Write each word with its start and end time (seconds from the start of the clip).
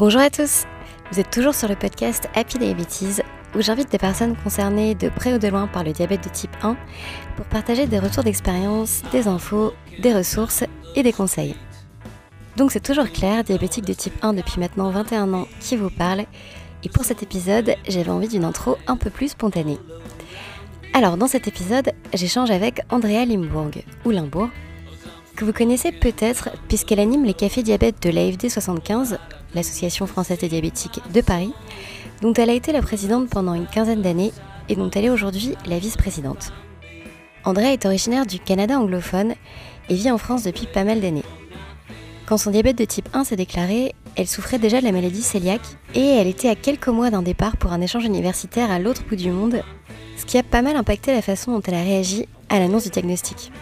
Bonjour 0.00 0.22
à 0.22 0.28
tous, 0.28 0.64
vous 1.12 1.20
êtes 1.20 1.30
toujours 1.30 1.54
sur 1.54 1.68
le 1.68 1.76
podcast 1.76 2.28
Happy 2.34 2.58
Diabetes 2.58 3.22
où 3.54 3.62
j'invite 3.62 3.92
des 3.92 3.98
personnes 3.98 4.34
concernées 4.34 4.96
de 4.96 5.08
près 5.08 5.32
ou 5.32 5.38
de 5.38 5.46
loin 5.46 5.68
par 5.68 5.84
le 5.84 5.92
diabète 5.92 6.24
de 6.24 6.30
type 6.30 6.50
1 6.64 6.76
pour 7.36 7.46
partager 7.46 7.86
des 7.86 8.00
retours 8.00 8.24
d'expérience, 8.24 9.04
des 9.12 9.28
infos, 9.28 9.72
des 10.00 10.12
ressources 10.12 10.64
et 10.96 11.04
des 11.04 11.12
conseils. 11.12 11.54
Donc 12.56 12.72
c'est 12.72 12.82
toujours 12.82 13.08
clair, 13.08 13.44
diabétique 13.44 13.84
de 13.84 13.92
type 13.92 14.14
1 14.20 14.32
depuis 14.32 14.58
maintenant 14.58 14.90
21 14.90 15.32
ans 15.32 15.46
qui 15.60 15.76
vous 15.76 15.90
parle 15.90 16.24
et 16.82 16.88
pour 16.88 17.04
cet 17.04 17.22
épisode 17.22 17.76
j'avais 17.86 18.10
envie 18.10 18.26
d'une 18.26 18.44
intro 18.44 18.76
un 18.88 18.96
peu 18.96 19.10
plus 19.10 19.28
spontanée. 19.28 19.78
Alors 20.92 21.16
dans 21.16 21.28
cet 21.28 21.46
épisode 21.46 21.92
j'échange 22.12 22.50
avec 22.50 22.80
Andrea 22.90 23.24
Limbourg 23.24 23.70
ou 24.04 24.10
Limbourg 24.10 24.48
que 25.36 25.44
vous 25.44 25.52
connaissez 25.52 25.92
peut-être 25.92 26.50
puisqu'elle 26.66 26.98
anime 26.98 27.24
les 27.24 27.34
cafés 27.34 27.62
diabète 27.62 28.02
de 28.02 28.10
l'AFD 28.10 28.48
75 28.48 29.18
l'Association 29.54 30.06
française 30.06 30.38
des 30.38 30.48
diabétiques 30.48 31.00
de 31.12 31.20
Paris, 31.20 31.52
dont 32.22 32.32
elle 32.34 32.50
a 32.50 32.54
été 32.54 32.72
la 32.72 32.82
présidente 32.82 33.28
pendant 33.28 33.54
une 33.54 33.66
quinzaine 33.66 34.02
d'années 34.02 34.32
et 34.68 34.76
dont 34.76 34.90
elle 34.90 35.06
est 35.06 35.10
aujourd'hui 35.10 35.54
la 35.66 35.78
vice-présidente. 35.78 36.52
Andrea 37.44 37.72
est 37.72 37.84
originaire 37.84 38.26
du 38.26 38.38
Canada 38.38 38.78
anglophone 38.78 39.34
et 39.90 39.94
vit 39.94 40.10
en 40.10 40.18
France 40.18 40.44
depuis 40.44 40.66
pas 40.66 40.84
mal 40.84 41.00
d'années. 41.00 41.24
Quand 42.26 42.38
son 42.38 42.50
diabète 42.50 42.78
de 42.78 42.86
type 42.86 43.08
1 43.12 43.24
s'est 43.24 43.36
déclaré, 43.36 43.94
elle 44.16 44.26
souffrait 44.26 44.58
déjà 44.58 44.80
de 44.80 44.86
la 44.86 44.92
maladie 44.92 45.22
cœliaque 45.30 45.76
et 45.94 46.00
elle 46.00 46.26
était 46.26 46.48
à 46.48 46.54
quelques 46.54 46.88
mois 46.88 47.10
d'un 47.10 47.20
départ 47.20 47.58
pour 47.58 47.72
un 47.72 47.82
échange 47.82 48.04
universitaire 48.04 48.70
à 48.70 48.78
l'autre 48.78 49.02
bout 49.06 49.16
du 49.16 49.30
monde, 49.30 49.62
ce 50.16 50.24
qui 50.24 50.38
a 50.38 50.42
pas 50.42 50.62
mal 50.62 50.76
impacté 50.76 51.12
la 51.12 51.20
façon 51.20 51.52
dont 51.52 51.60
elle 51.66 51.74
a 51.74 51.82
réagi 51.82 52.26
à 52.48 52.58
l'annonce 52.58 52.84
du 52.84 52.90
diagnostic. 52.90 53.52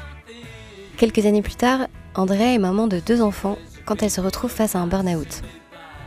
Quelques 0.96 1.26
années 1.26 1.42
plus 1.42 1.56
tard, 1.56 1.88
Andrea 2.14 2.54
est 2.54 2.58
maman 2.58 2.86
de 2.86 3.00
deux 3.00 3.22
enfants 3.22 3.58
quand 3.84 4.02
elle 4.02 4.10
se 4.10 4.20
retrouve 4.20 4.50
face 4.50 4.76
à 4.76 4.78
un 4.78 4.86
burn-out. 4.86 5.42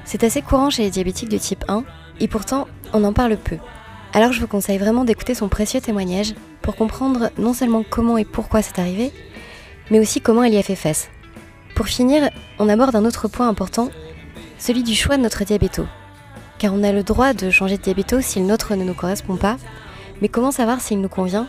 C'est 0.05 0.23
assez 0.23 0.43
courant 0.43 0.69
chez 0.69 0.83
les 0.83 0.91
diabétiques 0.91 1.29
de 1.29 1.37
type 1.37 1.65
1 1.67 1.83
et 2.19 2.27
pourtant 2.27 2.67
on 2.93 3.03
en 3.03 3.11
parle 3.11 3.37
peu. 3.37 3.57
Alors 4.13 4.31
je 4.31 4.39
vous 4.39 4.47
conseille 4.47 4.77
vraiment 4.77 5.03
d'écouter 5.03 5.33
son 5.33 5.49
précieux 5.49 5.81
témoignage 5.81 6.35
pour 6.61 6.75
comprendre 6.75 7.31
non 7.37 7.53
seulement 7.53 7.83
comment 7.87 8.17
et 8.17 8.23
pourquoi 8.23 8.61
c'est 8.61 8.79
arrivé, 8.79 9.11
mais 9.89 9.99
aussi 9.99 10.21
comment 10.21 10.43
elle 10.43 10.53
y 10.53 10.57
a 10.57 10.63
fait 10.63 10.75
face. 10.75 11.09
Pour 11.75 11.87
finir, 11.87 12.29
on 12.59 12.69
aborde 12.69 12.95
un 12.95 13.03
autre 13.03 13.27
point 13.27 13.49
important, 13.49 13.89
celui 14.59 14.83
du 14.83 14.95
choix 14.95 15.17
de 15.17 15.23
notre 15.23 15.43
diabéto. 15.43 15.85
Car 16.59 16.73
on 16.73 16.83
a 16.83 16.91
le 16.91 17.03
droit 17.03 17.33
de 17.33 17.49
changer 17.49 17.77
de 17.77 17.81
diabéto 17.81 18.21
si 18.21 18.39
le 18.39 18.45
nôtre 18.45 18.75
ne 18.75 18.83
nous 18.83 18.93
correspond 18.93 19.35
pas, 19.35 19.57
mais 20.21 20.29
comment 20.29 20.51
savoir 20.51 20.81
s'il 20.81 21.01
nous 21.01 21.09
convient 21.09 21.47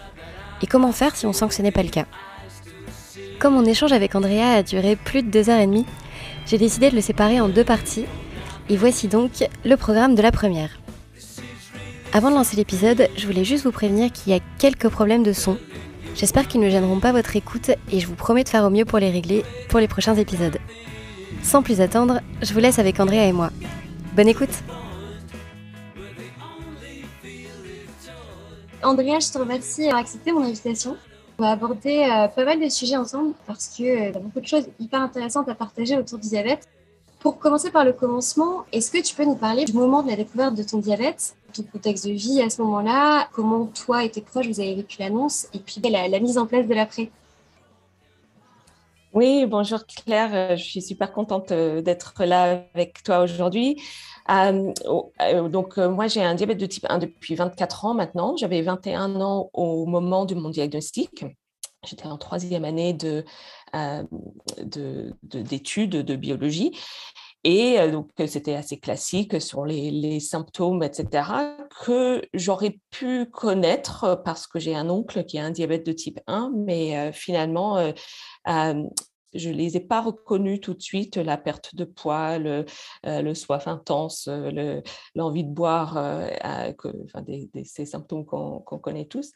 et 0.62 0.66
comment 0.66 0.92
faire 0.92 1.14
si 1.14 1.26
on 1.26 1.32
sent 1.32 1.48
que 1.48 1.54
ce 1.54 1.62
n'est 1.62 1.70
pas 1.70 1.82
le 1.82 1.91
cas? 1.91 2.06
Comme 3.38 3.54
mon 3.54 3.64
échange 3.64 3.92
avec 3.92 4.14
Andrea 4.14 4.54
a 4.54 4.62
duré 4.62 4.96
plus 4.96 5.22
de 5.22 5.30
deux 5.30 5.50
heures 5.50 5.60
et 5.60 5.66
demie, 5.66 5.86
j'ai 6.46 6.58
décidé 6.58 6.91
de 6.91 6.96
le 6.96 7.02
séparer 7.02 7.41
en 7.41 7.48
deux 7.48 7.64
parties 7.64 8.06
et 8.69 8.77
voici 8.77 9.09
donc 9.09 9.45
le 9.64 9.77
programme 9.77 10.14
de 10.14 10.22
la 10.22 10.33
première. 10.33 10.70
Avant 12.12 12.31
de 12.31 12.36
lancer 12.36 12.56
l'épisode, 12.56 13.09
je 13.17 13.27
voulais 13.27 13.45
juste 13.45 13.64
vous 13.64 13.72
prévenir 13.72 14.11
qu'il 14.12 14.33
y 14.33 14.36
a 14.36 14.41
quelques 14.59 14.89
problèmes 14.89 15.22
de 15.22 15.33
son. 15.33 15.59
J'espère 16.14 16.48
qu'ils 16.48 16.61
ne 16.61 16.70
gêneront 16.70 16.98
pas 16.98 17.12
votre 17.12 17.37
écoute 17.37 17.70
et 17.92 18.00
je 18.00 18.06
vous 18.06 18.14
promets 18.14 18.44
de 18.44 18.48
faire 18.48 18.64
au 18.64 18.70
mieux 18.70 18.84
pour 18.84 18.98
les 18.98 19.11
régler 19.11 19.44
pour 19.69 19.81
les 19.81 19.89
prochains 19.89 20.14
épisodes. 20.14 20.59
Sans 21.42 21.62
plus 21.62 21.81
attendre, 21.81 22.20
je 22.42 22.53
vous 22.55 22.61
laisse 22.61 22.78
avec 22.78 22.98
Andrea 23.00 23.27
et 23.27 23.33
moi. 23.33 23.50
Bonne 24.14 24.28
écoute 24.28 24.62
Andrea, 28.83 29.19
je 29.20 29.33
te 29.33 29.39
remercie 29.39 29.83
d'avoir 29.83 30.00
accepté 30.00 30.33
mon 30.33 30.42
invitation. 30.42 30.97
On 31.39 31.42
va 31.42 31.50
aborder 31.50 32.09
euh, 32.11 32.28
pas 32.28 32.44
mal 32.44 32.61
de 32.61 32.69
sujets 32.69 32.97
ensemble 32.97 33.34
parce 33.47 33.69
que 33.77 33.83
euh, 33.83 34.11
y 34.11 34.17
a 34.17 34.19
beaucoup 34.19 34.41
de 34.41 34.47
choses 34.47 34.69
hyper 34.78 35.03
intéressantes 35.03 35.48
à 35.48 35.55
partager 35.55 35.98
autour 35.98 36.19
du. 36.19 36.28
Pour 37.27 37.41
commencer 37.41 37.72
par 37.72 37.84
le 37.84 37.92
commencement, 37.92 38.66
est-ce 38.70 38.88
que 38.88 39.02
tu 39.02 39.12
peux 39.16 39.24
nous 39.24 39.34
parler 39.34 39.64
du 39.64 39.72
moment 39.72 40.05
de 40.05 40.08
la 40.08 40.14
découverte 40.14 40.55
de 40.55 40.62
ton 40.62 40.78
diabète, 40.78 41.34
ton 41.52 41.64
contexte 41.64 42.06
de 42.06 42.12
vie 42.12 42.41
à 42.41 42.48
ce 42.48 42.62
moment-là, 42.62 43.28
comment 43.32 43.66
toi 43.66 44.05
et 44.05 44.10
tes 44.10 44.20
proches 44.20 44.46
vous 44.46 44.60
avez 44.60 44.77
vécu 44.77 44.98
l'annonce, 45.00 45.48
et 45.52 45.58
puis 45.58 45.80
la, 45.91 46.20
mise 46.20 46.38
en 46.38 46.47
place 46.47 46.69
de 46.69 46.74
l'après? 46.74 47.10
Oui, 49.12 49.44
bonjour 49.44 49.81
Claire, 49.87 50.31
euh, 50.32 50.56
je 50.56 50.62
suis 50.62 50.81
super 50.81 51.12
contente 51.12 51.50
euh, 51.50 51.82
d'être 51.82 52.14
là 52.25 52.62
avec 52.75 53.03
toi 53.03 53.19
aujourd'hui. 53.19 53.82
Euh, 54.31 54.72
oh, 54.88 55.10
donc 55.48 55.78
moi 55.78 56.06
j'ai 56.06 56.22
un 56.22 56.37
diabète 56.37 56.58
de 56.58 56.66
type 56.66 56.87
1 56.88 56.98
depuis 56.98 57.34
24 57.34 57.87
ans 57.87 57.94
maintenant. 57.94 58.37
J'avais 58.37 58.62
21 58.62 59.20
ans 59.20 59.50
au 59.53 59.84
moment 59.87 60.26
de 60.26 60.37
mon 60.37 60.50
diagnostic. 60.50 61.25
J'étais 61.86 62.06
en 62.06 62.19
troisième 62.19 62.64
année 62.64 62.92
de, 62.92 63.24
d'études 65.22 65.91
de, 65.91 66.16
biologie. 66.16 66.76
Et 67.44 67.78
donc, 67.91 68.10
c'était 68.26 68.56
assez 68.56 68.80
classique 68.80 69.41
sur 69.41 69.64
les, 69.64 70.20
symptômes, 70.20 70.82
etc., 70.82 71.28
que 71.84 72.22
j'aurais 72.34 72.80
pu 72.91 73.26
connaître 73.26 74.20
parce 74.25 74.46
que 74.46 74.58
j'ai 74.58 74.75
un 74.75 74.91
oncle 74.91 75.25
qui 75.25 75.38
a 75.38 75.44
un 75.44 75.52
diabète 75.52 75.86
de 75.86 75.92
type 75.92 76.19
1, 76.26 76.52
mais 76.56 77.12
finalement, 77.12 77.92
je 79.36 79.50
ne 79.50 79.54
les 79.54 79.76
ai 79.76 79.80
pas 79.80 80.00
reconnus 80.00 80.60
tout 80.60 80.75
de 80.75 80.82
suite, 80.82 81.16
la 81.16 81.36
perte 81.36 81.75
de 81.75 81.84
poids, 81.84 82.38
le, 82.38 82.64
soif 83.34 83.69
intense, 83.69 84.28
l'envie 85.14 85.44
de 85.44 85.50
boire, 85.50 85.96
enfin, 85.96 87.25
ces 87.64 87.86
symptômes 87.86 88.25
qu'on 88.25 88.78
connaît 88.78 89.06
tous. 89.06 89.32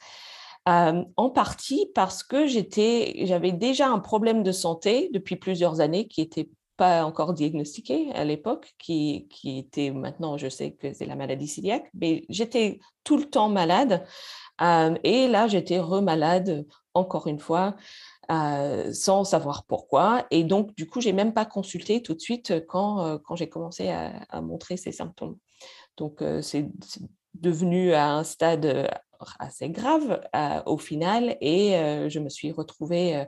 En 0.67 1.31
partie 1.31 1.91
parce 1.95 2.23
que 2.23 2.47
j'avais 2.47 3.53
déjà 3.53 3.89
un 3.89 3.99
problème 3.99 4.43
de 4.43 4.53
santé 4.53 5.11
depuis 5.13 5.37
plusieurs 5.37 5.81
années 5.81 6.07
qui 6.07 6.21
était 6.21 6.49
pas 6.81 7.05
encore 7.05 7.35
diagnostiqué 7.35 8.11
à 8.15 8.25
l'époque, 8.25 8.73
qui, 8.79 9.29
était 9.45 9.91
maintenant, 9.91 10.39
je 10.39 10.49
sais 10.49 10.73
que 10.73 10.95
c'est 10.95 11.05
la 11.05 11.15
maladie 11.15 11.47
cœliaque, 11.55 11.91
mais 11.93 12.25
j'étais 12.31 12.81
tout 13.05 13.19
le 13.19 13.27
temps 13.27 13.51
malade. 13.51 14.07
Euh, 14.63 14.95
et 15.05 15.29
là, 15.29 15.47
j'étais 15.47 15.79
remalade 15.79 16.67
encore 16.95 17.27
une 17.27 17.39
fois, 17.39 17.77
euh, 18.31 18.95
sans 18.95 19.25
savoir 19.25 19.65
pourquoi. 19.65 20.25
Et 20.31 20.43
donc, 20.43 20.75
du 20.75 20.87
coup, 20.87 21.03
j'ai 21.03 21.13
même 21.13 21.35
pas 21.35 21.45
consulté 21.45 22.03
tout 22.03 22.15
de 22.15 22.21
suite 22.21 22.51
euh, 22.51 22.61
quand 22.67 23.37
j'ai 23.37 23.51
commencé 23.51 23.91
à, 23.91 24.41
montrer 24.41 24.79
ces 24.79 24.93
symptômes. 24.93 25.37
Donc, 25.99 26.25
c'est 26.41 26.67
devenu 27.35 27.93
à 27.93 28.11
un 28.11 28.25
stade 28.25 28.91
assez 29.39 29.69
grave 29.69 30.21
au 30.65 30.79
final 30.79 31.37
et 31.41 31.73
je 32.09 32.19
me 32.19 32.31
suis 32.31 32.53
retrouvée 32.53 33.27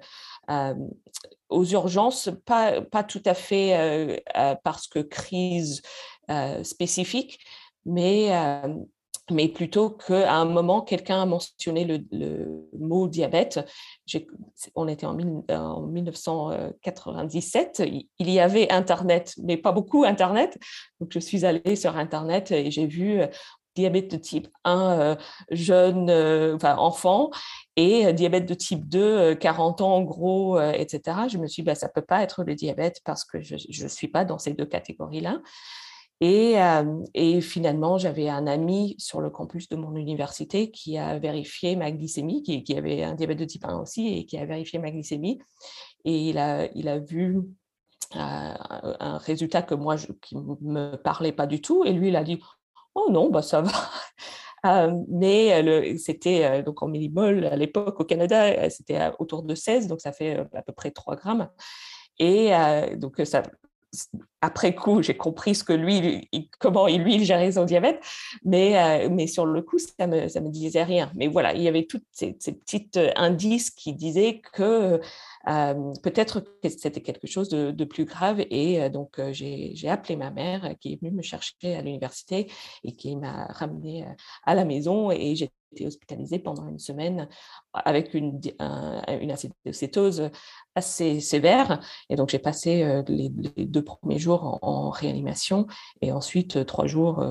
aux 1.53 1.65
urgences, 1.65 2.31
pas, 2.45 2.81
pas 2.81 3.05
tout 3.05 3.23
à 3.25 3.35
fait 3.35 3.79
euh, 3.79 4.17
euh, 4.37 4.57
parce 4.65 4.89
que 4.89 4.99
crise 4.99 5.83
euh, 6.31 6.65
spécifique, 6.65 7.39
mais, 7.85 8.31
mais 9.31 9.49
plutôt 9.49 9.91
qu'à 9.91 10.35
un 10.35 10.45
moment, 10.45 10.83
quelqu'un 10.83 11.23
a 11.23 11.27
mentionné 11.27 11.85
le, 11.85 12.69
mot 12.79 13.09
diabète. 13.09 13.59
On 14.77 14.87
était 14.87 15.07
en, 15.07 15.19
en, 15.51 15.83
1997, 15.83 17.83
il 18.19 18.31
y 18.31 18.39
avait 18.39 18.71
Internet, 18.71 19.35
mais 19.43 19.57
pas 19.57 19.73
beaucoup 19.73 20.05
Internet. 20.05 20.57
Donc 21.01 21.11
je 21.13 21.19
suis 21.19 21.45
allée 21.45 21.75
sur 21.75 21.97
Internet 21.97 22.53
et 22.53 22.71
j'ai 22.71 22.87
vu 22.87 23.21
diabète 23.75 24.11
de 24.11 24.17
type 24.17 24.49
1 24.65 25.01
euh, 25.01 25.17
jeune, 25.51 26.11
euh, 26.11 26.55
enfin 26.57 26.77
enfant, 26.77 27.31
et 27.77 28.07
euh, 28.07 28.13
diabète 28.13 28.47
de 28.47 28.55
type 28.55 28.89
2, 28.89 29.35
40 29.37 29.81
ans 29.81 29.97
en 29.97 30.03
gros, 30.03 30.61
etc. 30.61 31.29
Je 31.29 31.39
me 31.39 31.47
suis 31.47 31.63
dit, 31.63 31.67
bah, 31.67 31.75
ça 31.75 31.87
ne 31.87 31.93
peut 31.93 32.07
pas 32.07 32.23
être 32.23 32.45
le 32.45 32.55
diabète 32.55 33.01
parce 33.05 33.25
que 33.25 33.41
je 33.41 33.55
ne 33.55 33.89
suis 33.89 34.09
pas 34.09 34.25
dans 34.25 34.39
ces 34.39 34.53
deux 34.53 34.67
catégories-là. 34.67 35.41
Et, 36.21 36.55
et, 37.15 37.41
finalement, 37.41 37.99
j'avais 37.99 38.29
un 38.29 38.47
ami 38.47 38.95
sur 38.97 39.21
le 39.21 39.29
campus 39.29 39.69
de 39.69 39.75
mon 39.75 39.97
université 39.97 40.71
qui 40.71 40.97
a 40.97 41.19
vérifié 41.19 41.75
ma 41.75 41.91
glycémie, 41.91 42.45
qui, 42.45 42.63
qui, 42.63 42.79
avait 42.79 43.03
un 43.03 43.15
diabète 43.15 43.41
de 43.41 43.45
type 43.45 43.65
1 43.65 43.77
aussi, 43.81 44.07
et 44.07 44.25
qui 44.25 44.39
a 44.39 44.47
vérifié 44.47 44.79
ma 44.79 44.93
glycémie. 44.93 45.41
Et 46.05 46.29
il 46.29 46.39
a, 46.39 46.69
il 46.77 46.87
a 46.87 47.01
vu 47.01 47.41
un 48.15 49.19
résultat 49.19 49.63
que 49.63 49.75
moi, 49.75 49.97
je, 49.97 50.13
qui 50.21 50.37
ne 50.37 50.55
me 50.61 50.97
parlait 50.97 51.33
pas 51.33 51.47
du 51.49 51.61
tout. 51.61 51.83
Et 51.85 51.93
lui, 51.93 52.09
il 52.09 52.17
a 52.17 52.23
dit, 52.23 52.39
Oh 52.95 53.09
non, 53.11 53.31
bah 53.31 53.43
ça 53.43 53.61
va. 53.63 53.73
Euh, 54.65 54.93
mais 55.09 55.99
c'était 55.99 56.63
donc 56.63 56.85
en 56.85 56.87
millimol 56.87 57.47
à 57.47 57.57
l'époque 57.57 57.99
au 57.99 58.05
Canada, 58.05 58.71
c'était 58.71 59.11
autour 59.19 59.43
de 59.43 59.57
16, 59.57 59.89
donc 59.89 60.01
ça 60.01 60.13
fait 60.13 60.39
à 60.55 60.63
peu 60.63 60.73
près 60.73 60.93
3 60.93 61.17
grammes. 61.17 61.49
Et 62.21 62.53
donc 62.95 63.21
ça, 63.25 63.43
après 64.41 64.73
coup, 64.73 65.03
j'ai 65.03 65.17
compris 65.17 65.57
ce 65.57 65.65
que 65.65 65.73
lui, 65.73 66.31
comment 66.61 66.87
lui 66.87 67.17
il 67.17 67.25
gérait 67.25 67.51
son 67.51 67.65
diabète, 67.65 68.01
mais, 68.45 69.09
mais 69.09 69.27
sur 69.27 69.47
le 69.47 69.63
coup, 69.63 69.79
ça 69.81 70.07
me, 70.07 70.27
me 70.27 70.49
disait 70.49 70.85
rien. 70.85 71.11
Mais 71.17 71.27
voilà, 71.27 71.55
il 71.55 71.63
y 71.63 71.67
avait 71.67 71.87
tous 71.87 72.01
ces, 72.13 72.37
ces 72.39 72.53
petits 72.53 72.89
indices 73.17 73.71
qui 73.71 73.95
disaient 73.95 74.41
que 74.53 75.01
peut-être 75.45 76.41
que 76.63 76.69
c'était 76.69 77.01
quelque 77.01 77.27
chose 77.27 77.49
de, 77.49 77.85
plus 77.85 78.05
grave. 78.05 78.41
Et 78.51 78.89
donc, 78.91 79.21
j'ai 79.33 79.89
appelé 79.89 80.17
ma 80.17 80.31
mère 80.31 80.75
qui 80.81 80.93
est 80.93 81.01
venue 81.01 81.13
me 81.13 81.23
chercher 81.23 81.75
à 81.75 81.83
l'université 81.83 82.51
et 82.85 82.93
qui 82.93 83.17
m'a 83.17 83.47
ramenée 83.47 84.07
à 84.45 84.55
la 84.55 84.65
maison. 84.65 85.11
Et 85.11 85.35
j'ai 85.35 85.51
été 85.73 85.87
hospitalisée 85.87 86.39
pendant 86.39 86.69
une 86.69 86.79
semaine 86.79 87.29
avec 87.73 88.15
une, 88.15 88.41
une 89.21 89.35
acétose 89.67 90.31
assez 90.75 91.21
sévère. 91.21 91.81
Et 92.09 92.17
donc, 92.17 92.29
j'ai 92.31 92.39
passé 92.39 93.03
les, 93.09 93.29
deux 93.31 93.85
premiers 93.85 94.19
jours 94.19 94.59
en, 94.63 94.91
réanimation 94.91 95.67
et 96.03 96.13
ensuite 96.13 96.65
trois 96.67 96.87
jours 96.87 97.25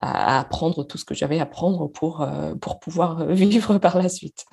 à, 0.00 0.40
apprendre 0.40 0.84
tout 0.84 0.98
ce 0.98 1.04
que 1.04 1.14
j'avais 1.14 1.38
à 1.38 1.44
apprendre 1.44 1.88
pour, 1.88 2.26
pour 2.60 2.80
pouvoir 2.80 3.24
vivre 3.32 3.78
par 3.78 3.96
la 3.96 4.08
suite. 4.08 4.44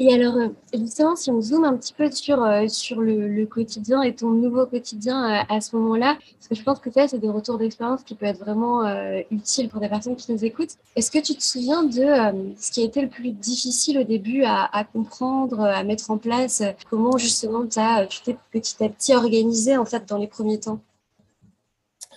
Et 0.00 0.14
alors, 0.14 0.36
euh, 0.36 0.48
justement, 0.72 1.16
si 1.16 1.28
on 1.28 1.40
zoome 1.40 1.64
un 1.64 1.76
petit 1.76 1.92
peu 1.92 2.08
sur, 2.12 2.40
euh, 2.44 2.68
sur 2.68 3.00
le, 3.00 3.44
quotidien 3.46 4.02
et 4.02 4.14
ton 4.14 4.30
nouveau 4.30 4.64
quotidien 4.64 5.40
euh, 5.40 5.42
à 5.48 5.60
ce 5.60 5.74
moment-là, 5.74 6.16
parce 6.34 6.48
que 6.48 6.54
je 6.54 6.62
pense 6.62 6.78
que 6.78 6.92
ça, 6.92 7.08
c'est 7.08 7.18
des 7.18 7.28
retours 7.28 7.58
d'expérience 7.58 8.04
qui 8.04 8.14
peuvent 8.14 8.28
être 8.28 8.38
vraiment 8.38 8.84
utiles 9.32 9.68
pour 9.68 9.80
des 9.80 9.88
personnes 9.88 10.14
qui 10.14 10.32
nous 10.32 10.44
écoutent. 10.44 10.76
Est-ce 10.94 11.10
que 11.10 11.18
tu 11.18 11.34
te 11.34 11.42
souviens 11.42 11.82
de 11.82 12.54
ce 12.56 12.70
qui 12.70 12.82
a 12.82 12.84
été 12.84 13.02
le 13.02 13.08
plus 13.08 13.32
difficile 13.32 13.98
au 13.98 14.04
début 14.04 14.44
à, 14.44 14.84
comprendre, 14.92 15.60
à 15.60 15.82
mettre 15.82 16.10
en 16.10 16.18
place 16.18 16.62
Comment 16.90 17.18
justement 17.18 17.64
as, 17.76 18.06
tu 18.06 18.22
t'es 18.22 18.36
petit 18.52 18.82
à 18.84 18.88
petit 18.88 19.14
organisé 19.14 19.76
en 19.76 19.84
fait 19.84 20.08
dans 20.08 20.16
les 20.16 20.28
premiers 20.28 20.60
temps? 20.60 20.78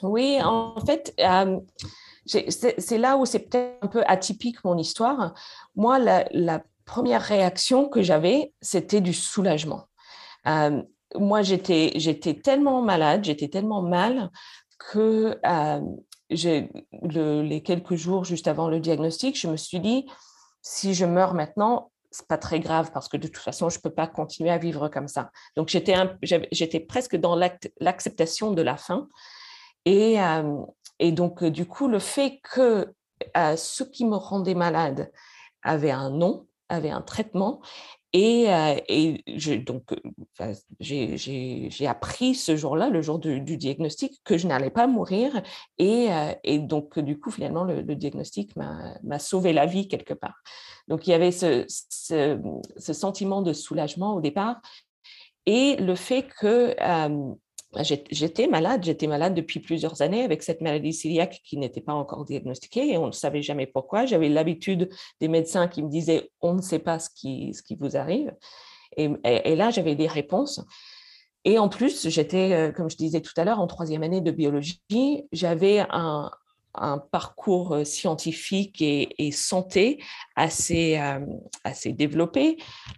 Oui, 0.03 0.37
en 0.43 0.79
fait, 0.85 1.15
c'est 2.25 2.97
là 2.97 3.17
où 3.17 3.25
c'est 3.25 3.39
peut-être 3.39 3.77
un 3.81 3.87
peu 3.87 4.03
atypique 4.05 4.63
mon 4.63 4.77
histoire. 4.77 5.33
Moi, 5.75 5.97
la, 5.99 6.25
la 6.31 6.63
première 6.91 7.21
réaction 7.21 7.87
que 7.87 8.01
j'avais, 8.01 8.53
c'était 8.61 8.99
du 8.99 9.13
soulagement. 9.13 9.85
Euh, 10.45 10.83
moi, 11.15 11.41
j'étais, 11.41 11.93
tellement 12.43 12.81
malade, 12.81 13.23
j'étais 13.23 13.47
tellement 13.47 13.81
mal 13.81 14.29
que 14.77 15.39
euh, 15.45 15.79
les 16.29 17.63
quelques 17.63 17.95
jours 17.95 18.25
juste 18.25 18.49
avant 18.49 18.67
le 18.67 18.81
diagnostic, 18.81 19.39
je 19.39 19.47
me 19.47 19.55
suis 19.55 19.79
dit, 19.79 20.05
si 20.61 20.93
je 20.93 21.05
meurs 21.05 21.33
maintenant, 21.33 21.91
c'est 22.11 22.27
pas 22.27 22.37
très 22.37 22.59
grave 22.59 22.91
parce 22.93 23.07
que 23.07 23.15
de 23.15 23.27
toute 23.27 23.37
façon, 23.41 23.69
je 23.69 23.79
peux 23.79 23.93
pas 23.93 24.07
continuer 24.07 24.49
à 24.49 24.57
vivre 24.57 24.89
comme 24.89 25.07
ça. 25.07 25.31
Donc, 25.55 25.69
j'étais, 25.69 26.79
presque 26.81 27.15
dans 27.15 27.37
l'acceptation 27.79 28.51
de 28.51 28.61
la 28.61 28.75
fin. 28.75 29.07
Et, 29.85 30.21
euh, 30.21 30.57
et 30.99 31.13
donc, 31.13 31.41
du 31.45 31.65
coup, 31.65 31.87
le 31.87 31.99
fait 31.99 32.41
que 32.43 32.93
ce 33.33 33.83
qui 33.83 34.03
me 34.03 34.17
rendait 34.17 34.55
malade 34.55 35.09
avait 35.63 35.91
un 35.91 36.09
nom, 36.09 36.47
avait 36.71 36.89
un 36.89 37.01
traitement. 37.01 37.61
Et, 38.13 38.47
et 38.89 39.23
donc, 39.59 39.83
j'ai 40.81 41.87
appris 41.87 42.35
ce 42.35 42.57
jour-là, 42.57 42.89
le 42.89 43.01
jour 43.01 43.19
du, 43.19 43.39
diagnostic, 43.39 44.21
que 44.25 44.37
je 44.37 44.47
n'allais 44.47 44.69
pas 44.69 44.85
mourir. 44.85 45.41
Et, 45.77 46.09
et, 46.43 46.59
donc, 46.59 46.99
du 46.99 47.17
coup, 47.17 47.31
finalement, 47.31 47.63
le, 47.63 47.83
diagnostic 47.95 48.53
m'a 48.57 49.19
sauvé 49.19 49.53
la 49.53 49.65
vie 49.65 49.87
quelque 49.87 50.13
part. 50.13 50.35
Donc, 50.89 51.07
il 51.07 51.11
y 51.11 51.13
avait 51.13 51.31
ce, 51.31 51.63
ce, 51.69 52.37
sentiment 52.91 53.41
de 53.41 53.53
soulagement 53.53 54.15
au 54.15 54.19
départ 54.19 54.59
et 55.45 55.75
le 55.77 55.95
fait 55.95 56.27
que 56.39 56.75
bah, 56.77 57.09
j'étais 57.79 58.47
malade, 58.47 58.83
j'étais 58.83 59.07
malade 59.07 59.33
depuis 59.33 59.59
plusieurs 59.59 60.01
années 60.01 60.23
avec 60.23 60.43
cette 60.43 60.61
maladie 60.61 60.97
cœliaque 60.97 61.41
qui 61.43 61.57
n'était 61.57 61.81
pas 61.81 61.93
encore 61.93 62.25
diagnostiquée 62.25 62.91
et 62.91 62.97
on 62.97 63.07
ne 63.07 63.11
savait 63.11 63.41
jamais 63.41 63.65
pourquoi. 63.65 64.05
J'avais 64.05 64.29
l'habitude 64.29 64.89
des 65.19 65.27
médecins 65.27 65.67
qui 65.67 65.81
me 65.83 65.89
disaient 65.89 66.29
on 66.41 66.53
ne 66.53 66.61
sait 66.61 66.79
pas 66.79 66.99
ce 66.99 67.09
qui, 67.09 67.53
ce 67.53 67.63
qui 67.63 67.75
vous 67.75 67.95
arrive. 67.95 68.33
Et, 68.97 69.09
et, 69.23 69.55
là, 69.55 69.69
j'avais 69.69 69.95
des 69.95 70.07
réponses. 70.07 70.61
Et 71.45 71.57
en 71.57 71.69
plus, 71.69 72.09
j'étais, 72.09 72.51
euh, 72.51 72.71
comme 72.71 72.89
je 72.89 72.97
disais 72.97 73.21
tout 73.21 73.33
à 73.37 73.45
l'heure, 73.45 73.59
en 73.59 73.67
troisième 73.67 74.03
année 74.03 74.21
de 74.21 74.31
biologie. 74.31 74.81
J'avais 75.31 75.85
un, 75.89 76.29
un 76.73 76.97
parcours 76.97 77.73
euh, 77.73 77.83
scientifique 77.83 78.81
et, 78.81 79.31
santé 79.31 80.01
assez, 80.35 80.97
euh, 80.99 81.19
assez 81.63 81.93
développé 81.93 82.57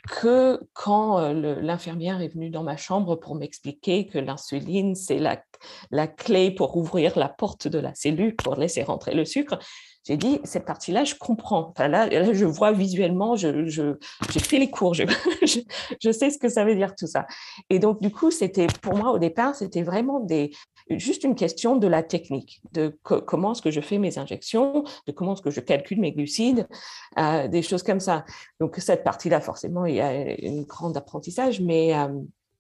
que 0.10 0.60
quand 0.74 1.20
euh, 1.20 1.62
l'infirmière 1.62 2.22
est 2.22 2.30
venue 2.30 2.50
dans 2.50 2.64
ma 2.64 2.78
chambre 2.78 3.16
pour 3.16 3.36
m'expliquer 3.36 4.08
que 4.08 4.20
l'insuline, 4.20 4.96
c'est 4.96 5.20
la, 5.20 5.44
la 5.92 6.08
clé 6.08 6.52
pour 6.52 6.78
ouvrir 6.78 7.18
la 7.18 7.30
porte 7.30 7.68
de 7.68 7.80
la 7.80 7.94
cellule, 7.94 8.36
pour 8.36 8.56
laisser 8.56 8.84
rentrer 8.84 9.14
le 9.14 9.26
sucre, 9.26 9.60
j'ai 10.04 10.18
dit, 10.18 10.40
cette 10.44 10.66
partie-là, 10.66 11.06
je 11.06 11.16
comprends. 11.16 11.70
Enfin, 11.70 11.88
là, 11.88 12.08
là, 12.08 12.34
je 12.34 12.46
vois 12.46 12.72
visuellement, 12.74 13.36
j'ai 13.36 13.70
je, 13.70 13.96
fait 14.40 14.60
les 14.60 14.70
cours, 14.70 14.94
je, 14.94 15.04
je, 16.02 16.12
sais 16.12 16.30
ce 16.30 16.38
que 16.38 16.50
ça 16.50 16.66
veut 16.66 16.76
dire 16.76 16.94
tout 16.96 17.08
ça. 17.08 17.26
Et 17.70 17.80
donc, 17.80 18.02
du 18.02 18.12
coup, 18.12 18.30
c'était 18.30 18.68
pour 18.82 18.96
moi, 18.96 19.12
au 19.12 19.20
départ, 19.20 19.56
c'était 19.56 19.84
vraiment 19.84 20.20
des, 20.20 20.52
juste 20.90 21.24
une 21.24 21.36
question 21.36 21.78
de 21.78 21.88
la 21.88 22.04
technique, 22.04 22.62
de 22.74 22.98
comment 23.04 23.54
est-ce 23.54 23.62
que 23.62 23.72
je 23.72 23.82
fais 23.82 23.98
mes 23.98 24.18
injections, 24.18 24.84
de 25.08 25.12
comment 25.12 25.34
est-ce 25.34 25.42
que 25.42 25.52
je 25.52 25.62
calcule 25.62 26.00
mes 26.00 26.12
glucides, 26.12 26.68
euh, 27.18 27.48
des 27.48 27.62
choses 27.62 27.84
comme 27.84 28.02
ça. 28.02 28.26
Donc, 28.60 28.76
cette 28.78 29.04
partie-là, 29.04 29.40
forcément, 29.40 29.86
il 29.86 29.96
y 29.96 30.02
a 30.02 30.34
une 30.42 30.64
grande 30.64 30.98
apprentissage, 30.98 31.62
mais 31.62 31.96
euh, 31.96 32.10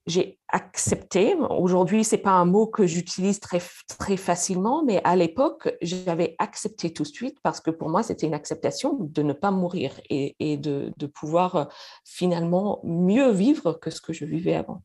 j'ai 0.05 0.37
accepté. 0.49 1.35
Aujourd'hui, 1.49 2.03
c'est 2.03 2.17
pas 2.17 2.31
un 2.31 2.45
mot 2.45 2.67
que 2.67 2.85
j'utilise 2.85 3.39
très, 3.39 3.61
très 3.97 4.17
facilement, 4.17 4.83
mais 4.83 5.01
à 5.03 5.15
l'époque, 5.15 5.73
j'avais 5.81 6.35
accepté 6.39 6.91
tout 6.91 7.03
de 7.03 7.07
suite 7.07 7.37
parce 7.41 7.61
que 7.61 7.71
pour 7.71 7.89
moi, 7.89 8.03
c'était 8.03 8.27
une 8.27 8.33
acceptation 8.33 8.97
de 8.99 9.21
ne 9.21 9.33
pas 9.33 9.51
mourir 9.51 9.99
et, 10.09 10.57
de, 10.57 10.91
pouvoir 11.07 11.55
euh, 11.55 11.65
finalement 12.05 12.79
mieux 12.83 13.31
vivre 13.31 13.73
que 13.73 13.89
ce 13.89 14.01
que 14.01 14.13
je 14.13 14.25
vivais 14.25 14.55
avant. 14.55 14.81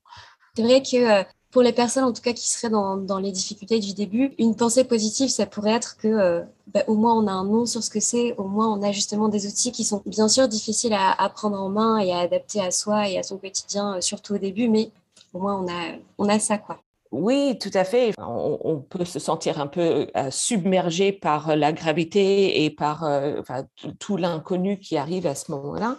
C'est 0.56 0.62
vrai 0.62 0.82
que 0.82 1.25
pour 1.50 1.62
les 1.62 1.73
personnes 1.73 2.05
en 2.05 2.12
tout 2.12 2.21
cas 2.21 2.32
qui 2.32 2.49
seraient 2.49 2.71
dans, 2.71 3.19
les 3.19 3.32
difficultés 3.32 3.79
du 3.79 3.94
début, 3.94 4.35
une 4.38 4.55
pensée 4.55 4.85
positive, 4.85 5.29
ça 5.29 5.47
pourrait 5.47 5.73
être 5.73 5.97
que 5.97 6.09
euh, 6.09 6.43
bah, 6.75 6.85
au 6.88 6.94
moins 6.94 7.14
on 7.14 7.26
a 7.26 7.32
un 7.32 7.44
nom 7.44 7.64
sur 7.64 7.82
ce 7.82 7.91
que 7.91 8.00
c'est, 8.00 8.35
au 8.37 8.44
moins 8.44 8.69
on 8.69 8.82
a 8.82 8.93
justement 8.93 9.29
des 9.29 9.47
outils 9.47 9.73
qui 9.73 9.85
sont 9.85 10.03
bien 10.05 10.29
sûr 10.29 10.47
difficiles 10.47 10.93
à, 10.93 11.11
à, 11.12 11.29
prendre 11.31 11.59
en 11.61 11.71
main 11.71 11.99
et 11.99 12.12
à 12.12 12.19
adapter 12.19 12.61
à 12.61 12.71
soi 12.71 13.09
et 13.09 13.19
à 13.19 13.23
son 13.23 13.38
quotidien, 13.38 13.97
euh, 13.97 14.00
surtout 14.00 14.35
au 14.35 14.38
début, 14.38 14.69
mais 14.69 14.91
au 15.33 15.41
moins 15.41 15.63
on 15.63 15.69
a, 15.69 15.97
on 16.19 16.29
a 16.29 16.39
ça 16.39 16.59
quoi. 16.59 16.81
Oui, 17.11 17.57
tout 17.59 17.71
à 17.73 17.85
fait. 17.85 18.13
On, 18.19 18.81
peut 18.81 19.07
se 19.07 19.19
sentir 19.19 19.59
un 19.63 19.67
peu 19.67 20.09
euh, 20.15 20.31
submergé 20.31 21.11
par 21.11 21.57
la 21.57 21.73
gravité 21.73 22.65
et 22.65 22.71
par 22.71 23.03
enfin, 23.03 23.65
tout 23.99 24.19
l'inconnu 24.19 24.79
qui 24.79 24.99
arrive 24.99 25.27
à 25.27 25.35
ce 25.35 25.51
moment-là. 25.53 25.97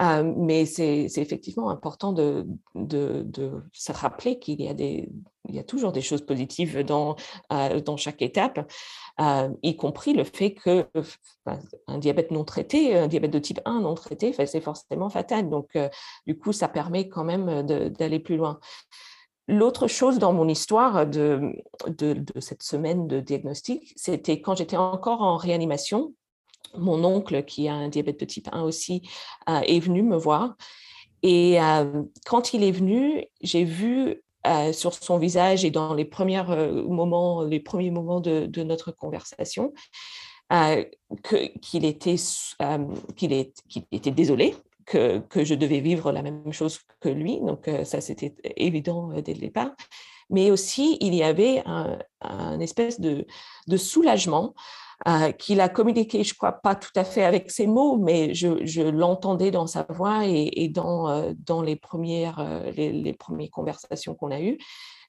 Mais 0.00 0.66
c'est 0.66 1.08
effectivement 1.16 1.70
important 1.70 2.12
de, 2.12 2.46
se 3.72 3.92
rappeler 3.92 4.38
qu'il 4.38 4.60
y, 4.60 5.58
a 5.58 5.64
toujours 5.64 5.92
des 5.92 6.00
choses 6.00 6.24
positives 6.24 6.78
dans, 6.84 7.16
chaque 7.96 8.22
étape, 8.22 8.70
y 9.62 9.76
compris 9.76 10.12
le 10.12 10.24
fait 10.24 10.54
que 10.54 10.86
un 11.86 11.98
diabète 11.98 12.30
non 12.30 12.44
traité, 12.44 12.96
un 12.96 13.08
diabète 13.08 13.32
de 13.32 13.38
type 13.38 13.60
1 13.64 13.80
non 13.80 13.94
traité, 13.94 14.32
c'est 14.32 14.60
forcément 14.60 15.08
fatal. 15.10 15.48
Donc, 15.48 15.76
du 16.26 16.38
coup, 16.38 16.52
ça 16.52 16.68
permet 16.68 17.08
quand 17.08 17.24
même 17.24 17.62
d'aller 17.62 18.20
plus 18.20 18.36
loin. 18.36 18.58
L'autre 19.48 19.86
chose 19.86 20.18
dans 20.18 20.32
mon 20.32 20.48
histoire 20.48 21.06
de, 21.06 21.52
cette 22.40 22.64
semaine 22.64 23.06
de 23.06 23.20
diagnostic, 23.20 23.92
c'était 23.96 24.40
quand 24.40 24.56
j'étais 24.56 24.76
encore 24.76 25.22
en 25.22 25.36
réanimation, 25.36 26.14
mon 26.78 27.04
oncle, 27.04 27.44
qui 27.44 27.68
a 27.68 27.74
un 27.74 27.88
diabète 27.88 28.20
de 28.20 28.24
type 28.24 28.48
1 28.52 28.62
aussi, 28.62 29.02
euh, 29.48 29.60
est 29.60 29.80
venu 29.80 30.02
me 30.02 30.16
voir. 30.16 30.56
Et 31.22 31.60
euh, 31.60 32.02
quand 32.24 32.54
il 32.54 32.62
est 32.62 32.72
venu, 32.72 33.24
j'ai 33.40 33.64
vu 33.64 34.22
euh, 34.46 34.72
sur 34.72 34.94
son 34.94 35.18
visage 35.18 35.64
et 35.64 35.70
dans 35.70 35.94
les, 35.94 36.04
premiers 36.04 36.42
moments, 36.88 37.42
les 37.42 37.60
premiers 37.60 37.90
moments 37.90 38.20
de, 38.20 38.62
notre 38.62 38.92
conversation 38.92 39.72
qu'il 41.22 41.84
était, 41.84 42.16
était 43.90 44.10
désolé, 44.12 44.54
que, 44.84 45.18
que, 45.18 45.44
je 45.44 45.56
devais 45.56 45.80
vivre 45.80 46.12
la 46.12 46.22
même 46.22 46.52
chose 46.52 46.78
que 47.00 47.08
lui. 47.08 47.40
Donc 47.40 47.68
ça, 47.82 48.00
c'était 48.00 48.36
évident 48.56 49.08
dès 49.20 49.34
le 49.34 49.40
départ. 49.40 49.72
Mais 50.30 50.52
aussi, 50.52 50.96
il 51.00 51.14
y 51.14 51.24
avait 51.24 51.64
un, 51.66 52.60
espèce 52.60 53.00
de 53.00 53.26
soulagement 53.76 54.54
euh, 55.06 55.30
qu'il 55.30 55.60
a 55.60 55.68
communiqué, 55.68 56.24
je 56.24 56.34
crois 56.34 56.52
pas 56.52 56.74
tout 56.74 56.90
à 56.96 57.04
fait 57.04 57.22
avec 57.22 57.50
ses 57.50 57.66
mots, 57.66 57.98
mais 57.98 58.32
je, 58.34 58.82
l'entendais 58.88 59.50
dans 59.50 59.66
sa 59.66 59.86
voix 59.90 60.22
et, 60.24 60.68
dans, 60.68 61.08
euh, 61.08 61.32
dans 61.44 61.60
les, 61.60 61.76
premières, 61.76 62.38
euh, 62.40 62.70
les, 62.72 63.12
premières 63.12 63.50
conversations 63.50 64.14
qu'on 64.14 64.30
a 64.30 64.40
eues, 64.40 64.56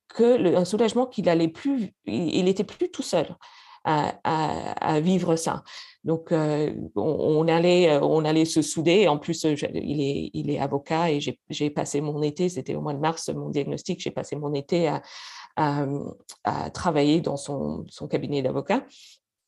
que 0.09 0.55
un 0.55 0.65
soulagement 0.65 1.07
qu'il 1.07 1.29
allait 1.29 1.47
plus, 1.47 1.93
il, 2.05 2.47
était 2.49 2.65
plus 2.65 2.91
tout 2.91 3.01
seul. 3.01 3.35
À, 3.89 4.99
vivre 4.99 5.37
ça. 5.37 5.63
Donc, 6.03 6.33
on, 6.33 7.47
allait, 7.47 7.97
on 8.01 8.25
allait 8.25 8.43
se 8.43 8.61
souder. 8.61 9.07
En 9.07 9.17
plus, 9.17 9.45
il, 9.45 10.01
est, 10.01 10.29
il 10.33 10.49
est 10.49 10.59
avocat 10.59 11.09
et 11.09 11.21
j'ai 11.21 11.69
passé 11.69 12.01
mon 12.01 12.21
été, 12.21 12.49
c'était 12.49 12.75
au 12.75 12.81
mois 12.81 12.93
de 12.93 12.99
mars, 12.99 13.29
mon 13.29 13.49
diagnostic, 13.49 14.01
j'ai 14.01 14.11
passé 14.11 14.35
mon 14.35 14.53
été 14.53 14.91
à, 15.55 16.69
travailler 16.73 17.21
dans 17.21 17.37
son 17.37 17.85
cabinet 18.09 18.41
d'avocat 18.41 18.83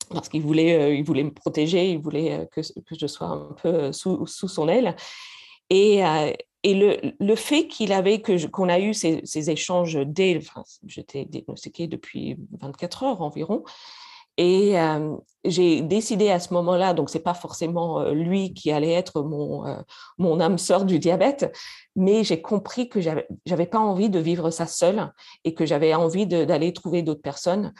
parce 0.10 0.30
qu'il 0.30 0.42
voulait, 0.42 0.80
euh, 0.80 0.94
il 0.94 1.04
voulait 1.04 1.24
me 1.24 1.34
protéger, 1.34 1.92
il 1.92 2.00
voulait 2.00 2.40
euh, 2.40 2.46
que, 2.46 2.62
je 2.62 3.08
sois 3.08 3.28
un 3.28 3.56
peu 3.62 3.70
euh, 3.70 3.92
sous, 3.92 4.26
son 4.26 4.68
aile. 4.68 4.96
Et, 5.70 6.02
le, 6.66 7.36
fait 7.36 7.68
qu'il 7.68 7.94
avait 7.94 8.22
que 8.22 8.48
qu'on 8.48 8.70
a 8.70 8.80
eu 8.80 8.94
ces, 8.94 9.50
échanges 9.50 9.98
dès, 10.06 10.38
enfin, 10.38 10.64
j'étais 10.86 11.26
diagnostiquée 11.26 11.88
depuis 11.88 12.38
24 12.60 13.04
heures 13.04 13.22
environ, 13.22 13.64
et 14.38 14.76
j'ai 15.44 15.82
décidé 15.82 16.30
à 16.32 16.40
ce 16.40 16.54
moment-là, 16.54 16.94
donc 16.94 17.10
c'est 17.10 17.20
pas 17.20 17.34
forcément 17.34 18.10
lui 18.12 18.54
qui 18.54 18.72
allait 18.72 18.94
être 18.94 19.22
mon, 19.22 20.40
âme 20.40 20.58
sœur 20.58 20.86
du 20.86 20.98
diabète, 20.98 21.54
mais 21.98 22.24
j'ai 22.24 22.42
compris 22.42 22.88
que 22.88 23.02
j'avais 23.02 23.66
pas 23.66 23.80
envie 23.80 24.10
de 24.10 24.20
vivre 24.20 24.50
ça 24.50 24.66
seule 24.66 25.14
et 25.44 25.54
que 25.54 25.66
j'avais 25.66 25.94
envie 25.94 26.26
d'aller 26.26 26.72
trouver 26.72 27.04
d'autres 27.04 27.22
personnes. 27.22 27.74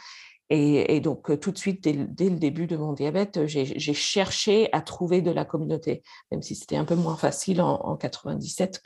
Et, 0.52 1.00
donc, 1.00 1.38
tout 1.38 1.52
de 1.52 1.58
suite, 1.58 1.84
dès, 1.84 1.92
le 2.28 2.36
début 2.36 2.66
de 2.66 2.76
mon 2.76 2.92
diabète, 2.92 3.46
j'ai 3.46 3.94
cherché 3.94 4.68
à 4.72 4.80
trouver 4.80 5.22
de 5.22 5.30
la 5.30 5.44
communauté, 5.44 6.02
même 6.32 6.42
si 6.42 6.56
c'était 6.56 6.76
un 6.76 6.84
peu 6.84 6.96
moins 6.96 7.16
facile 7.16 7.62
en, 7.62 7.74
en 7.76 7.96
97 7.96 8.82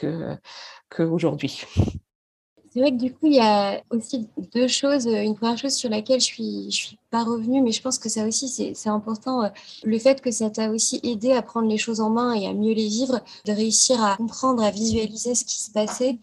qu'aujourd'hui. 0.90 1.64
C'est 2.74 2.80
vrai 2.80 2.90
que 2.90 2.96
du 2.96 3.12
coup, 3.12 3.26
il 3.26 3.34
y 3.34 3.40
a 3.40 3.80
aussi 3.90 4.26
deux 4.52 4.66
choses. 4.66 5.06
Une 5.06 5.36
première 5.36 5.56
chose 5.56 5.74
sur 5.74 5.88
laquelle 5.88 6.18
je 6.18 6.24
suis, 6.24 6.72
je 6.72 6.76
suis 6.76 6.98
pas 7.08 7.22
revenue, 7.22 7.62
mais 7.62 7.70
je 7.70 7.80
pense 7.80 8.00
que 8.00 8.08
ça 8.08 8.26
aussi, 8.26 8.48
c'est 8.48 8.88
important. 8.88 9.44
Euh, 9.44 9.48
le 9.84 9.96
fait 10.00 10.20
que 10.20 10.32
ça 10.32 10.50
t'a 10.50 10.70
aussi 10.70 10.98
aidé 11.04 11.30
à 11.30 11.42
prendre 11.42 11.68
les 11.68 11.78
choses 11.78 12.00
en 12.00 12.10
main 12.10 12.32
et 12.32 12.48
à 12.48 12.52
mieux 12.52 12.72
les 12.74 12.88
vivre, 12.88 13.20
de 13.44 13.52
réussir 13.52 14.02
à 14.02 14.16
comprendre, 14.16 14.60
à 14.60 14.72
visualiser 14.72 15.36
ce 15.36 15.44
qui 15.44 15.62
se 15.62 15.70
passait. 15.70 16.18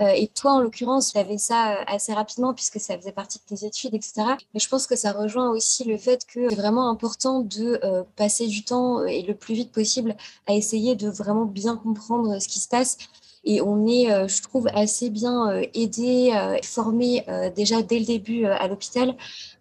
Euh, 0.00 0.08
et 0.16 0.28
toi, 0.28 0.52
en 0.52 0.60
l'occurrence, 0.60 1.12
tu 1.12 1.18
avais 1.18 1.36
ça 1.36 1.72
euh, 1.72 1.84
assez 1.86 2.14
rapidement 2.14 2.54
puisque 2.54 2.80
ça 2.80 2.96
faisait 2.96 3.12
partie 3.12 3.38
de 3.38 3.54
tes 3.54 3.66
études, 3.66 3.92
etc. 3.92 4.22
Mais 4.54 4.60
je 4.60 4.68
pense 4.70 4.86
que 4.86 4.96
ça 4.96 5.12
rejoint 5.12 5.50
aussi 5.50 5.84
le 5.84 5.98
fait 5.98 6.24
que 6.24 6.48
c'est 6.48 6.56
vraiment 6.56 6.88
important 6.88 7.40
de 7.40 7.78
passer 8.16 8.46
du 8.46 8.64
temps 8.64 9.04
et 9.04 9.20
le 9.20 9.34
plus 9.34 9.52
vite 9.52 9.70
possible 9.70 10.16
à 10.46 10.54
essayer 10.54 10.96
de 10.96 11.10
vraiment 11.10 11.44
bien 11.44 11.76
comprendre 11.76 12.40
ce 12.40 12.48
qui 12.48 12.60
se 12.60 12.68
passe 12.68 12.96
et 13.44 13.60
on 13.60 13.86
est, 13.86 14.12
euh, 14.12 14.28
je 14.28 14.42
trouve, 14.42 14.68
assez 14.74 15.10
bien 15.10 15.50
euh, 15.50 15.62
aidé, 15.74 16.32
euh, 16.34 16.56
formé 16.62 17.24
déjà 17.56 17.82
dès 17.82 17.98
le 17.98 18.04
début 18.04 18.44
à 18.44 18.68
l'hôpital. 18.68 19.14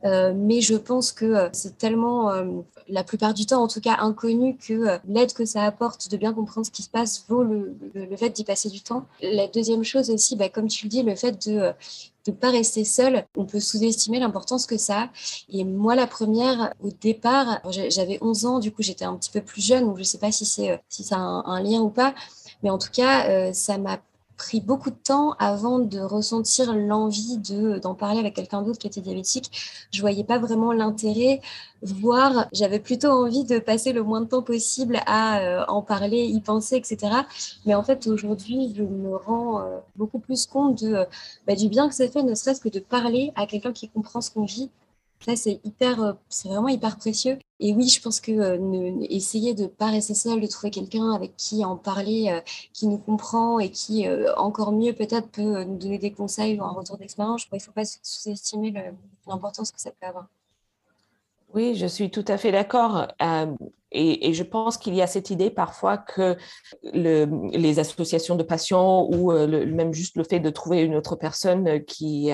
mais 0.03 0.61
je 0.61 0.75
pense 0.75 1.11
que 1.11 1.49
c'est 1.53 1.77
tellement, 1.77 2.31
la 2.87 3.03
plupart 3.03 3.33
du 3.33 3.45
temps 3.45 3.61
en 3.63 3.67
tout 3.67 3.81
cas, 3.81 3.97
inconnu 3.99 4.57
que 4.57 4.99
l'aide 5.07 5.33
que 5.33 5.45
ça 5.45 5.63
apporte 5.63 6.09
de 6.09 6.17
bien 6.17 6.33
comprendre 6.33 6.65
ce 6.65 6.71
qui 6.71 6.83
se 6.83 6.89
passe 6.89 7.25
vaut 7.27 7.43
le, 7.43 7.75
le, 7.93 8.17
fait 8.17 8.29
d'y 8.29 8.43
passer 8.43 8.69
du 8.69 8.81
temps. 8.81 9.05
La 9.21 9.47
deuxième 9.47 9.83
chose 9.83 10.09
aussi, 10.09 10.35
bah, 10.35 10.49
comme 10.49 10.67
tu 10.67 10.85
le 10.85 10.89
dis, 10.89 11.03
le 11.03 11.15
fait 11.15 11.47
de 11.47 11.73
ne 12.27 12.33
pas 12.33 12.51
rester 12.51 12.85
seul. 12.85 13.25
On 13.35 13.45
peut 13.45 13.59
sous-estimer 13.59 14.19
l'importance 14.19 14.65
que 14.65 14.77
ça 14.77 15.03
a. 15.03 15.09
Et 15.49 15.63
moi, 15.63 15.95
la 15.95 16.07
première, 16.07 16.73
au 16.81 16.89
départ, 16.89 17.59
j'avais 17.89 18.17
11 18.21 18.45
ans, 18.45 18.59
du 18.59 18.71
coup, 18.71 18.81
j'étais 18.81 19.05
un 19.05 19.15
petit 19.15 19.31
peu 19.31 19.41
plus 19.41 19.65
jeune, 19.65 19.85
donc 19.85 19.95
je 19.95 20.01
ne 20.01 20.05
sais 20.05 20.17
pas 20.17 20.31
si, 20.31 20.45
c'est, 20.45 20.81
si 20.89 21.05
un, 21.11 21.61
lien 21.61 21.81
ou 21.81 21.89
pas. 21.89 22.13
Mais 22.63 22.69
en 22.69 22.77
tout 22.77 22.91
cas, 22.91 23.29
euh, 23.29 23.53
ça 23.53 23.77
m'a 23.77 23.99
pris 24.37 24.61
beaucoup 24.61 24.89
de 24.89 24.95
temps 24.95 25.33
avant 25.37 25.79
de 25.79 25.99
ressentir 25.99 26.73
l'envie 26.73 27.37
de 27.39 27.77
d'en 27.79 27.93
parler 27.93 28.19
avec 28.19 28.35
quelqu'un 28.35 28.61
d'autre 28.61 28.79
qui 28.79 28.87
était 28.87 29.01
diabétique. 29.01 29.51
Je 29.91 29.99
voyais 29.99 30.23
pas 30.23 30.39
vraiment 30.39 30.71
l'intérêt, 30.71 31.41
voire 31.81 32.47
j'avais 32.53 32.79
plutôt 32.79 33.09
envie 33.09 33.43
de 33.43 33.59
passer 33.59 33.91
le 33.91 34.01
moins 34.01 34.21
de 34.21 34.27
temps 34.27 34.41
possible 34.41 35.01
à 35.07 35.39
euh, 35.41 35.65
en 35.67 35.81
parler, 35.81 36.23
y 36.25 36.39
penser, 36.39 36.77
etc. 36.77 36.97
Mais 37.65 37.75
en 37.75 37.83
fait 37.83 38.07
aujourd'hui, 38.07 38.73
je 38.75 38.83
me 38.83 39.15
rends 39.17 39.59
euh, 39.61 39.79
beaucoup 39.97 40.19
plus 40.19 40.45
compte 40.45 40.85
bah, 41.45 41.55
du 41.55 41.67
bien 41.67 41.89
que 41.89 41.95
ça 41.95 42.07
fait, 42.07 42.23
ne 42.23 42.33
serait-ce 42.33 42.61
que 42.61 42.69
de 42.69 42.79
parler 42.79 43.33
à 43.35 43.45
quelqu'un 43.45 43.73
qui 43.73 43.89
comprend 43.89 44.21
ce 44.21 44.31
qu'on 44.31 44.45
vit 44.45 44.69
ça, 45.25 45.35
c'est 45.35 45.59
hyper, 45.65 46.01
euh, 46.01 46.13
c'est 46.29 46.47
vraiment 46.47 46.69
hyper 46.69 46.97
précieux. 46.97 47.37
Et 47.59 47.73
oui, 47.73 47.89
je 47.89 48.01
pense 48.01 48.21
que 48.21 48.31
euh, 48.31 49.05
essayer 49.09 49.53
de 49.53 49.63
ne 49.63 49.67
pas 49.67 49.87
rester 49.87 50.13
seul, 50.13 50.39
de 50.39 50.47
trouver 50.47 50.71
quelqu'un 50.71 51.11
avec 51.11 51.35
qui 51.35 51.65
en 51.65 51.75
parler, 51.75 52.29
euh, 52.29 52.39
qui 52.73 52.87
nous 52.87 52.97
comprend 52.97 53.59
et 53.59 53.69
qui, 53.69 54.07
encore 54.37 54.71
mieux, 54.71 54.93
peut-être 54.93 55.29
peut 55.29 55.63
nous 55.63 55.77
donner 55.77 55.97
des 55.97 56.11
conseils 56.11 56.57
ou 56.59 56.63
un 56.63 56.71
retour 56.71 56.97
d'expérience. 56.97 57.47
Il 57.51 57.55
ne 57.55 57.59
faut 57.59 57.71
pas 57.71 57.83
sous-estimer 57.85 58.73
l'importance 59.27 59.71
que 59.71 59.81
ça 59.81 59.91
peut 59.91 60.07
avoir. 60.07 60.27
Oui, 61.53 61.75
je 61.75 61.87
suis 61.87 62.11
tout 62.11 62.25
à 62.27 62.37
fait 62.37 62.51
d'accord. 62.51 63.07
et, 63.91 64.33
je 64.33 64.43
pense 64.43 64.77
qu'il 64.77 64.95
y 64.95 65.01
a 65.01 65.07
cette 65.07 65.31
idée 65.31 65.49
parfois 65.49 65.97
que 65.97 66.37
le, 66.83 67.27
les 67.51 67.79
associations 67.79 68.35
de 68.35 68.43
patients 68.43 69.07
ou 69.11 69.31
même 69.33 69.93
juste 69.93 70.15
le 70.15 70.23
fait 70.23 70.39
de 70.39 70.49
trouver 70.49 70.81
une 70.83 70.95
autre 70.95 71.15
personne 71.15 71.83
qui 71.83 72.31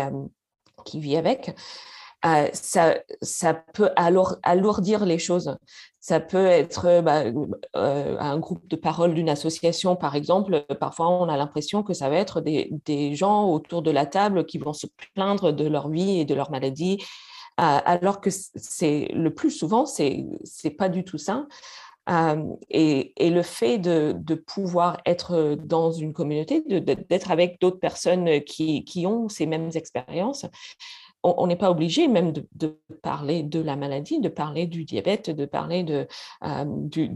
vit 0.93 1.17
avec, 1.17 1.55
euh, 2.25 2.47
ça, 2.53 2.97
ça 3.21 3.53
peut 3.53 3.89
alourdir 3.95 5.05
les 5.05 5.19
choses. 5.19 5.57
Ça 5.99 6.19
peut 6.19 6.45
être 6.45 7.01
bah, 7.01 7.23
euh, 7.75 8.17
un 8.19 8.39
groupe 8.39 8.67
de 8.67 8.75
parole 8.75 9.13
d'une 9.13 9.29
association, 9.29 9.95
par 9.95 10.15
exemple. 10.15 10.65
Parfois, 10.79 11.09
on 11.09 11.29
a 11.29 11.37
l'impression 11.37 11.83
que 11.83 11.93
ça 11.93 12.09
va 12.09 12.15
être 12.17 12.41
des, 12.41 13.15
gens 13.15 13.49
autour 13.49 13.81
de 13.81 13.91
la 13.91 14.05
table 14.05 14.45
qui 14.45 14.57
vont 14.57 14.73
se 14.73 14.87
plaindre 15.13 15.51
de 15.51 15.67
leur 15.67 15.89
vie 15.89 16.19
et 16.19 16.25
de 16.25 16.33
leur 16.33 16.51
maladie, 16.51 16.97
euh, 17.59 17.79
alors 17.85 18.21
que 18.21 18.29
c'est 18.31 19.07
le 19.13 19.33
plus 19.33 19.51
souvent, 19.51 19.85
c'est 19.85 20.25
c'est 20.43 20.71
pas 20.71 20.89
du 20.89 21.03
tout 21.03 21.17
ça. 21.17 21.45
et, 22.69 23.13
le 23.19 23.41
fait 23.41 23.77
de, 23.79 24.35
pouvoir 24.35 24.97
être 25.05 25.55
dans 25.55 25.91
une 25.91 26.13
communauté, 26.13 26.61
d'être 26.61 27.31
avec 27.31 27.59
d'autres 27.61 27.79
personnes 27.79 28.41
qui, 28.43 29.05
ont 29.07 29.29
ces 29.29 29.45
mêmes 29.45 29.71
expériences, 29.73 30.45
on 31.25 31.47
n'est 31.47 31.55
pas 31.55 31.71
obligé 31.71 32.07
même 32.07 32.31
de, 32.31 32.79
parler 33.01 33.43
de 33.43 33.59
la 33.59 33.75
maladie, 33.75 34.19
de 34.19 34.29
parler 34.29 34.67
du 34.67 34.85
diabète, 34.85 35.29
de 35.29 35.45
parler 35.45 35.85
euh, 36.43 36.65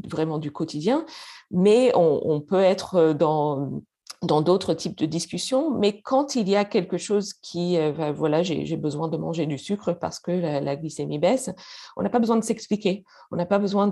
vraiment 0.10 0.40
du 0.40 0.52
quotidien, 0.52 1.06
mais 1.52 1.92
on, 1.96 2.42
peut 2.42 2.62
être 2.62 3.14
dans 3.14 4.42
d'autres 4.42 4.74
types 4.74 4.98
de 4.98 5.06
discussions, 5.06 5.72
mais 5.72 6.02
quand 6.02 6.36
il 6.36 6.50
y 6.50 6.56
a 6.56 6.66
quelque 6.66 6.98
chose 6.98 7.34
qui, 7.34 7.78
euh, 7.78 8.12
voilà, 8.12 8.44
j'ai 8.44 8.78
besoin 8.78 9.08
de 9.08 9.18
manger 9.18 9.46
du 9.46 9.58
sucre 9.58 9.94
parce 9.94 10.20
que 10.20 10.32
la, 10.32 10.76
glycémie 10.76 11.20
baisse, 11.20 11.52
on 11.96 12.02
n'a 12.02 12.10
pas 12.10 12.20
besoin 12.20 12.38
de 12.38 12.44
s'expliquer, 12.44 13.04
on 13.32 13.36
n'a 13.36 13.46
pas 13.46 13.60
besoin 13.60 13.88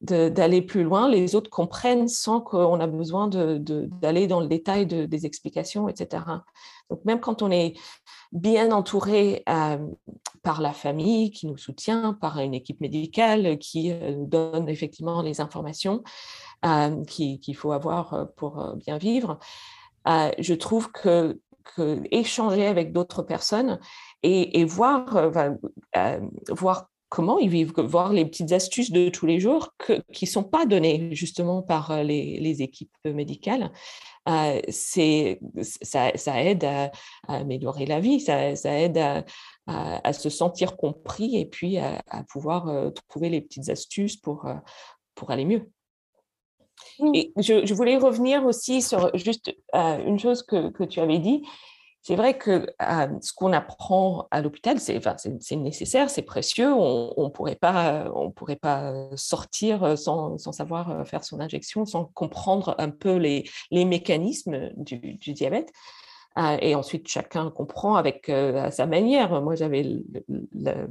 d'aller 0.00 0.62
plus 0.62 0.84
loin, 0.84 1.08
les 1.08 1.34
autres 1.34 1.50
comprennent 1.50 2.08
sans 2.08 2.40
qu'on 2.40 2.80
a 2.80 2.86
besoin 2.86 3.28
d'aller 3.28 4.26
dans 4.26 4.40
le 4.40 4.46
détail 4.48 4.86
des 4.86 5.26
explications, 5.26 5.88
etc. 5.88 6.22
Donc 6.90 7.04
même 7.04 7.20
quand 7.20 7.42
on 7.42 7.50
est 7.50 7.74
bien 8.32 8.72
entouré 8.72 9.42
euh, 9.48 9.78
par 10.42 10.60
la 10.60 10.72
famille 10.72 11.30
qui 11.30 11.46
nous 11.46 11.56
soutient, 11.56 12.14
par 12.14 12.38
une 12.38 12.54
équipe 12.54 12.80
médicale 12.80 13.58
qui 13.58 13.92
euh, 13.92 14.12
nous 14.14 14.26
donne 14.26 14.68
effectivement 14.68 15.22
les 15.22 15.40
informations 15.40 16.02
euh, 16.64 17.04
qu'il 17.04 17.56
faut 17.56 17.72
avoir 17.72 18.28
pour 18.36 18.74
bien 18.76 18.98
vivre. 18.98 19.38
je 20.06 20.54
trouve 20.54 20.90
que, 20.90 21.40
que, 21.76 22.02
échanger 22.10 22.66
avec 22.66 22.92
d'autres 22.92 23.22
personnes 23.22 23.78
et, 24.22 24.64
voir, 24.64 25.30
voir 26.48 26.87
comment 27.08 27.38
ils 27.38 27.48
vivent, 27.48 27.72
voir 27.78 28.12
les 28.12 28.24
petites 28.24 28.52
astuces 28.52 28.90
de 28.90 29.08
tous 29.08 29.26
les 29.26 29.40
jours 29.40 29.74
qui 30.12 30.24
ne 30.24 30.30
sont 30.30 30.44
pas 30.44 30.66
données 30.66 31.08
justement 31.12 31.62
par 31.62 32.02
les, 32.02 32.38
les 32.40 32.62
équipes 32.62 32.96
médicales, 33.04 33.70
euh, 34.28 34.60
c'est, 34.68 35.40
ça, 35.62 36.12
ça, 36.14 36.42
aide 36.42 36.64
à, 36.64 36.90
améliorer 37.28 37.86
la 37.86 37.98
vie, 37.98 38.20
ça, 38.20 38.54
ça 38.56 38.78
aide 38.78 38.98
à, 38.98 39.24
à, 39.66 40.12
se 40.12 40.28
sentir 40.28 40.76
compris 40.76 41.36
et 41.36 41.46
puis 41.46 41.78
à, 41.78 42.02
pouvoir 42.30 42.68
euh, 42.68 42.90
trouver 43.08 43.30
les 43.30 43.40
petites 43.40 43.70
astuces 43.70 44.16
pour, 44.16 44.46
euh, 44.46 44.54
pour 45.14 45.30
aller 45.30 45.46
mieux. 45.46 45.70
Et 47.14 47.32
je, 47.36 47.64
je, 47.64 47.74
voulais 47.74 47.96
revenir 47.96 48.44
aussi 48.44 48.82
sur 48.82 49.16
juste 49.16 49.52
une 49.72 50.18
chose 50.18 50.42
que, 50.42 50.70
que 50.70 50.84
tu 50.84 51.00
avais 51.00 51.18
dit, 51.18 51.42
c'est 52.02 52.16
vrai 52.16 52.38
que 52.38 52.66
ce 53.20 53.32
qu'on 53.34 53.52
apprend 53.52 54.28
à 54.30 54.40
l'hôpital, 54.40 54.78
c'est 54.80 55.56
nécessaire, 55.56 56.08
c'est 56.08 56.22
précieux. 56.22 56.72
On 56.72 57.24
ne 57.24 57.28
pourrait, 57.28 57.56
pas, 57.56 58.10
pourrait 58.34 58.56
pas 58.56 58.94
sortir 59.14 59.98
sans, 59.98 60.38
savoir 60.38 61.06
faire 61.06 61.24
son 61.24 61.40
injection, 61.40 61.84
sans 61.84 62.06
comprendre 62.06 62.74
un 62.78 62.90
peu 62.90 63.16
les, 63.16 63.44
mécanismes 63.70 64.70
du, 64.76 65.18
diabète. 65.34 65.70
et 66.60 66.74
ensuite, 66.74 67.08
chacun 67.08 67.50
comprend 67.50 67.96
avec 67.96 68.28
à 68.28 68.70
sa 68.70 68.86
manière. 68.86 69.42
Moi, 69.42 69.54
j'avais 69.54 69.84
euh, 70.66 70.86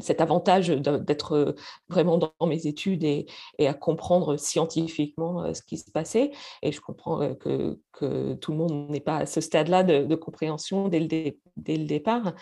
cet 0.00 0.20
avantage 0.20 0.68
d'être 0.68 1.32
euh, 1.32 1.52
vraiment 1.88 2.18
dans 2.18 2.46
mes 2.46 2.66
études 2.66 3.04
et, 3.04 3.26
à 3.60 3.74
comprendre 3.74 4.36
scientifiquement 4.36 5.44
euh, 5.44 5.54
ce 5.54 5.62
qui 5.62 5.78
se 5.78 5.90
passait. 5.90 6.32
Et 6.62 6.72
je 6.72 6.80
comprends 6.80 7.34
que, 7.34 7.78
que 7.92 8.34
tout 8.34 8.52
le 8.52 8.58
monde 8.58 8.90
n'est 8.90 9.00
pas 9.00 9.18
à 9.18 9.26
ce 9.26 9.40
stade-là 9.40 9.82
de, 9.82 10.14
compréhension 10.14 10.88
dès 10.88 11.00
le, 11.00 11.84
départ. 11.84 12.34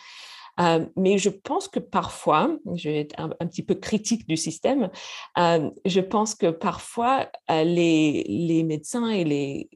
mais 0.97 1.19
je 1.19 1.31
pense 1.31 1.69
que 1.69 1.79
parfois, 1.79 2.57
je 2.75 2.91
vais 2.91 3.01
être 3.01 3.15
un, 3.19 3.47
petit 3.47 3.63
peu 3.63 3.75
critique 3.75 4.27
du 4.27 4.37
système, 4.37 4.91
je 5.37 6.01
pense 6.01 6.35
que 6.35 6.51
parfois 6.51 7.29
les, 7.49 8.63
médecins 8.65 9.09
et 9.09 9.25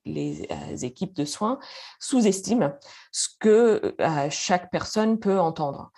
les 0.04 0.84
équipes 0.84 1.14
de 1.14 1.24
soins 1.24 1.58
sous-estiment 2.00 2.72
ce 3.12 3.28
que 3.40 3.96
chaque 4.30 4.70
personne 4.70 5.18
peut 5.18 5.40
entendre. 5.40 5.90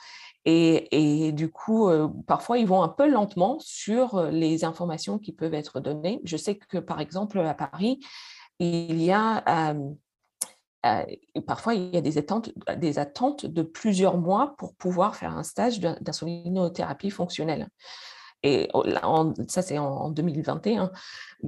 Et, 0.44 1.32
du 1.32 1.50
coup, 1.50 1.88
euh, 1.88 2.08
parfois, 2.26 2.58
ils 2.58 2.66
vont 2.66 2.82
un 2.82 2.88
peu 2.88 3.08
lentement 3.08 3.58
sur 3.60 4.16
euh, 4.16 4.30
les 4.30 4.64
informations 4.64 5.18
qui 5.18 5.32
peuvent 5.32 5.54
être 5.54 5.80
données. 5.80 6.20
Je 6.24 6.36
sais 6.36 6.56
que, 6.56 6.78
par 6.78 7.00
exemple, 7.00 7.38
à 7.40 7.54
Paris, 7.54 8.00
il 8.58 9.02
y 9.02 9.12
a 9.12 9.74
parfois 11.46 11.74
il 11.74 11.94
y 11.94 11.98
a 11.98 12.00
des 12.00 12.18
attentes, 12.18 12.50
des 12.76 12.98
attentes 12.98 13.44
de 13.44 13.62
plusieurs 13.62 14.16
mois 14.16 14.54
pour 14.56 14.74
pouvoir 14.74 15.16
faire 15.16 15.36
un 15.36 15.42
stage 15.42 15.80
d'insulinothérapie 15.80 17.10
fonctionnelle. 17.10 17.68
Et 18.42 18.68
oh, 18.72 18.84
ça, 19.48 19.62
c'est 19.62 19.78
en, 19.78 20.10
2021. 20.10 20.90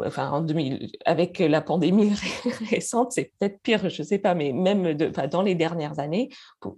Enfin, 0.04 0.30
en 0.30 0.40
2000, 0.40 0.90
avec 1.04 1.38
la 1.38 1.60
pandémie 1.60 2.12
récente, 2.70 3.12
c'est 3.12 3.32
peut-être 3.38 3.60
pire, 3.62 3.88
je 3.88 4.02
ne 4.02 4.06
sais 4.06 4.18
pas, 4.18 4.34
mais 4.34 4.52
même 4.52 4.94
dans 4.94 5.42
les 5.42 5.54
dernières 5.54 5.98
années, 5.98 6.30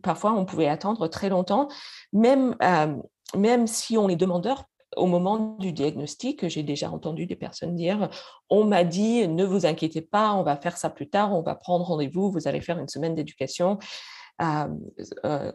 parfois, 0.02 0.32
on 0.32 0.44
pouvait 0.44 0.68
attendre 0.68 1.08
très 1.08 1.28
longtemps, 1.28 1.68
même, 2.12 2.56
euh, 2.62 2.94
même 3.36 3.66
si 3.66 3.96
on 3.96 4.08
est 4.08 4.16
demandeur. 4.16 4.64
Au 4.94 5.06
moment 5.06 5.56
du 5.58 5.72
diagnostic, 5.72 6.46
j'ai 6.48 6.62
déjà 6.62 6.90
entendu 6.90 7.24
des 7.24 7.34
personnes 7.34 7.74
dire 7.74 8.10
on 8.50 8.64
m'a 8.64 8.84
dit 8.84 9.26
ne 9.26 9.42
vous 9.42 9.64
inquiétez 9.64 10.02
pas, 10.02 10.34
on 10.34 10.42
va 10.42 10.54
faire 10.58 10.76
ça 10.76 10.90
plus 10.90 11.08
tard, 11.08 11.32
on 11.32 11.40
va 11.40 11.54
prendre 11.54 11.86
rendez-vous, 11.86 12.30
vous 12.30 12.46
allez 12.46 12.60
faire 12.60 12.78
une 12.78 12.88
semaine 12.88 13.14
d'éducation. 13.14 13.78
Euh, 14.40 14.68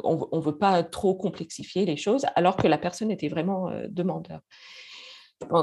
on 0.04 0.38
ne 0.38 0.42
veut 0.42 0.58
pas 0.58 0.84
trop 0.84 1.16
complexifier 1.16 1.86
les 1.86 1.98
choses, 1.98 2.26
alors 2.36 2.56
que 2.56 2.68
la 2.68 2.78
personne 2.78 3.12
était 3.12 3.28
vraiment 3.28 3.70
euh, 3.70 3.88
demandeur. 3.90 4.42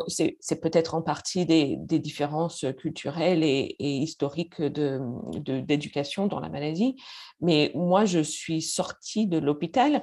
C'est 0.07 0.61
peut-être 0.61 0.95
en 0.95 1.03
partie 1.03 1.47
des, 1.47 1.77
différences 1.77 2.65
culturelles 2.79 3.43
et, 3.43 3.75
historiques 3.81 4.63
d'éducation 4.63 6.25
de, 6.25 6.31
dans 6.31 6.39
la 6.39 6.49
maladie, 6.49 6.95
mais 7.41 7.73
moi, 7.75 8.05
je 8.05 8.21
suis 8.21 8.63
sortie 8.63 9.27
de 9.27 9.39
l'hôpital. 9.39 10.03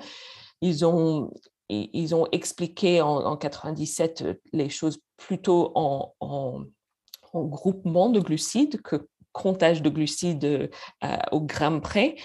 Ils 0.62 0.86
ont, 0.86 1.32
ils 1.70 2.14
ont 2.14 2.28
expliqué 2.34 3.02
en, 3.02 3.38
97 3.38 4.26
les 4.52 4.70
choses 4.70 5.00
plutôt 5.16 5.72
en, 5.76 6.14
en, 6.20 6.64
groupement 7.34 8.10
de 8.10 8.20
glucides 8.20 8.82
que 8.82 9.08
comptage 9.32 9.82
de 9.82 9.90
glucides 9.90 10.70
euh, 11.04 11.18
au 11.32 11.40
gramme 11.40 11.80
près 11.80 12.16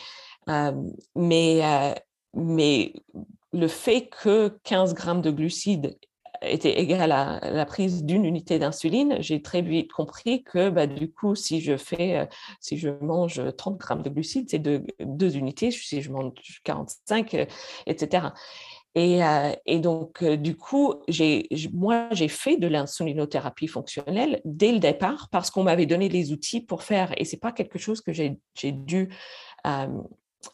mais, 0.47 1.95
mais 2.35 2.93
le 3.53 3.69
fait 3.69 4.09
que 4.09 4.59
15 4.65 4.95
grammes 4.95 5.23
de 5.23 5.31
glucides 5.31 5.99
était 6.43 6.79
égal 6.79 7.13
à 7.13 7.41
la 7.51 7.65
prise 7.65 8.05
d'une 8.05 8.25
unité 8.25 8.59
d'insuline, 8.59 9.17
j'ai 9.21 9.41
très 9.43 9.63
vite 9.63 9.93
compris 9.93 10.45
que 10.45 10.69
bah, 10.69 10.87
du 10.87 11.11
coup, 11.11 11.35
si 11.35 11.61
je 11.61 11.77
fais, 11.77 12.29
si 12.61 12.77
je 12.77 12.91
mange 13.01 13.41
30 13.57 13.79
grammes 13.79 14.03
de 14.03 14.11
glucides, 14.11 14.51
c'est 14.51 14.59
deux, 14.59 14.85
deux, 15.01 15.37
unités, 15.37 15.71
si 15.71 16.03
je 16.03 16.13
mange 16.13 16.33
45, 16.65 17.49
etc. 17.87 18.29
Et, 18.95 19.21
et, 19.67 19.79
donc, 19.79 20.25
du 20.25 20.57
coup, 20.57 20.95
moi, 21.73 22.09
j'ai 22.13 22.29
fait 22.29 22.57
de 22.57 22.67
l'insulinothérapie 22.67 23.67
fonctionnelle 23.67 24.41
dès 24.45 24.73
le 24.73 24.79
départ 24.79 25.29
parce 25.31 25.51
qu'on 25.51 25.65
m'avait 25.65 25.85
donné 25.85 26.09
les 26.09 26.33
outils 26.33 26.63
pour 26.63 26.83
faire. 26.83 27.13
Et 27.19 27.27
ce 27.27 27.37
n'est 27.37 27.41
pas 27.41 27.53
quelque 27.53 27.79
chose 27.79 28.01
que 28.01 28.13
j'ai 28.13 28.39
dû 28.73 29.11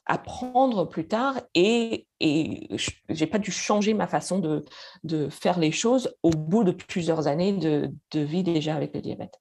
apprendre 0.06 0.88
plus 0.88 1.06
tard 1.06 1.40
et, 1.54 2.06
et 2.20 2.68
je 2.76 2.90
n'ai 3.08 3.26
pas 3.26 3.38
dû 3.38 3.50
changer 3.50 3.94
ma 3.94 4.06
façon 4.06 4.38
de, 4.38 5.28
faire 5.30 5.58
les 5.58 5.72
choses 5.72 6.14
au 6.22 6.30
bout 6.30 6.64
de 6.64 6.72
plusieurs 6.72 7.26
années 7.26 7.52
de, 7.52 7.90
de 8.12 8.20
vie 8.20 8.42
déjà 8.42 8.74
avec 8.74 8.94
le 8.94 9.00
diabète. 9.00 9.40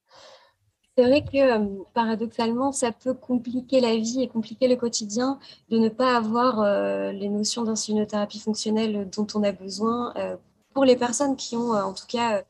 C'est 0.98 1.08
vrai 1.08 1.24
que 1.24 1.38
euh, 1.38 1.84
paradoxalement, 1.94 2.72
ça 2.72 2.92
peut 2.92 3.14
compliquer 3.14 3.80
la 3.80 3.96
vie 3.96 4.22
et 4.22 4.28
compliquer 4.28 4.68
le 4.68 4.76
quotidien 4.76 5.40
de 5.70 5.78
ne 5.78 5.88
pas 5.88 6.18
avoir 6.18 6.60
euh, 6.60 7.12
les 7.14 7.30
notions 7.30 7.64
d'insulinothérapie 7.64 8.40
fonctionnelle 8.40 9.10
dont 9.10 9.28
on 9.34 9.44
a 9.44 9.54
besoin 9.54 10.14
euh, 10.18 10.36
pour 10.74 10.86
les 10.86 10.96
personnes 10.96 11.36
qui 11.36 11.56
ont 11.56 11.72
en 11.72 11.94
tout 11.94 12.08
cas 12.08 12.44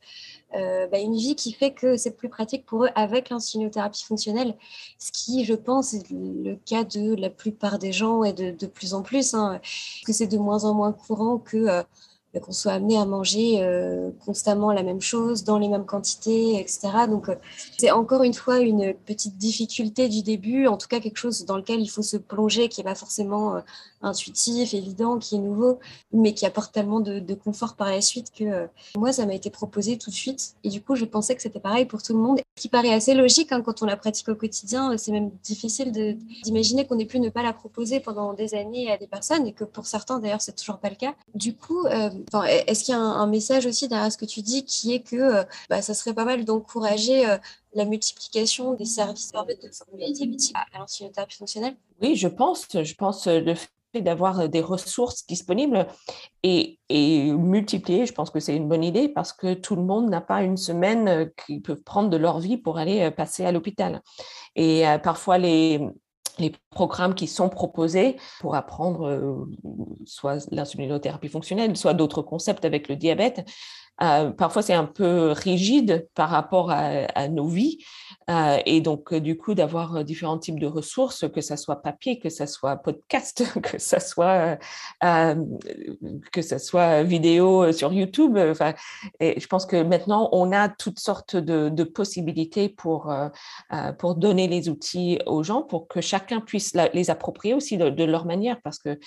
euh, 0.54 0.86
bah, 0.86 0.98
une 0.98 1.16
vie 1.16 1.34
qui 1.34 1.52
fait 1.52 1.72
que 1.72 1.96
c'est 1.96 2.10
plus 2.10 2.28
pratique 2.28 2.66
pour 2.66 2.84
eux 2.84 2.90
avec 2.94 3.30
l'insulinothérapie 3.30 4.04
fonctionnelle, 4.04 4.54
ce 4.98 5.10
qui, 5.10 5.44
je 5.44 5.54
pense, 5.54 5.94
est 5.94 6.10
le 6.10 6.56
cas 6.56 6.84
de 6.84 7.14
la 7.14 7.30
plupart 7.30 7.78
des 7.78 7.92
gens 7.92 8.22
et 8.22 8.32
de, 8.32 8.50
de 8.50 8.66
plus 8.66 8.92
en 8.92 9.02
plus, 9.02 9.34
hein, 9.34 9.60
que 10.04 10.12
c'est 10.12 10.26
de 10.26 10.36
moins 10.36 10.64
en 10.64 10.74
moins 10.74 10.92
courant 10.92 11.38
que 11.38 11.56
euh, 11.56 11.82
bah, 12.34 12.40
qu'on 12.40 12.52
soit 12.52 12.72
amené 12.72 12.98
à 12.98 13.06
manger 13.06 13.62
euh, 13.62 14.10
constamment 14.26 14.72
la 14.72 14.82
même 14.82 15.00
chose, 15.00 15.44
dans 15.44 15.58
les 15.58 15.68
mêmes 15.68 15.86
quantités, 15.86 16.60
etc. 16.60 17.06
Donc, 17.08 17.30
c'est 17.78 17.90
encore 17.90 18.22
une 18.22 18.34
fois 18.34 18.60
une 18.60 18.94
petite 18.94 19.38
difficulté 19.38 20.08
du 20.10 20.22
début, 20.22 20.66
en 20.66 20.76
tout 20.76 20.88
cas 20.88 21.00
quelque 21.00 21.18
chose 21.18 21.46
dans 21.46 21.56
lequel 21.56 21.80
il 21.80 21.88
faut 21.88 22.02
se 22.02 22.18
plonger, 22.18 22.68
qui 22.68 22.80
n'est 22.80 22.84
pas 22.84 22.94
forcément 22.94 23.62
intuitif, 24.02 24.74
évident, 24.74 25.18
qui 25.18 25.36
est 25.36 25.38
nouveau, 25.38 25.78
mais 26.12 26.34
qui 26.34 26.46
apporte 26.46 26.72
tellement 26.72 27.00
de, 27.00 27.34
confort 27.34 27.74
par 27.74 27.90
la 27.90 28.00
suite 28.00 28.30
que 28.36 28.44
euh, 28.44 28.66
moi, 28.96 29.12
ça 29.12 29.26
m'a 29.26 29.34
été 29.34 29.50
proposé 29.50 29.96
tout 29.98 30.10
de 30.10 30.14
suite. 30.14 30.54
Et 30.64 30.68
du 30.68 30.82
coup, 30.82 30.96
je 30.96 31.04
pensais 31.04 31.34
que 31.34 31.42
c'était 31.42 31.60
pareil 31.60 31.86
pour 31.86 32.02
tout 32.02 32.12
le 32.12 32.18
monde, 32.18 32.40
ce 32.56 32.62
qui 32.62 32.68
paraît 32.68 32.92
assez 32.92 33.14
logique 33.14 33.52
hein, 33.52 33.62
quand 33.62 33.82
on 33.82 33.86
la 33.86 33.96
pratique 33.96 34.28
au 34.28 34.34
quotidien. 34.34 34.96
C'est 34.98 35.12
même 35.12 35.30
difficile 35.42 35.92
d'imaginer 36.44 36.86
qu'on 36.86 36.98
ait 36.98 37.06
pu 37.06 37.20
ne 37.20 37.30
pas 37.30 37.42
la 37.42 37.52
proposer 37.52 38.00
pendant 38.00 38.34
des 38.34 38.54
années 38.54 38.90
à 38.92 38.98
des 38.98 39.06
personnes 39.06 39.46
et 39.46 39.52
que 39.52 39.64
pour 39.64 39.86
certains, 39.86 40.18
d'ailleurs, 40.18 40.42
c'est 40.42 40.54
toujours 40.54 40.78
pas 40.78 40.90
le 40.90 40.96
cas. 40.96 41.14
Du 41.34 41.56
coup, 41.56 41.86
euh, 41.86 42.10
est-ce 42.66 42.84
qu'il 42.84 42.94
y 42.94 42.96
a 42.96 43.00
un, 43.00 43.26
message 43.26 43.64
aussi 43.64 43.88
derrière 43.88 44.12
ce 44.12 44.18
que 44.18 44.26
tu 44.26 44.42
dis 44.42 44.64
qui 44.64 44.92
est 44.92 45.00
que 45.00 45.16
euh, 45.16 45.44
bah, 45.70 45.80
ça 45.80 45.94
serait 45.94 46.12
pas 46.12 46.26
mal 46.26 46.44
d'encourager 46.44 47.24
la 47.74 47.84
multiplication 47.84 48.74
des 48.74 48.84
services 48.84 49.32
de 49.32 49.70
formule 49.72 50.12
diabétique 50.12 50.54
à 50.56 50.78
l'insulinothérapie 50.78 51.36
fonctionnelle 51.36 51.76
Oui, 52.00 52.16
je 52.16 52.28
pense. 52.28 52.66
Je 52.72 52.94
pense 52.94 53.26
le 53.26 53.54
fait 53.54 54.00
d'avoir 54.00 54.48
des 54.48 54.60
ressources 54.60 55.26
disponibles 55.26 55.86
et, 56.42 56.78
et, 56.88 57.30
multiplier, 57.32 58.06
je 58.06 58.12
pense 58.12 58.30
que 58.30 58.40
c'est 58.40 58.56
une 58.56 58.68
bonne 58.68 58.84
idée 58.84 59.08
parce 59.08 59.32
que 59.32 59.52
tout 59.52 59.76
le 59.76 59.82
monde 59.82 60.08
n'a 60.08 60.22
pas 60.22 60.42
une 60.42 60.56
semaine 60.56 61.30
qu'ils 61.44 61.60
peuvent 61.60 61.82
prendre 61.82 62.08
de 62.08 62.16
leur 62.16 62.38
vie 62.40 62.56
pour 62.56 62.78
aller 62.78 63.10
passer 63.10 63.44
à 63.44 63.52
l'hôpital. 63.52 64.00
Et 64.56 64.84
parfois, 65.02 65.36
les 65.36 65.80
programmes 66.70 67.14
qui 67.14 67.26
sont 67.26 67.48
proposés 67.50 68.16
pour 68.40 68.54
apprendre 68.54 69.46
soit 70.06 70.48
l'insulinothérapie 70.50 71.28
fonctionnelle, 71.28 71.76
soit 71.76 71.94
d'autres 71.94 72.22
concepts 72.22 72.64
avec 72.64 72.88
le 72.88 72.96
diabète, 72.96 73.46
parfois 73.98 74.62
c'est 74.62 74.74
un 74.74 74.84
peu 74.84 75.32
rigide 75.32 76.08
par 76.14 76.30
rapport 76.30 76.70
à 76.70 77.28
nos 77.28 77.46
vies. 77.46 77.78
Euh, 78.30 78.58
et 78.66 78.80
donc, 78.80 79.12
euh, 79.12 79.20
du 79.20 79.36
coup, 79.36 79.54
d'avoir 79.54 79.96
euh, 79.96 80.02
différents 80.04 80.38
types 80.38 80.60
de 80.60 80.66
ressources, 80.66 81.28
que 81.28 81.40
ça 81.40 81.56
soit 81.56 81.82
papier, 81.82 82.18
que 82.18 82.28
ça 82.28 82.46
soit 82.46 82.76
podcast, 82.76 83.44
que 83.62 83.78
ça 83.78 84.00
soit, 84.00 84.58
que 86.32 86.42
ça 86.42 86.58
soit 86.58 87.02
vidéo 87.02 87.72
sur 87.72 87.92
YouTube. 87.92 88.36
Enfin, 88.38 88.74
je 89.20 89.46
pense 89.46 89.66
que 89.66 89.82
maintenant, 89.82 90.28
on 90.32 90.52
a 90.52 90.68
toutes 90.68 91.00
sortes 91.00 91.36
de, 91.36 91.82
possibilités 91.84 92.68
pour, 92.68 93.12
pour 93.98 94.14
donner 94.14 94.46
les 94.46 94.68
outils 94.68 95.18
aux 95.26 95.42
gens, 95.42 95.62
pour 95.62 95.88
que 95.88 96.00
chacun 96.00 96.40
puisse 96.40 96.74
les 96.94 97.10
approprier 97.10 97.54
aussi 97.54 97.76
de, 97.76 98.04
leur 98.04 98.24
manière, 98.24 98.60
parce 98.62 98.78
que 98.78 98.98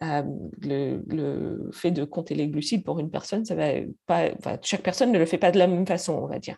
le, 0.00 1.02
le, 1.06 1.70
fait 1.72 1.90
de 1.90 2.04
compter 2.04 2.34
les 2.34 2.48
glucides 2.48 2.84
pour 2.84 2.98
une 2.98 3.10
personne, 3.10 3.44
ça 3.44 3.54
va 3.54 3.68
pas, 4.06 4.30
chaque 4.62 4.82
personne 4.82 5.12
ne 5.12 5.18
le 5.18 5.26
fait 5.26 5.38
pas 5.38 5.52
de 5.52 5.58
la 5.58 5.66
même 5.66 5.86
façon, 5.86 6.14
on 6.14 6.26
va 6.26 6.38
dire. 6.38 6.56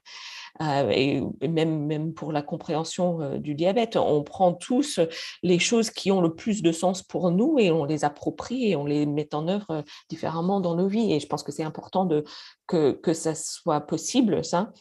Euh, 0.62 0.88
et 0.90 1.20
même, 1.48 1.86
même 1.86 2.14
pour 2.14 2.30
la 2.30 2.40
compréhension 2.40 3.20
euh, 3.20 3.38
du 3.38 3.54
diabète. 3.54 3.96
On 3.96 4.22
prend 4.22 4.52
tous 4.52 5.00
les 5.42 5.58
choses 5.58 5.90
qui 5.90 6.12
ont 6.12 6.20
le 6.20 6.34
plus 6.34 6.62
de 6.62 6.70
sens 6.70 7.02
pour 7.02 7.30
nous 7.32 7.58
et 7.58 7.72
on 7.72 7.84
les 7.84 8.04
approprie 8.04 8.70
et 8.70 8.76
on 8.76 8.84
les 8.84 9.04
met 9.04 9.34
en 9.34 9.48
œuvre 9.48 9.70
euh, 9.70 9.82
différemment 10.08 10.60
dans 10.60 10.76
nos 10.76 10.86
vies. 10.86 11.12
Et 11.12 11.18
je 11.18 11.26
pense 11.26 11.42
que 11.42 11.50
c'est 11.50 11.64
important 11.64 12.04
de, 12.04 12.24
que, 12.68 12.92
que 12.92 13.12
ça 13.12 13.34
soit 13.34 13.80
possible, 13.80 14.44
ça. 14.44 14.72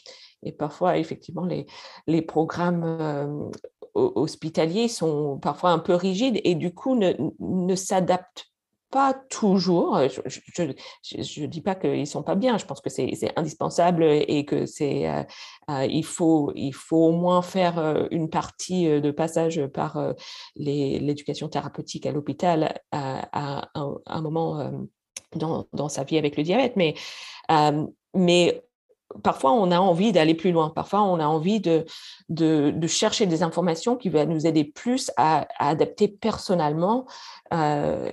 Et 0.43 0.51
parfois, 0.51 0.97
effectivement, 0.97 1.45
les, 1.45 1.65
les 2.05 2.21
programmes 2.21 3.49
hospitaliers 3.95 4.87
sont 4.87 5.37
parfois 5.39 5.71
un 5.71 5.79
peu 5.79 5.93
rigides 5.93 6.39
et 6.43 6.55
du 6.55 6.73
coup 6.73 6.95
ne, 6.95 7.13
ne 7.39 7.75
s'adaptent 7.75 8.53
pas 8.93 9.15
toujours. 9.29 9.97
Je 10.07 11.41
ne 11.41 11.45
dis 11.47 11.61
pas 11.61 11.73
qu'ils 11.73 11.99
ne 12.01 12.05
sont 12.05 12.21
pas 12.21 12.35
bien. 12.35 12.59
Je 12.59 12.65
pense 12.65 12.79
que 12.79 12.91
c'est 12.91 13.33
indispensable 13.35 14.03
et 14.03 14.45
que 14.45 14.67
c'est 14.67 15.09
euh, 15.09 15.23
euh, 15.71 16.01
faut, 16.03 16.51
il 16.55 16.73
faut 16.73 17.07
au 17.07 17.11
moins 17.11 17.41
faire 17.41 17.79
euh, 17.79 18.05
une 18.11 18.29
partie 18.29 18.85
de 18.85 19.09
passage 19.09 19.65
par 19.65 20.13
l'éducation 20.55 21.49
thérapeutique 21.49 22.05
à 22.05 22.11
l'hôpital 22.11 22.79
à, 22.91 23.67
un, 23.73 24.21
moment 24.21 24.71
dans, 25.35 25.65
dans, 25.73 25.89
sa 25.89 26.03
vie 26.03 26.19
avec 26.19 26.37
le 26.37 26.43
diabète. 26.43 26.75
Mais 26.75 26.93
parfois, 29.21 29.51
on 29.53 29.71
a 29.71 29.79
envie 29.79 30.11
d'aller 30.11 30.33
plus 30.33 30.51
loin. 30.51 30.69
Parfois, 30.69 31.03
on 31.03 31.19
a 31.19 31.25
envie 31.25 31.59
de, 31.59 31.85
de, 32.29 32.87
chercher 32.87 33.25
des 33.25 33.43
informations 33.43 33.95
qui 33.95 34.09
vont 34.09 34.25
nous 34.25 34.47
aider 34.47 34.63
plus 34.63 35.11
à, 35.17 35.47
adapter 35.59 36.07
personnellement, 36.07 37.05
euh, 37.53 38.09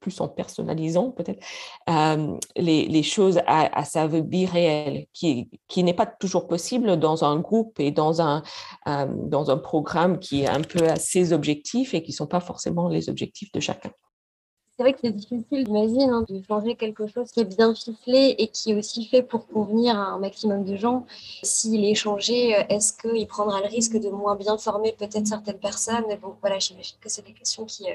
plus 0.00 0.20
en 0.20 0.28
personnalisant 0.28 1.10
peut-être, 1.10 1.42
euh, 1.88 2.36
les, 2.56 3.02
choses 3.02 3.40
à, 3.46 3.84
sa 3.84 4.06
vie 4.06 4.46
réelle, 4.46 5.06
qui, 5.12 5.50
qui 5.68 5.82
n'est 5.82 5.94
pas 5.94 6.06
toujours 6.06 6.48
possible 6.48 6.96
dans 6.98 7.24
un 7.24 7.38
groupe 7.38 7.78
et 7.80 7.90
dans 7.90 8.20
un, 8.20 8.42
euh, 8.88 9.06
dans 9.08 9.50
un 9.50 9.58
programme 9.58 10.18
qui 10.18 10.42
est 10.42 10.48
un 10.48 10.62
peu 10.62 10.88
à 10.88 10.96
ses 10.96 11.32
objectifs 11.32 11.94
et 11.94 12.02
qui 12.02 12.12
ne 12.12 12.16
sont 12.16 12.26
pas 12.26 12.40
forcément 12.40 12.88
les 12.88 13.08
objectifs 13.08 13.52
de 13.52 13.60
chacun. 13.60 13.90
C'est 14.76 14.82
vrai 14.82 14.92
que 14.92 14.98
c'est 15.04 15.12
difficile, 15.12 15.64
j'imagine, 15.66 16.10
hein, 16.10 16.24
de 16.28 16.42
changer 16.48 16.74
quelque 16.74 17.06
chose 17.06 17.30
qui 17.30 17.40
est 17.40 17.44
bien 17.44 17.72
ficelé 17.76 18.34
et 18.38 18.48
qui 18.48 18.72
est 18.72 18.74
aussi 18.74 19.04
fait 19.06 19.22
pour 19.22 19.46
convenir 19.46 19.96
à 19.96 20.06
un 20.14 20.18
maximum 20.18 20.64
de 20.64 20.74
gens. 20.76 21.06
S'il 21.44 21.84
est 21.84 21.94
changé, 21.94 22.50
est-ce 22.68 22.92
qu'il 22.92 23.24
prendra 23.28 23.60
le 23.60 23.68
risque 23.68 23.96
de 23.96 24.10
moins 24.10 24.34
bien 24.34 24.58
former 24.58 24.92
peut-être 24.92 25.28
certaines 25.28 25.60
personnes? 25.60 26.04
Donc 26.20 26.36
voilà, 26.40 26.58
j'imagine 26.58 26.96
que 27.00 27.08
c'est 27.08 27.24
des 27.24 27.32
questions 27.32 27.64
qui, 27.66 27.84
euh, 27.88 27.94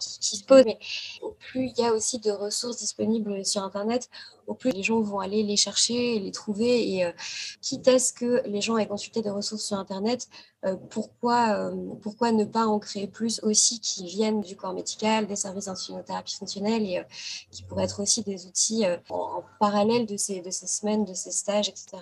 qui, 0.00 0.36
se 0.36 0.44
posent. 0.44 0.64
Mais 0.64 0.78
au 1.22 1.32
plus 1.32 1.68
il 1.68 1.78
y 1.78 1.84
a 1.84 1.92
aussi 1.92 2.18
de 2.18 2.30
ressources 2.30 2.78
disponibles 2.78 3.44
sur 3.44 3.62
Internet, 3.62 4.08
au 4.46 4.54
plus 4.54 4.70
les 4.70 4.82
gens 4.82 5.00
vont 5.00 5.20
aller 5.20 5.42
les 5.42 5.56
chercher, 5.56 6.18
les 6.18 6.32
trouver. 6.32 6.90
Et 6.90 7.04
euh, 7.04 7.12
quitte 7.60 7.86
à 7.88 7.98
ce 7.98 8.12
que 8.12 8.42
les 8.46 8.60
gens 8.60 8.76
aient 8.78 8.86
consulté 8.86 9.22
des 9.22 9.30
ressources 9.30 9.64
sur 9.64 9.78
Internet, 9.78 10.28
euh, 10.64 10.76
pourquoi, 10.90 11.70
euh, 11.70 11.94
pourquoi 12.02 12.32
ne 12.32 12.44
pas 12.44 12.66
en 12.66 12.78
créer 12.78 13.06
plus 13.06 13.40
aussi 13.42 13.80
qui 13.80 14.06
viennent 14.06 14.40
du 14.40 14.56
corps 14.56 14.74
médical, 14.74 15.26
des 15.26 15.36
services 15.36 15.66
d'insuinothérapie 15.66 16.36
fonctionnelle 16.36 16.82
et 16.82 17.02
qui 17.50 17.62
pourraient 17.62 17.84
être 17.84 18.02
aussi 18.02 18.22
des 18.22 18.46
outils 18.46 18.84
en, 19.08 19.14
en, 19.14 19.44
parallèle 19.58 20.06
de 20.06 20.16
ces, 20.16 20.40
de 20.40 20.50
ces 20.50 20.66
semaines, 20.66 21.04
de 21.04 21.14
ces 21.14 21.30
stages, 21.30 21.68
etc. 21.68 21.98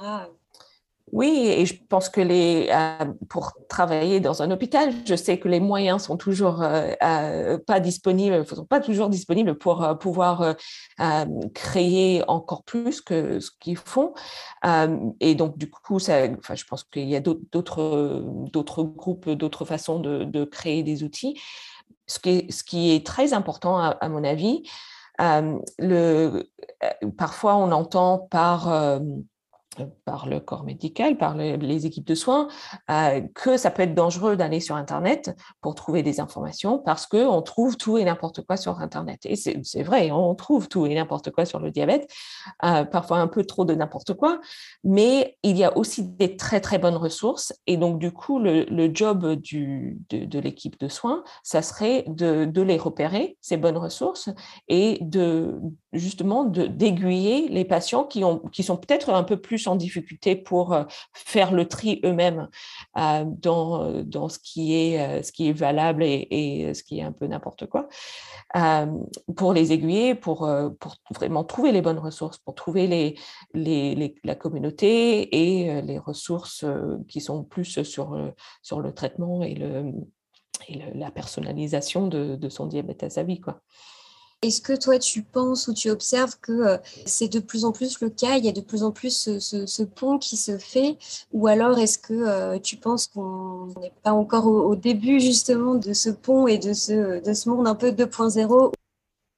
Oui, 1.12 1.46
et 1.48 1.64
je 1.64 1.74
pense 1.88 2.08
que 2.08 2.20
les, 2.20 2.68
euh, 2.70 3.04
pour 3.28 3.52
travailler 3.68 4.20
dans 4.20 4.42
un 4.42 4.50
hôpital, 4.50 4.92
je 5.06 5.14
sais 5.14 5.38
que 5.38 5.48
les 5.48 5.60
moyens 5.60 6.02
sont 6.02 6.16
toujours 6.16 6.62
euh, 6.62 6.92
euh, 7.02 7.58
pas 7.58 7.80
disponibles, 7.80 8.46
sont 8.46 8.64
pas 8.64 8.80
toujours 8.80 9.08
disponibles 9.08 9.56
pour 9.56 9.98
pouvoir 9.98 10.56
créer 11.54 12.22
encore 12.28 12.62
plus 12.64 13.00
que 13.00 13.40
ce 13.40 13.50
qu'ils 13.58 13.76
font. 13.76 14.12
et 15.20 15.34
donc, 15.34 15.58
du 15.58 15.70
coup, 15.70 15.98
ça, 15.98 16.24
enfin, 16.38 16.54
je 16.54 16.64
pense 16.64 16.84
qu'il 16.84 17.08
y 17.08 17.16
a 17.16 17.20
d'autres, 17.20 18.22
d'autres 18.52 18.82
groupes, 18.82 19.30
d'autres 19.30 19.64
façons 19.64 20.00
de, 20.00 20.44
créer 20.44 20.82
des 20.82 21.02
outils. 21.04 21.38
Ce 22.06 22.18
qui 22.18 22.90
est, 22.90 23.06
très 23.06 23.32
important, 23.32 23.78
à, 23.78 24.08
mon 24.08 24.24
avis, 24.24 24.62
parfois 27.16 27.56
on 27.56 27.72
entend 27.72 28.18
par 28.30 29.00
par 30.04 30.28
le 30.28 30.40
corps 30.40 30.64
médical, 30.64 31.16
par 31.16 31.36
les, 31.36 31.86
équipes 31.86 32.06
de 32.06 32.14
soins, 32.14 32.48
euh, 32.90 33.20
que 33.34 33.56
ça 33.56 33.70
peut 33.70 33.82
être 33.82 33.94
dangereux 33.94 34.36
d'aller 34.36 34.60
sur 34.60 34.76
Internet 34.76 35.36
pour 35.60 35.74
trouver 35.74 36.02
des 36.02 36.20
informations 36.20 36.78
parce 36.78 37.06
qu'on 37.06 37.42
trouve 37.42 37.76
tout 37.76 37.98
et 37.98 38.04
n'importe 38.04 38.44
quoi 38.44 38.56
sur 38.56 38.80
Internet. 38.80 39.20
Et 39.24 39.36
c'est 39.36 39.82
vrai, 39.82 40.10
on 40.10 40.34
trouve 40.34 40.68
tout 40.68 40.86
et 40.86 40.94
n'importe 40.94 41.30
quoi 41.30 41.44
sur 41.44 41.60
le 41.60 41.70
diabète, 41.70 42.10
euh, 42.64 42.84
parfois 42.84 43.18
un 43.18 43.28
peu 43.28 43.44
trop 43.44 43.64
de 43.64 43.74
n'importe 43.74 44.14
quoi, 44.14 44.40
mais 44.84 45.36
il 45.42 45.56
y 45.56 45.64
a 45.64 45.76
aussi 45.76 46.02
des 46.02 46.36
très 46.36 46.60
très 46.60 46.78
bonnes 46.78 46.96
ressources. 46.96 47.52
Et 47.66 47.76
donc 47.76 47.98
du 47.98 48.12
coup, 48.12 48.38
le, 48.38 48.90
job 48.92 49.24
de, 49.24 50.38
l'équipe 50.38 50.78
de 50.80 50.88
soins, 50.88 51.22
ça 51.42 51.62
serait 51.62 52.04
de 52.08 52.62
les 52.62 52.78
repérer, 52.78 53.36
ces 53.40 53.56
bonnes 53.56 53.76
ressources, 53.76 54.30
et 54.68 54.98
de 55.00 55.60
justement 55.92 56.44
d'aiguiller 56.44 57.48
les 57.48 57.64
patients 57.64 58.04
qui, 58.04 58.22
ont, 58.22 58.38
qui 58.38 58.62
sont 58.62 58.76
peut-être 58.76 59.10
un 59.10 59.24
peu 59.24 59.40
plus 59.40 59.66
en 59.66 59.76
difficulté 59.76 60.36
pour 60.36 60.74
euh, 60.74 60.84
faire 61.14 61.52
le 61.52 61.66
tri 61.66 62.00
eux-mêmes 62.04 62.48
euh, 62.98 63.24
dans, 63.26 64.02
dans 64.02 64.28
ce, 64.28 64.38
qui 64.38 64.74
est, 64.74 65.00
euh, 65.00 65.22
ce 65.22 65.32
qui 65.32 65.48
est 65.48 65.52
valable 65.52 66.02
et, 66.04 66.72
ce 66.74 66.82
qui 66.82 66.98
est 66.98 67.02
un 67.02 67.12
peu 67.12 67.26
n'importe 67.26 67.66
quoi, 67.66 67.88
pour 69.36 69.52
les 69.52 69.72
aiguiller, 69.72 70.14
pour, 70.14 70.48
pour 70.78 70.96
vraiment 71.14 71.44
trouver 71.44 71.72
les 71.72 71.82
bonnes 71.82 71.98
ressources, 71.98 72.38
pour 72.38 72.54
trouver 72.54 72.86
les, 72.86 73.18
les, 73.54 74.14
la 74.24 74.34
communauté 74.34 75.34
et 75.34 75.82
les 75.82 75.98
ressources 75.98 76.64
qui 77.08 77.20
sont 77.20 77.44
plus 77.44 77.82
sur, 77.82 78.32
sur 78.62 78.80
le 78.80 78.92
traitement 78.92 79.42
et, 79.42 79.54
le, 79.54 79.92
et 80.68 80.80
la 80.94 81.10
personnalisation 81.10 82.06
de, 82.06 82.36
de 82.36 82.48
son 82.48 82.66
diabète 82.66 83.02
à 83.02 83.10
sa 83.10 83.22
vie. 83.22 83.40
Quoi. 83.40 83.60
Est-ce 84.42 84.62
que 84.62 84.72
toi, 84.72 85.00
tu 85.00 85.22
penses 85.22 85.66
ou 85.66 85.74
tu 85.74 85.90
observes 85.90 86.38
que 86.40 86.52
euh, 86.52 86.78
c'est 87.06 87.26
de 87.26 87.40
plus 87.40 87.64
en 87.64 87.72
plus 87.72 88.00
le 88.00 88.08
cas, 88.08 88.36
il 88.36 88.44
y 88.44 88.48
a 88.48 88.52
de 88.52 88.60
plus 88.60 88.84
en 88.84 88.92
plus 88.92 89.28
ce, 89.40 89.82
pont 89.82 90.18
qui 90.18 90.36
se 90.36 90.58
fait, 90.58 90.96
ou 91.32 91.48
alors 91.48 91.76
est-ce 91.78 91.98
que 91.98 92.14
euh, 92.14 92.58
tu 92.60 92.76
penses 92.76 93.08
qu'on 93.08 93.66
n'est 93.80 93.92
pas 94.04 94.12
encore 94.12 94.46
au, 94.46 94.76
début 94.76 95.18
justement 95.18 95.74
de 95.74 95.92
ce 95.92 96.10
pont 96.10 96.46
et 96.46 96.58
de 96.58 96.72
ce, 96.72 97.20
de 97.20 97.34
ce 97.34 97.48
monde 97.48 97.66
un 97.66 97.74
peu 97.74 97.90
2.0 97.90 98.72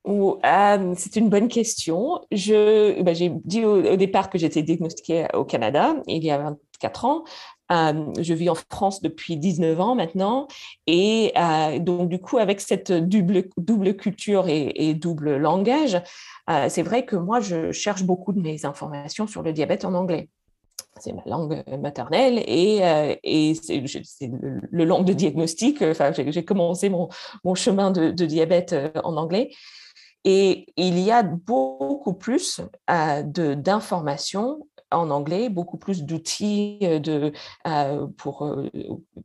euh, 0.06 0.94
c'est 0.96 1.16
une 1.16 1.28
bonne 1.28 1.48
question. 1.48 2.20
Je, 2.32 3.00
bah, 3.02 3.12
j'ai 3.14 3.30
dit 3.44 3.64
au, 3.64 3.96
départ 3.96 4.28
que 4.28 4.38
j'étais 4.38 4.62
diagnostiquée 4.62 5.28
au 5.34 5.44
Canada 5.44 5.96
il 6.08 6.24
y 6.24 6.30
a 6.30 6.38
24 6.38 7.04
ans. 7.04 7.24
Euh, 7.70 8.12
je 8.18 8.34
vis 8.34 8.50
en 8.50 8.54
France 8.54 9.00
depuis 9.00 9.36
19 9.36 9.80
ans 9.80 9.94
maintenant. 9.94 10.48
Et 10.86 11.32
euh, 11.36 11.78
donc, 11.78 12.08
du 12.08 12.20
coup, 12.20 12.38
avec 12.38 12.60
cette 12.60 12.92
double, 12.92 13.96
culture 13.96 14.48
et, 14.48 14.94
double 14.94 15.36
langage, 15.36 16.02
euh, 16.48 16.66
c'est 16.68 16.82
vrai 16.82 17.04
que 17.04 17.16
moi, 17.16 17.40
je 17.40 17.72
cherche 17.72 18.02
beaucoup 18.02 18.32
de 18.32 18.40
mes 18.40 18.64
informations 18.66 19.26
sur 19.26 19.42
le 19.42 19.52
diabète 19.52 19.84
en 19.84 19.94
anglais. 19.94 20.28
C'est 20.98 21.12
ma 21.12 21.22
langue 21.24 21.62
maternelle 21.80 22.42
et, 22.46 23.54
c'est 23.54 24.26
le, 24.26 24.84
langue 24.84 25.06
de 25.06 25.12
diagnostic. 25.12 25.82
Enfin, 25.82 26.12
j'ai 26.12 26.44
commencé 26.44 26.90
mon, 26.90 27.08
chemin 27.54 27.90
de, 27.92 28.10
diabète 28.10 28.74
en 29.04 29.16
anglais. 29.16 29.50
Et 30.24 30.66
il 30.76 30.98
y 30.98 31.10
a 31.10 31.22
beaucoup 31.22 32.12
plus 32.12 32.60
d'informations 32.88 34.66
en 34.90 35.10
anglais, 35.10 35.48
beaucoup 35.48 35.76
plus 35.76 36.04
d'outils 36.04 36.78
euh, 36.82 37.30
euh, 37.66 38.06
pour 38.16 38.44
euh, 38.44 38.68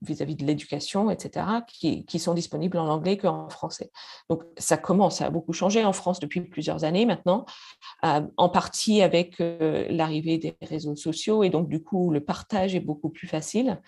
vis-à-vis 0.01 0.35
de 0.35 0.45
l'éducation, 0.45 1.09
etc., 1.09 1.45
qui, 1.67 2.19
sont 2.19 2.33
disponibles 2.33 2.77
en 2.77 2.87
anglais 2.87 3.17
qu'en 3.17 3.49
français. 3.49 3.91
Donc 4.29 4.43
ça 4.57 4.77
commence 4.77 5.21
à 5.21 5.29
beaucoup 5.29 5.53
changer 5.53 5.83
en 5.83 5.93
France 5.93 6.19
depuis 6.19 6.41
plusieurs 6.41 6.83
années 6.83 7.05
maintenant, 7.05 7.45
en 8.01 8.49
partie 8.49 9.01
avec 9.01 9.35
l'arrivée 9.39 10.37
des 10.37 10.55
réseaux 10.61 10.95
sociaux 10.95 11.43
et 11.43 11.49
donc 11.49 11.67
du 11.67 11.83
coup 11.83 12.09
le 12.09 12.21
partage 12.21 12.73
est 12.73 12.79
beaucoup 12.79 13.09
plus 13.09 13.27
facile. 13.27 13.79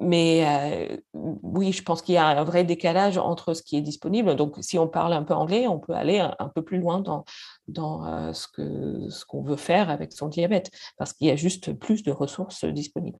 Mais 0.00 1.02
oui, 1.12 1.72
je 1.72 1.82
pense 1.82 2.00
qu'il 2.00 2.14
y 2.14 2.18
a 2.18 2.26
un 2.26 2.42
vrai 2.42 2.64
décalage 2.64 3.18
entre 3.18 3.52
ce 3.52 3.62
qui 3.62 3.76
est 3.76 3.82
disponible. 3.82 4.34
Donc, 4.34 4.56
si 4.60 4.78
on 4.78 4.88
parle 4.88 5.12
un 5.12 5.22
peu 5.22 5.34
anglais, 5.34 5.68
on 5.68 5.78
peut 5.78 5.92
aller 5.92 6.18
un, 6.18 6.48
peu 6.54 6.62
plus 6.62 6.78
loin 6.78 7.00
dans, 7.00 7.24
dans 7.70 8.32
ce 8.34 8.46
qu'on 8.48 9.10
ce 9.10 9.24
qu'on 9.24 9.42
veut 9.42 9.56
faire 9.56 9.90
avec 9.90 10.12
son 10.12 10.28
diabète, 10.28 10.70
parce 10.98 11.12
qu'il 11.12 11.26
y 11.26 11.30
a 11.30 11.36
juste 11.36 11.72
plus 11.72 12.02
de 12.02 12.10
ressources 12.10 12.64
disponibles. 12.64 13.18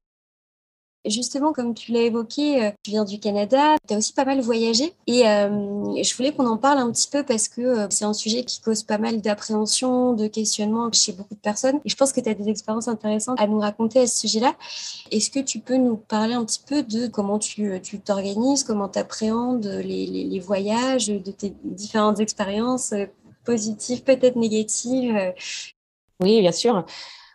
Justement, 1.06 1.54
comme 1.54 1.72
tu 1.72 1.92
l'as 1.92 2.02
évoqué, 2.02 2.72
tu 2.82 2.90
viens 2.90 3.06
du 3.06 3.18
Canada, 3.18 3.76
tu 3.88 3.94
as 3.94 3.96
aussi 3.96 4.12
pas 4.12 4.26
mal 4.26 4.38
voyagé 4.42 4.92
et 5.06 5.22
je 5.22 6.14
voulais 6.14 6.32
qu'on 6.32 6.46
en 6.46 6.58
parle 6.58 6.76
un 6.76 6.92
petit 6.92 7.08
peu 7.10 7.22
parce 7.22 7.48
que 7.48 7.86
c'est 7.88 8.04
un 8.04 8.12
sujet 8.12 8.44
qui 8.44 8.60
cause 8.60 8.82
pas 8.82 8.98
mal 8.98 9.22
d'appréhension, 9.22 10.12
de 10.12 10.26
questionnement 10.26 10.92
chez 10.92 11.12
beaucoup 11.12 11.34
de 11.34 11.40
personnes 11.40 11.80
et 11.86 11.88
je 11.88 11.96
pense 11.96 12.12
que 12.12 12.20
tu 12.20 12.28
as 12.28 12.34
des 12.34 12.50
expériences 12.50 12.86
intéressantes 12.86 13.40
à 13.40 13.46
nous 13.46 13.60
raconter 13.60 14.00
à 14.00 14.06
ce 14.06 14.18
sujet-là. 14.18 14.54
Est-ce 15.10 15.30
que 15.30 15.40
tu 15.40 15.60
peux 15.60 15.78
nous 15.78 15.96
parler 15.96 16.34
un 16.34 16.44
petit 16.44 16.62
peu 16.66 16.82
de 16.82 17.06
comment 17.06 17.38
tu 17.38 17.80
t'organises, 18.04 18.62
comment 18.62 18.90
tu 18.90 18.98
appréhendes 18.98 19.64
les, 19.64 20.04
les, 20.06 20.40
voyages, 20.40 21.06
de 21.06 21.30
tes 21.30 21.54
différentes 21.64 22.20
expériences 22.20 22.92
positives, 23.50 24.04
peut-être 24.04 24.36
négatives 24.36 25.34
Oui, 26.20 26.40
bien 26.40 26.52
sûr. 26.52 26.84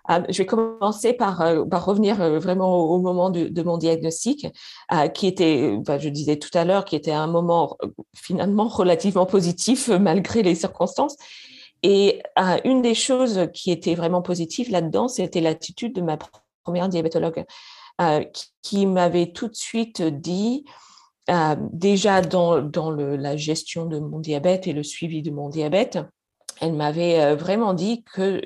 Euh, 0.09 0.21
je 0.29 0.37
vais 0.37 0.45
commencer 0.45 1.13
par, 1.13 1.41
euh, 1.41 1.63
revenir 1.71 2.21
euh, 2.21 2.39
vraiment 2.39 2.89
au, 2.89 2.99
moment 2.99 3.29
de, 3.29 3.61
mon 3.63 3.77
diagnostic, 3.77 4.47
qui 5.13 5.27
était, 5.27 5.77
je 5.99 6.09
disais 6.09 6.37
tout 6.37 6.55
à 6.57 6.63
l'heure, 6.63 6.85
qui 6.85 6.95
était 6.95 7.11
un 7.11 7.27
moment 7.27 7.77
finalement 8.13 8.67
relativement 8.67 9.25
positif 9.25 9.89
malgré 9.89 10.41
les 10.43 10.55
circonstances. 10.55 11.17
Et 11.83 12.23
une 12.63 12.81
des 12.81 12.95
choses 12.95 13.47
qui 13.53 13.71
était 13.71 13.95
vraiment 13.95 14.21
positive 14.21 14.71
là-dedans, 14.71 15.07
c'était 15.07 15.41
l'attitude 15.41 15.93
de 15.93 16.01
ma 16.01 16.17
première 16.63 16.89
diabétologue, 16.89 17.45
qui, 18.63 18.85
m'avait 18.87 19.31
tout 19.33 19.47
de 19.49 19.55
suite 19.55 20.01
dit, 20.01 20.65
déjà 21.71 22.21
dans, 22.21 22.61
dans 22.61 22.91
la 22.91 23.35
gestion 23.37 23.85
de 23.85 23.99
mon 23.99 24.19
diabète 24.19 24.67
et 24.67 24.73
le 24.73 24.83
suivi 24.83 25.21
de 25.21 25.31
mon 25.31 25.49
diabète, 25.49 25.99
elle 26.61 26.73
m'avait 26.73 27.35
vraiment 27.35 27.73
dit 27.73 28.03
que 28.03 28.41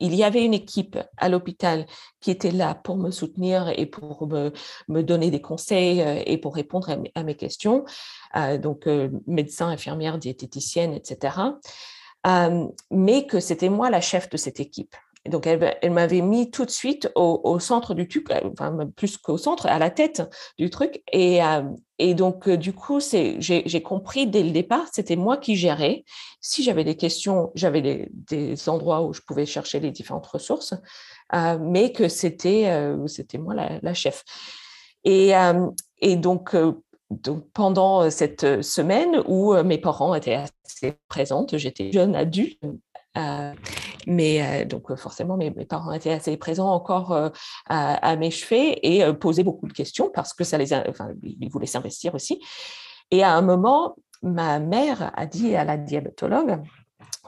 il 0.00 0.14
y 0.14 0.24
avait 0.24 0.44
une 0.44 0.54
équipe 0.54 0.98
à 1.16 1.28
l'hôpital 1.28 1.86
qui 2.20 2.30
était 2.30 2.50
là 2.50 2.74
pour 2.74 2.96
me 2.96 3.10
soutenir 3.10 3.72
et 3.76 3.86
pour 3.86 4.28
me, 4.28 5.02
donner 5.02 5.30
des 5.30 5.40
conseils 5.40 6.02
euh, 6.02 6.22
et 6.26 6.38
pour 6.38 6.54
répondre 6.54 6.90
à 7.14 7.22
mes, 7.22 7.34
questions. 7.34 7.84
Euh, 8.36 8.58
donc, 8.58 8.86
euh, 8.86 9.10
médecins, 9.26 9.68
infirmières, 9.68 10.18
diététiciennes, 10.18 10.94
etc. 10.94 11.36
mais 12.90 13.26
que 13.26 13.40
c'était 13.40 13.68
moi 13.68 13.90
la 13.90 14.00
chef 14.00 14.28
de 14.28 14.36
cette 14.36 14.60
équipe 14.60 14.94
donc, 15.28 15.46
elle, 15.46 15.90
m'avait 15.90 16.20
mis 16.20 16.50
tout 16.50 16.64
de 16.64 16.70
suite 16.70 17.10
au, 17.14 17.58
centre 17.58 17.94
du 17.94 18.08
truc, 18.08 18.30
euh, 18.30 18.50
enfin, 18.52 18.76
plus 18.96 19.16
qu'au 19.16 19.38
centre, 19.38 19.66
à 19.66 19.78
la 19.78 19.90
tête 19.90 20.22
du 20.58 20.70
truc. 20.70 21.02
Et, 21.12 21.42
euh, 21.42 21.62
donc, 22.14 22.48
euh, 22.48 22.56
du 22.56 22.72
coup, 22.72 23.00
j'ai 23.00 23.82
compris 23.82 24.26
dès 24.26 24.42
le 24.42 24.50
départ, 24.50 24.86
c'était 24.92 25.16
moi 25.16 25.36
qui 25.36 25.56
gérais. 25.56 26.04
Si 26.40 26.62
j'avais 26.62 26.84
des 26.84 26.96
questions, 26.96 27.50
j'avais 27.54 28.08
des, 28.12 28.68
endroits 28.68 29.02
où 29.02 29.12
je 29.12 29.20
pouvais 29.20 29.46
chercher 29.46 29.80
les 29.80 29.90
différentes 29.90 30.26
ressources, 30.26 30.74
mais 31.60 31.92
que 31.92 32.08
c'était 32.08 32.98
moi 33.38 33.54
la, 33.54 33.94
chef. 33.94 34.24
Et, 35.04 35.32
donc, 36.16 36.56
donc 37.10 37.50
pendant 37.52 38.10
cette 38.10 38.62
semaine 38.62 39.22
où 39.26 39.54
mes 39.62 39.78
parents 39.78 40.14
étaient 40.14 40.34
assez 40.34 40.94
présentes, 41.08 41.56
j'étais 41.56 41.90
jeune 41.92 42.14
adulte, 42.14 42.60
mais 44.06 44.64
donc 44.64 44.94
forcément 44.96 45.36
mes, 45.36 45.50
parents 45.50 45.92
étaient 45.92 46.12
assez 46.12 46.36
présents 46.36 46.70
encore 46.70 47.30
à, 47.68 48.16
mes 48.16 48.30
chevets 48.30 48.78
et 48.82 49.12
posaient 49.14 49.44
beaucoup 49.44 49.66
de 49.66 49.72
questions 49.72 50.10
parce 50.12 50.32
que 50.34 50.44
ça 50.44 50.58
les, 50.58 50.72
enfin, 50.74 51.10
ils 51.22 51.50
voulaient 51.50 51.66
s'investir 51.66 52.14
aussi. 52.14 52.40
Et 53.10 53.22
à 53.22 53.32
un 53.34 53.42
moment, 53.42 53.96
ma 54.22 54.58
mère 54.58 55.12
a 55.16 55.26
dit 55.26 55.54
à 55.56 55.64
la 55.64 55.76
diabétologue, 55.76 56.60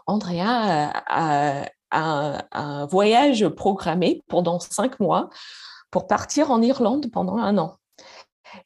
Andrea 0.06 0.92
a, 1.06 1.64
un 1.92 2.86
voyage 2.86 3.48
programmé 3.48 4.22
pendant 4.28 4.60
cinq 4.60 5.00
mois 5.00 5.28
pour 5.90 6.06
partir 6.06 6.52
en 6.52 6.62
Irlande 6.62 7.10
pendant 7.10 7.36
un 7.36 7.58
an. 7.58 7.79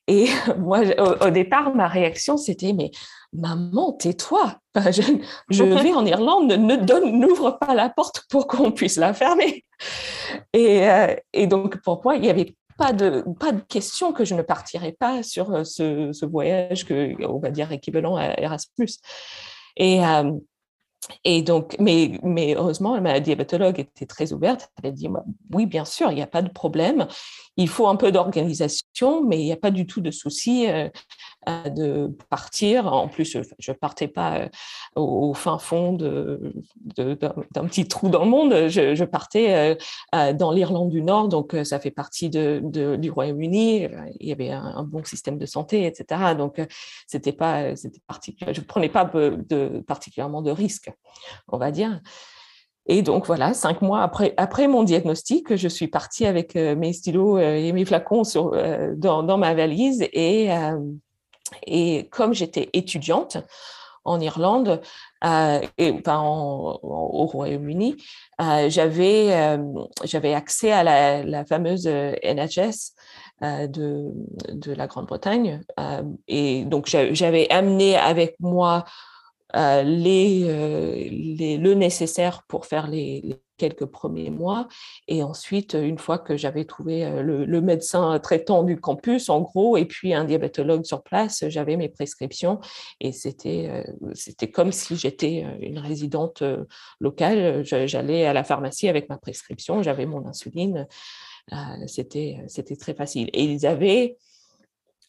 Et 0.07 0.27
moi, 0.59 0.81
au, 0.99 1.31
départ, 1.31 1.75
ma 1.75 1.89
réaction, 1.89 2.37
c'était, 2.37 2.73
mais 2.73 2.91
maman, 3.33 3.93
tais-toi. 3.93 4.59
je, 4.75 5.63
vais 5.63 5.95
en 5.95 6.07
Irlande, 6.07 6.53
ne 6.53 6.77
donne, 6.77 7.19
n'ouvre 7.19 7.59
pas 7.59 7.75
la 7.75 7.89
porte 7.89 8.25
pour 8.29 8.47
qu'on 8.47 8.73
puisse 8.73 8.97
la 8.97 9.15
fermer. 9.15 9.65
Et, 10.53 10.89
euh, 10.89 11.15
et, 11.33 11.47
donc, 11.47 11.83
pour 11.83 12.01
moi, 12.05 12.15
il 12.17 12.23
n'y 12.23 12.31
avait 12.31 12.55
pas 12.79 12.93
de, 12.93 13.25
pas 13.39 13.53
de 13.53 13.61
question 13.61 14.13
que 14.13 14.25
je 14.25 14.35
ne 14.35 14.43
partirais 14.43 14.93
pas 14.93 15.23
sur 15.23 15.53
euh, 15.53 15.65
ce, 15.65 16.13
ce 16.13 16.25
voyage 16.25 16.85
que, 16.85 17.15
on 17.27 17.39
va 17.39 17.51
dire, 17.51 17.71
équivalent 17.73 18.17
à 18.17 18.41
Erasmus. 18.41 18.89
Et, 19.77 20.05
euh, 20.05 20.33
et 21.25 21.43
donc, 21.43 21.77
mais, 21.79 22.19
mais 22.23 22.55
heureusement, 22.55 23.01
ma 23.01 23.21
diabétologue 23.21 23.81
était 23.81 24.07
très 24.07 24.33
ouverte. 24.33 24.71
Elle 24.83 24.91
a 24.91 24.93
dit, 24.93 25.09
oui, 25.53 25.67
bien 25.67 25.85
sûr, 25.85 26.11
il 26.11 26.17
n'y 26.17 26.23
a 26.23 26.27
pas 26.27 26.43
de 26.43 26.51
problème. 26.51 27.07
Il 27.57 27.69
faut 27.69 27.87
un 27.89 27.97
peu 27.97 28.11
d'organisation, 28.11 29.25
mais 29.25 29.39
il 29.41 29.45
n'y 29.45 29.53
a 29.53 29.57
pas 29.57 29.71
du 29.71 29.87
tout 29.87 30.01
de 30.01 30.11
souci 30.11 30.69
euh, 30.69 30.89
de 31.47 32.17
partir. 32.31 32.93
En 32.93 33.09
plus, 33.09 33.39
je 33.59 33.71
ne 33.71 33.77
partais 33.77 34.09
pas 34.09 34.39
euh, 34.39 34.49
au, 34.97 35.35
fin 35.35 35.59
fond 35.59 35.93
d'un 35.93 36.39
de, 36.97 37.15
petit 37.15 37.87
trou 37.87 38.09
dans 38.09 38.25
le 38.25 38.31
monde. 38.31 38.69
Je, 38.69 39.05
partais 39.05 39.77
euh, 40.15 40.33
dans 40.33 40.53
l'Irlande 40.53 40.91
du 40.91 41.03
Nord, 41.03 41.29
donc 41.29 41.57
ça 41.65 41.79
fait 41.79 41.91
partie 41.91 42.31
de, 42.31 42.61
du 42.97 43.11
Royaume-Uni. 43.11 43.89
Il 44.21 44.29
y 44.29 44.33
avait 44.33 44.51
un, 44.51 44.85
bon 44.85 45.05
système 45.05 45.39
de 45.39 45.47
santé, 45.47 45.87
etc. 45.87 46.35
Donc, 46.37 46.61
c'était 47.07 47.33
pas, 47.33 47.75
c'était 47.77 48.01
je 48.53 48.61
ne 48.61 48.67
prenais 48.67 48.89
pas 48.89 49.05
de, 49.05 49.83
particulièrement 49.87 50.43
de 50.43 50.51
risques, 50.51 50.93
on 51.49 51.59
va 51.59 51.71
dire. 51.71 52.01
Et 52.87 53.03
donc 53.03 53.27
voilà, 53.27 53.55
cinq 53.55 53.81
mois 53.81 54.03
après, 54.03 54.35
après 54.37 54.69
mon 54.69 54.83
diagnostic, 54.83 55.57
je 55.57 55.69
suis 55.69 55.89
partie 55.89 56.27
avec 56.27 56.55
euh, 56.55 56.77
mes 56.77 56.93
stylos 56.93 57.39
euh, 57.39 57.55
et 57.55 57.73
mes 57.73 57.87
flacons 57.87 58.25
sur, 58.25 58.53
euh, 58.53 58.93
dans, 58.95 59.23
dans, 59.23 59.39
ma 59.39 59.55
valise. 59.55 60.07
Et, 60.13 60.51
et 61.67 62.09
comme 62.11 62.35
j'étais 62.35 62.71
étudiante 62.73 63.39
en 64.07 64.21
Irlande, 64.21 64.83
et 65.79 65.93
enfin 65.93 66.21
au 66.23 67.27
Royaume-Uni, 67.27 67.97
j'avais 68.69 69.59
j'avais 70.05 70.35
accès 70.35 70.73
à 70.73 70.83
la, 71.25 71.45
fameuse 71.47 71.87
NHS 71.87 72.93
de, 73.41 74.13
de 74.53 74.73
la 74.73 74.87
Grande-Bretagne. 74.87 75.63
et 76.29 76.67
donc 76.67 76.87
j'avais 76.87 77.51
amené 77.51 77.97
avec 77.97 78.37
moi 78.41 78.85
euh, 79.57 79.83
euh, 79.85 79.85
les, 79.85 81.59
le 81.59 81.75
nécessaire 81.75 82.43
pour 82.49 82.67
faire 82.67 82.89
les, 82.89 83.41
quelques 83.57 83.87
premiers 83.87 84.31
mois. 84.31 84.69
Et 85.09 85.23
ensuite, 85.23 85.75
une 85.75 85.99
fois 85.99 86.19
que 86.19 86.37
j'avais 86.37 86.65
trouvé 86.65 87.05
euh, 87.05 87.23
le, 87.23 87.61
médecin 87.61 88.19
traitant 88.19 88.63
du 88.63 88.79
campus, 88.79 89.29
en 89.29 89.41
gros, 89.41 89.77
et 89.77 89.85
puis 89.87 90.13
un 90.13 90.25
diabétologue 90.25 90.85
sur 90.85 91.03
place, 91.03 91.45
j'avais 91.49 91.77
mes 91.77 91.89
prescriptions. 91.89 92.61
Et 93.01 93.13
c'était, 93.13 93.85
c'était 94.13 94.51
comme 94.51 94.73
si 94.73 94.97
j'étais 94.97 95.47
une 95.61 95.79
résidente 95.79 96.43
locale. 97.01 97.65
J'allais 97.65 98.27
à 98.27 98.33
la 98.33 98.45
pharmacie 98.45 98.89
avec 98.89 99.09
ma 99.09 99.17
prescription, 99.17 99.83
j'avais 99.83 100.07
mon 100.07 100.27
insuline. 100.27 100.87
c'était, 101.87 102.45
c'était 102.49 102.77
très 102.77 102.95
facile. 102.95 103.31
Et 103.33 103.45
ils 103.45 103.67
avaient 103.67 104.19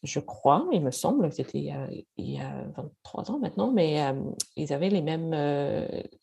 je 0.05 0.19
crois, 0.19 0.67
il 0.71 0.81
me 0.81 0.91
semble, 0.91 1.31
c'était 1.31 1.59
il, 1.59 1.65
y 2.17 2.39
a 2.39 2.63
23 2.75 3.31
ans 3.31 3.39
maintenant, 3.39 3.71
mais 3.71 4.01
ils 4.55 4.71
avaient 4.71 4.89
les 4.89 5.01
mêmes, 5.01 5.31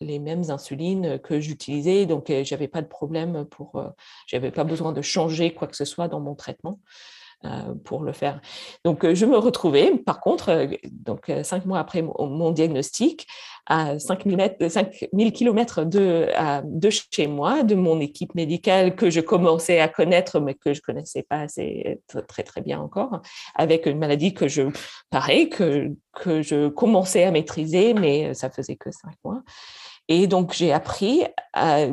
les 0.01 0.18
mêmes 0.18 0.51
insulines 0.51 1.18
que 1.18 1.40
j'utilisais, 1.40 2.07
donc 2.07 2.29
je 2.29 2.55
n'avais 2.55 2.68
pas 2.68 2.83
de 2.83 2.87
problème 2.87 3.45
pour, 3.45 3.85
j'avais 4.27 4.51
pas 4.51 4.64
besoin 4.64 4.92
de 4.92 5.03
changer 5.03 5.53
quoi 5.53 5.68
que 5.68 5.77
ce 5.77 5.85
soit 5.85 6.09
dans 6.09 6.21
mon 6.21 6.35
traitement. 6.35 6.81
Euh, 7.44 7.74
pour 7.85 8.05
le 8.05 8.12
faire. 8.12 8.40
Donc, 8.85 9.05
euh, 9.05 9.16
je 9.16 9.26
me 9.26 9.37
retrouvais, 9.37 9.96
par 10.07 10.20
contre, 10.20 10.50
euh, 10.50 10.66
donc 10.92 11.28
cinq 11.42 11.66
mois 11.66 11.81
après 11.81 12.00
mon, 12.00 12.52
diagnostic, 12.52 13.26
à 13.66 13.98
5000 13.98 15.33
km 15.33 15.83
de, 15.85 16.28
de 16.64 16.90
chez 16.90 17.26
moi, 17.26 17.64
de 17.64 17.74
mon 17.74 17.98
équipe 17.98 18.37
médicale 18.37 18.94
que 18.94 19.11
je 19.11 19.20
commençais 19.20 19.81
à 19.81 19.88
connaître, 19.88 20.38
mais 20.38 20.55
que 20.55 20.72
je 20.72 20.81
connaissais 20.81 21.24
pas 21.24 21.40
assez 21.40 22.00
très, 22.28 22.44
très 22.44 22.61
bien 22.61 22.78
encore, 22.81 23.20
avec 23.57 23.87
une 23.87 23.98
maladie 23.98 24.35
que 24.35 24.46
je, 24.46 24.62
pareil, 25.11 25.48
que, 25.48 25.90
que 26.12 26.42
je 26.42 26.68
commençais 26.68 27.24
à 27.24 27.33
maîtriser, 27.33 27.92
mais 27.92 28.35
ça 28.35 28.50
faisait 28.50 28.76
que 28.76 28.92
cinq 28.92 29.14
mois. 29.24 29.42
Et 30.07 30.28
donc, 30.28 30.52
j'ai 30.52 30.72
appris 30.72 31.24
à 31.55 31.87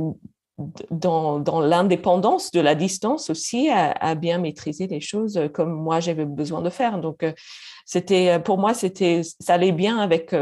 dans, 0.91 1.61
l'indépendance 1.61 2.51
de 2.51 2.59
la 2.59 2.75
distance 2.75 3.29
aussi 3.29 3.69
à, 3.69 4.15
bien 4.15 4.37
maîtriser 4.37 4.87
les 4.87 4.99
choses 4.99 5.37
euh, 5.37 5.47
comme 5.47 5.71
moi 5.71 5.99
j'avais 5.99 6.25
besoin 6.25 6.61
de 6.61 6.69
faire. 6.69 6.99
Donc 6.99 7.23
euh, 7.23 7.33
c'était 7.85 8.29
euh, 8.29 8.39
pour 8.39 8.57
moi 8.57 8.73
c'était 8.73 9.21
ça 9.23 9.53
allait 9.53 9.71
bien 9.71 9.97
avec 9.99 10.35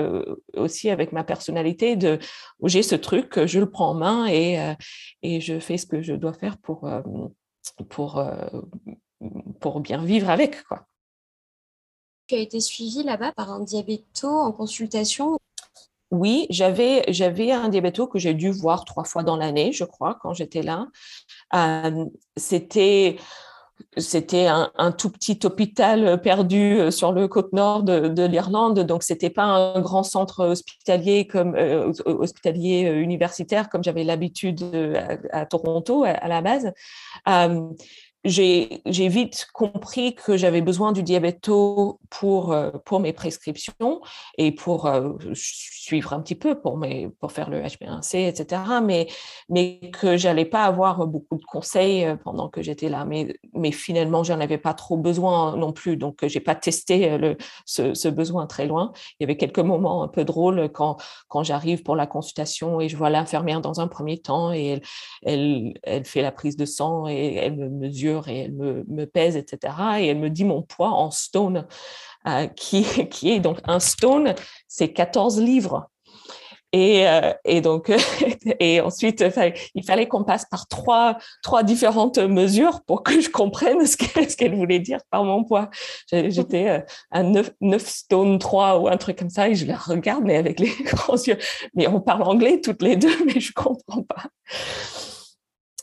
aussi 0.56 0.89
avec 0.89 1.12
ma 1.12 1.23
personnalité 1.23 1.95
de 1.95 2.19
j'ai 2.63 2.84
ce 2.84 2.95
truc 2.95 3.45
je 3.45 3.60
le 3.60 3.69
prends 3.69 3.91
en 3.91 3.93
main 3.93 4.27
et 4.27 4.58
et 5.21 5.39
je 5.39 5.60
fais 5.60 5.77
ce 5.77 5.86
que 5.86 6.01
je 6.01 6.13
dois 6.13 6.34
faire 6.34 6.58
pour 6.58 6.89
pour 7.89 8.23
pour 9.60 9.80
bien 9.80 10.03
vivre 10.03 10.30
avec 10.30 10.63
quoi. 10.63 10.86
Tu 12.27 12.36
as 12.36 12.39
été 12.39 12.60
suivi 12.60 13.03
là-bas 13.03 13.32
par 13.32 13.51
un 13.51 13.62
diabéto 13.62 14.27
en 14.27 14.51
consultation 14.51 15.38
oui, 16.12 16.48
j'avais, 16.50 17.04
j'avais 17.10 17.52
un 17.52 17.70
diabéto 17.70 18.08
que 18.08 18.17
j'ai 18.20 18.34
dû 18.34 18.50
voir 18.50 18.86
trois 18.86 19.04
fois 19.04 19.24
dans 19.24 19.36
l'année, 19.36 19.74
je 19.74 19.84
crois, 19.84 20.17
quand 20.22 20.34
j'étais 20.34 20.62
là. 20.62 20.88
Euh, 21.54 22.06
c'était 22.36 23.17
un, 24.48 24.91
tout 24.91 25.12
petit 25.12 25.39
hôpital 25.43 26.22
perdu 26.22 26.80
euh, 26.80 26.91
sur 26.91 27.12
le 27.12 27.28
côte 27.28 27.54
nord 27.54 27.84
de, 27.84 28.26
l'Irlande, 28.26 28.80
donc 28.80 29.04
c'était 29.04 29.30
pas 29.30 29.43
un 29.43 29.82
grand 29.82 30.04
centre 30.04 30.46
hospitalier 30.46 31.28
comme 31.28 31.56
euh, 31.56 31.91
hospitalier 32.06 32.84
universitaire 32.84 33.70
comme 33.70 33.84
j'avais 33.84 34.04
l'habitude 34.04 34.63
à, 35.32 35.46
Toronto 35.46 36.06
à, 36.06 36.28
la 36.28 36.41
base 36.41 36.72
j'ai 38.23 39.08
vite 39.08 39.47
compris 39.53 40.15
que 40.15 40.38
j'avais 40.38 40.62
besoin 40.62 40.91
du 40.91 41.03
diabéto 41.03 41.99
pour, 42.10 42.51
euh, 42.51 42.71
pour 42.86 42.99
mes 42.99 43.13
prescriptions 43.13 44.01
et 44.38 44.51
pour 44.51 44.88
euh, 44.88 45.13
suivre 45.34 46.13
un 46.13 46.21
petit 46.21 46.36
peu, 46.36 46.60
pour, 46.60 46.80
faire 47.32 47.49
le 47.49 47.62
HbA1c, 47.62 48.27
etc. 48.27 48.62
Mais, 48.84 49.08
mais 49.49 49.91
que 49.93 50.17
j'allais 50.17 50.45
pas 50.45 50.63
avoir 50.63 51.06
beaucoup 51.08 51.38
de 51.38 51.45
conseils 51.45 52.06
euh, 52.06 52.15
pendant 52.15 52.49
que 52.49 52.62
j'étais 52.62 52.89
là. 52.89 53.06
Mais, 53.06 53.36
mais 53.53 53.71
finalement, 53.71 54.23
j'en 54.23 54.39
avais 54.39 54.58
pas 54.58 54.73
trop 54.73 54.97
besoin 54.97 55.56
non 55.56 55.71
plus. 55.71 55.95
Donc, 55.95 56.25
j'ai 56.25 56.39
pas 56.39 56.56
testé 56.56 57.17
ce, 57.65 58.08
besoin 58.08 58.47
très 58.47 58.65
loin. 58.65 58.91
Il 59.19 59.23
y 59.23 59.25
avait 59.25 59.38
quelques 59.38 59.60
moments 59.60 60.03
un 60.03 60.08
peu 60.08 60.23
drôles 60.25 60.69
quand, 60.69 60.97
j'arrive 61.43 61.84
pour 61.84 61.95
la 61.95 62.08
consultation 62.08 62.82
et 62.82 62.89
je 62.89 62.97
vois 62.97 63.10
l'infirmière 63.10 63.62
dans 63.62 63.80
un 63.80 63.88
premier 63.88 64.17
temps 64.17 64.51
et 64.51 64.65
elle, 64.65 64.82
elle, 65.21 65.73
elle 65.84 66.06
fait 66.06 66.23
la 66.23 66.32
prise 66.32 66.58
de 66.58 66.65
sang 66.65 67.08
et 67.08 67.36
elle 67.36 67.56
me 67.56 67.69
mesure 67.69 68.07
et 68.28 68.39
elle 68.39 68.54
me, 68.54 69.06
pèse, 69.06 69.36
etc. 69.36 69.74
Et 70.00 70.08
elle 70.08 70.20
me 70.20 70.30
dit 70.30 70.46
mon 70.46 70.62
poids 70.62 70.91
en 70.91 71.12
stone, 71.12 71.67
euh, 72.28 72.48
qui, 72.56 72.86
est 73.24 73.39
donc 73.39 73.60
un 73.65 73.80
stone, 73.80 74.36
c'est 74.67 74.93
14 74.93 75.39
livres. 75.41 75.89
Et, 76.74 77.08
euh, 77.08 77.62
donc, 77.62 77.91
et 78.60 78.82
ensuite, 78.82 79.24
il 79.74 79.84
fallait 79.84 80.08
qu'on 80.08 80.24
passe 80.24 80.46
par 80.46 80.67
trois, 80.67 81.17
trois 81.41 81.63
différentes 81.63 82.17
mesures 82.17 82.82
pour 82.86 83.04
que 83.04 83.22
je 83.22 83.30
comprenne 83.30 83.86
ce 83.86 84.36
qu'elle 84.36 84.56
voulait 84.56 84.80
dire 84.80 85.00
par 85.10 85.24
mon 85.24 85.43
poids. 85.43 85.70
J'étais 86.12 86.70
euh, 86.70 86.80
à 87.10 87.24
9, 87.24 87.52
9 87.62 87.86
stone 87.86 88.38
3 88.38 88.80
ou 88.80 88.88
un 88.89 88.98
truc 88.98 89.17
comme 89.17 89.30
ça 89.30 89.48
et 89.48 89.56
je 89.56 89.65
la 89.65 89.78
regarde, 89.78 90.24
mais 90.26 90.36
avec 90.36 90.60
les 90.60 90.72
grands 90.84 91.15
yeux. 91.15 91.38
Mais 91.74 91.88
on 91.88 92.02
parle 92.02 92.24
anglais 92.24 92.60
toutes 92.62 92.82
les 92.82 92.98
deux, 92.98 93.26
mais 93.26 93.39
je 93.39 93.54
comprends 93.54 94.04
pas. 94.04 94.24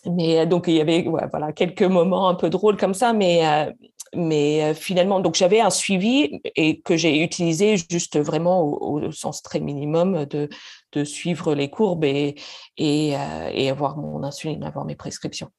Mais 0.07 0.41
euh, 0.41 0.47
donc 0.47 0.65
il 0.69 0.75
y 0.75 0.81
avait 0.81 1.07
voilà 1.31 1.53
quelques 1.53 1.83
moments 1.83 2.29
un 2.29 2.35
peu 2.35 2.51
drôles 2.51 2.77
comme 2.77 2.95
ça, 2.95 3.13
mais 3.13 3.47
euh, 3.47 3.73
mais 4.17 4.63
euh, 4.65 4.75
finalement 4.75 5.21
donc 5.21 5.35
j'avais 5.35 5.61
un 5.61 5.71
suivi 5.71 6.41
et 6.57 6.81
que 6.81 6.97
j'ai 6.97 7.23
utilisé 7.23 7.77
juste 7.77 8.19
vraiment 8.19 8.63
au, 8.63 9.11
sens 9.13 9.43
très 9.43 9.61
minimum 9.61 10.25
de 10.27 10.49
de 10.93 11.05
suivre 11.05 11.55
les 11.55 11.71
courbes 11.71 12.05
et 12.05 12.37
et, 12.77 13.15
et 13.53 13.71
avoir 13.71 13.97
mon 13.97 14.23
insuline, 14.23 14.63
avoir 14.65 14.85
mes 14.85 14.97
prescriptions. 14.97 15.51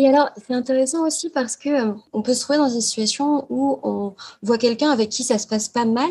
Et 0.00 0.06
alors, 0.06 0.30
c'est 0.36 0.54
intéressant 0.54 1.04
aussi 1.04 1.28
parce 1.28 1.56
que 1.56 1.68
euh, 1.68 1.92
on 2.12 2.22
peut 2.22 2.32
se 2.32 2.42
trouver 2.42 2.56
dans 2.60 2.68
une 2.68 2.80
situation 2.80 3.46
où 3.50 3.80
on 3.82 4.14
voit 4.42 4.56
quelqu'un 4.56 4.90
avec 4.90 5.08
qui 5.08 5.24
ça 5.24 5.38
se 5.38 5.46
passe 5.48 5.68
pas 5.68 5.86
mal, 5.86 6.08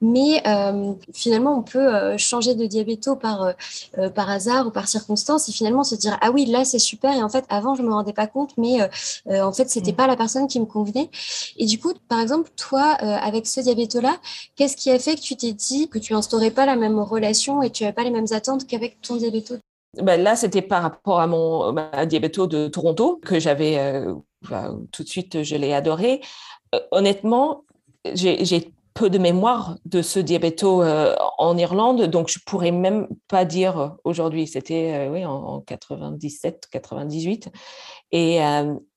mais 0.00 0.42
euh, 0.48 0.94
finalement, 1.14 1.56
on 1.56 1.62
peut 1.62 1.78
euh, 1.78 2.18
changer 2.18 2.56
de 2.56 2.66
diabéto 2.66 3.14
par, 3.14 3.54
par 4.16 4.28
hasard 4.30 4.66
ou 4.66 4.70
par 4.72 4.88
circonstance 4.88 5.48
et 5.48 5.52
finalement 5.52 5.84
se 5.84 5.94
dire 5.94 6.18
ah 6.22 6.32
oui, 6.32 6.44
là 6.46 6.64
c'est 6.64 6.80
super 6.80 7.12
et 7.12 7.22
en 7.22 7.28
fait 7.28 7.44
avant 7.48 7.76
je 7.76 7.82
me 7.82 7.92
rendais 7.92 8.12
pas 8.12 8.26
compte, 8.26 8.52
mais 8.58 8.80
en 9.30 9.52
fait 9.52 9.70
c'était 9.70 9.92
mmh. 9.92 9.96
pas 9.96 10.06
la 10.08 10.16
personne 10.16 10.48
qui 10.48 10.58
me 10.58 10.66
convenait. 10.66 11.08
Et 11.56 11.66
du 11.66 11.78
coup, 11.78 11.92
par 12.08 12.20
exemple, 12.20 12.50
toi 12.56 12.82
avec 12.82 13.46
ce 13.46 13.60
diabéto 13.60 14.00
là, 14.00 14.16
qu'est-ce 14.56 14.76
qui 14.76 14.90
a 14.90 14.98
fait 14.98 15.14
que 15.14 15.20
tu 15.20 15.36
t'es 15.36 15.52
dit 15.52 15.88
que 15.88 15.98
tu 15.98 16.14
instaurais 16.14 16.50
pas 16.50 16.66
la 16.66 16.76
même 16.76 16.98
relation 16.98 17.62
et 17.62 17.70
tu 17.70 17.84
n'avais 17.84 17.94
pas 17.94 18.04
les 18.04 18.10
mêmes 18.10 18.32
attentes 18.32 18.66
qu'avec 18.66 19.00
ton 19.02 19.16
diabéto? 19.16 19.54
Ben 19.94 20.22
là, 20.22 20.36
c'était 20.36 20.62
par 20.62 20.82
rapport 20.82 21.20
à 21.20 21.26
mon 21.26 21.74
diabéto 22.06 22.46
de 22.46 22.68
Toronto 22.68 23.20
que 23.24 23.40
j'avais 23.40 23.78
euh, 23.78 24.14
tout 24.92 25.02
de 25.02 25.08
suite, 25.08 25.42
je 25.42 25.56
l'ai 25.56 25.72
adoré. 25.72 26.20
Euh, 26.74 26.80
honnêtement, 26.92 27.64
j'ai 28.14 28.72
peu 28.94 29.10
de 29.10 29.18
mémoire 29.18 29.76
de 29.84 30.02
ce 30.02 30.18
diabéto 30.18 30.82
euh, 30.82 31.14
en 31.38 31.56
Irlande, 31.56 32.04
donc 32.06 32.28
je 32.28 32.38
pourrais 32.44 32.70
même 32.70 33.08
pas 33.28 33.44
dire 33.44 33.96
aujourd'hui. 34.04 34.46
C'était 34.46 35.08
oui 35.10 35.24
en, 35.24 35.60
97, 35.60 36.68
98, 36.70 37.48
et, 38.12 38.40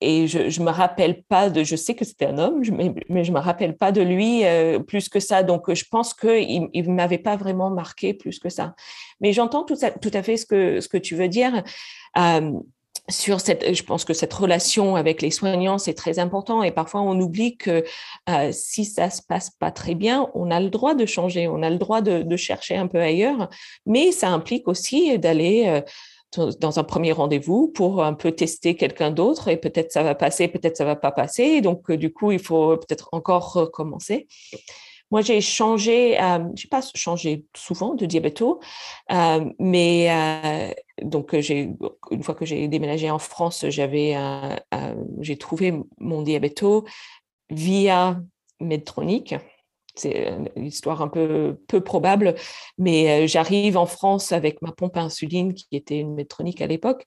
et 0.02 0.28
je, 0.28 0.50
je 0.50 0.62
me 0.62 0.72
rappelle 0.72 1.24
pas 1.24 1.50
de. 1.50 1.64
Je 1.64 1.76
sais 1.76 1.96
que 1.96 2.06
c'était 2.06 2.26
un 2.26 2.38
homme, 2.38 2.62
mais, 2.72 2.94
mais 3.10 3.24
je 3.24 3.32
me 3.32 3.40
rappelle 3.40 3.78
pas 3.78 3.92
de 3.92 4.02
lui 4.02 4.44
plus 4.88 5.10
que 5.10 5.20
ça. 5.20 5.44
Donc 5.44 5.72
je 5.74 5.86
pense 5.90 6.14
que 6.14 6.42
il 6.42 6.90
m'avait 6.92 7.18
pas 7.18 7.36
vraiment 7.36 7.70
marqué 7.70 8.14
plus 8.14 8.40
que 8.40 8.50
ça. 8.50 8.76
Mais 9.22 9.34
j'entends 9.34 9.64
tout, 9.64 9.78
tout, 10.02 10.12
à 10.14 10.24
fait 10.24 10.38
ce 10.38 10.46
que, 10.46 10.82
ce 10.82 10.88
que 10.88 10.98
tu 10.98 11.16
veux 11.16 11.30
dire. 11.30 11.64
Euh, 13.10 13.14
sur 13.14 13.40
cette, 13.40 13.74
je 13.74 13.84
pense 13.84 14.06
que 14.06 14.14
cette 14.14 14.34
relation 14.34 14.96
avec 14.96 15.22
les 15.22 15.32
soignants, 15.32 15.78
c'est 15.78 15.94
très 15.94 16.20
important 16.20 16.64
et 16.64 16.72
parfois 16.72 17.02
on 17.02 17.20
oublie 17.20 17.58
que 17.58 17.84
euh, 18.30 18.50
si 18.52 18.86
ça 18.86 19.10
se 19.10 19.22
passe 19.22 19.52
pas 19.52 19.72
très 19.72 19.96
bien, 19.96 20.30
on 20.36 20.52
a 20.52 20.60
le 20.60 20.70
droit 20.70 20.96
de 20.96 21.06
changer, 21.06 21.48
on 21.48 21.64
a 21.64 21.70
le 21.70 21.78
droit 21.78 22.02
de, 22.02 22.24
de 22.24 22.38
chercher 22.38 22.76
un 22.76 22.88
peu 22.88 23.00
ailleurs, 23.00 23.50
mais 23.86 24.12
ça 24.12 24.30
implique 24.30 24.68
aussi 24.68 25.18
d'aller 25.20 25.66
euh, 25.68 25.82
dans 26.60 26.80
un 26.80 26.84
premier 26.84 27.12
rendez-vous 27.12 27.68
pour 27.68 28.04
un 28.04 28.14
peu 28.14 28.32
tester 28.32 28.76
quelqu'un 28.76 29.12
d'autre 29.12 29.50
et 29.50 29.58
peut-être 29.58 29.92
ça 29.92 30.04
va 30.04 30.16
passer, 30.16 30.48
peut-être 30.48 30.78
ça 30.78 30.86
va 30.86 30.96
pas 30.96 31.12
passer. 31.12 31.62
Donc, 31.62 31.92
du 31.92 32.12
coup, 32.12 32.32
il 32.32 32.40
faut 32.40 32.76
peut-être 32.78 33.10
encore 33.12 33.54
recommencer. 33.54 34.28
Moi, 35.14 35.22
j'ai 35.22 35.42
changé, 35.42 36.20
euh, 36.20 36.40
je 36.56 36.66
n'ai 36.66 36.70
pas 36.72 36.82
changé 36.96 37.46
souvent 37.56 37.94
de 37.94 38.08
diabéto, 38.08 38.60
euh, 39.12 39.46
mais 39.60 40.08
euh, 40.10 40.74
donc 41.04 41.40
j'ai 41.40 41.70
une 42.10 42.24
fois 42.24 42.34
que 42.34 42.46
j'ai 42.46 42.68
déménagé 42.68 43.12
en 43.12 43.20
France, 43.20 43.64
j'avais, 43.70 44.18
j'ai 45.20 45.38
trouvé 45.38 45.76
mon 46.00 46.24
diabéto 46.24 46.86
via 47.52 48.20
Medtronic. 48.60 49.36
C'est 49.94 50.34
une 50.56 50.66
histoire 50.66 51.04
un 51.04 51.10
peu 51.10 51.60
peu 51.68 51.82
probable, 51.82 52.34
mais 52.80 53.28
j'arrive 53.28 53.78
en 53.78 53.86
France 53.86 54.32
avec 54.32 54.64
ma 54.64 54.72
pompe 54.72 54.98
à 54.98 55.02
insuline 55.02 55.54
qui 55.54 55.68
était 55.74 56.00
une 56.00 56.16
Medtronic 56.16 56.60
à 56.60 56.66
l'époque, 56.66 57.04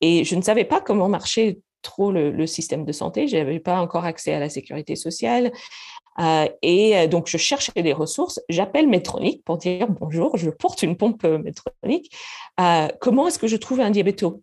et 0.00 0.24
je 0.24 0.36
ne 0.36 0.40
savais 0.40 0.64
pas 0.64 0.80
comment 0.80 1.10
marchait 1.10 1.58
trop 1.82 2.12
le, 2.12 2.46
système 2.46 2.84
de 2.84 2.92
santé. 2.92 3.28
Je 3.28 3.36
n'avais 3.36 3.60
pas 3.60 3.80
encore 3.80 4.04
accès 4.04 4.32
à 4.32 4.40
la 4.40 4.48
sécurité 4.48 4.96
sociale. 4.96 5.52
Euh, 6.18 6.48
et 6.62 6.96
euh, 6.96 7.06
donc, 7.06 7.28
je 7.28 7.38
cherchais 7.38 7.82
des 7.82 7.92
ressources. 7.92 8.40
J'appelle 8.48 8.88
Métronique 8.88 9.44
pour 9.44 9.58
dire 9.58 9.86
bonjour, 9.88 10.36
je 10.36 10.50
porte 10.50 10.82
une 10.82 10.96
pompe 10.96 11.24
euh, 11.24 11.38
Métronique. 11.38 12.14
comment 13.00 13.28
est-ce 13.28 13.38
que 13.38 13.46
je 13.46 13.56
trouve 13.56 13.80
un 13.80 13.90
diabéto? 13.90 14.42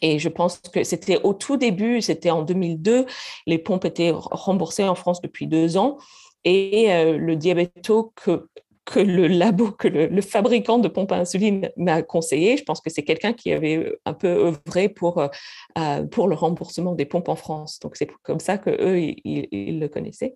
Et 0.00 0.18
je 0.18 0.28
pense 0.28 0.58
que 0.58 0.84
c'était 0.84 1.20
au 1.22 1.34
tout 1.34 1.56
début, 1.56 2.00
c'était 2.02 2.30
en 2.30 2.42
2002, 2.42 3.06
les 3.46 3.58
pompes 3.58 3.84
étaient 3.84 4.12
remboursées 4.14 4.84
en 4.84 4.94
France 4.94 5.20
depuis 5.20 5.46
deux 5.46 5.76
ans. 5.76 5.98
Et 6.44 6.86
le 6.88 7.34
diabéto 7.34 8.12
que 8.14 8.48
que 8.88 9.00
le 9.00 9.26
labo, 9.28 9.70
que 9.70 9.86
le, 9.86 10.22
fabricant 10.22 10.78
de 10.78 10.88
pompes 10.88 11.12
à 11.12 11.16
insuline 11.16 11.70
m'a 11.76 12.02
conseillé. 12.02 12.56
Je 12.56 12.64
pense 12.64 12.80
que 12.80 12.88
c'est 12.88 13.02
quelqu'un 13.02 13.34
qui 13.34 13.52
avait 13.52 13.76
euh, 13.76 14.00
un 14.06 14.14
peu 14.14 14.28
œuvré 14.28 14.88
pour, 14.88 15.18
euh, 15.18 15.28
euh, 15.76 16.04
pour 16.06 16.26
le 16.26 16.34
remboursement 16.34 16.94
des 16.94 17.04
pompes 17.04 17.28
en 17.28 17.36
France. 17.36 17.78
Donc 17.80 17.96
c'est 17.96 18.10
comme 18.22 18.40
ça 18.40 18.56
que 18.56 18.70
eux 18.70 18.98
ils, 19.24 19.78
le 19.78 19.88
connaissaient. 19.88 20.34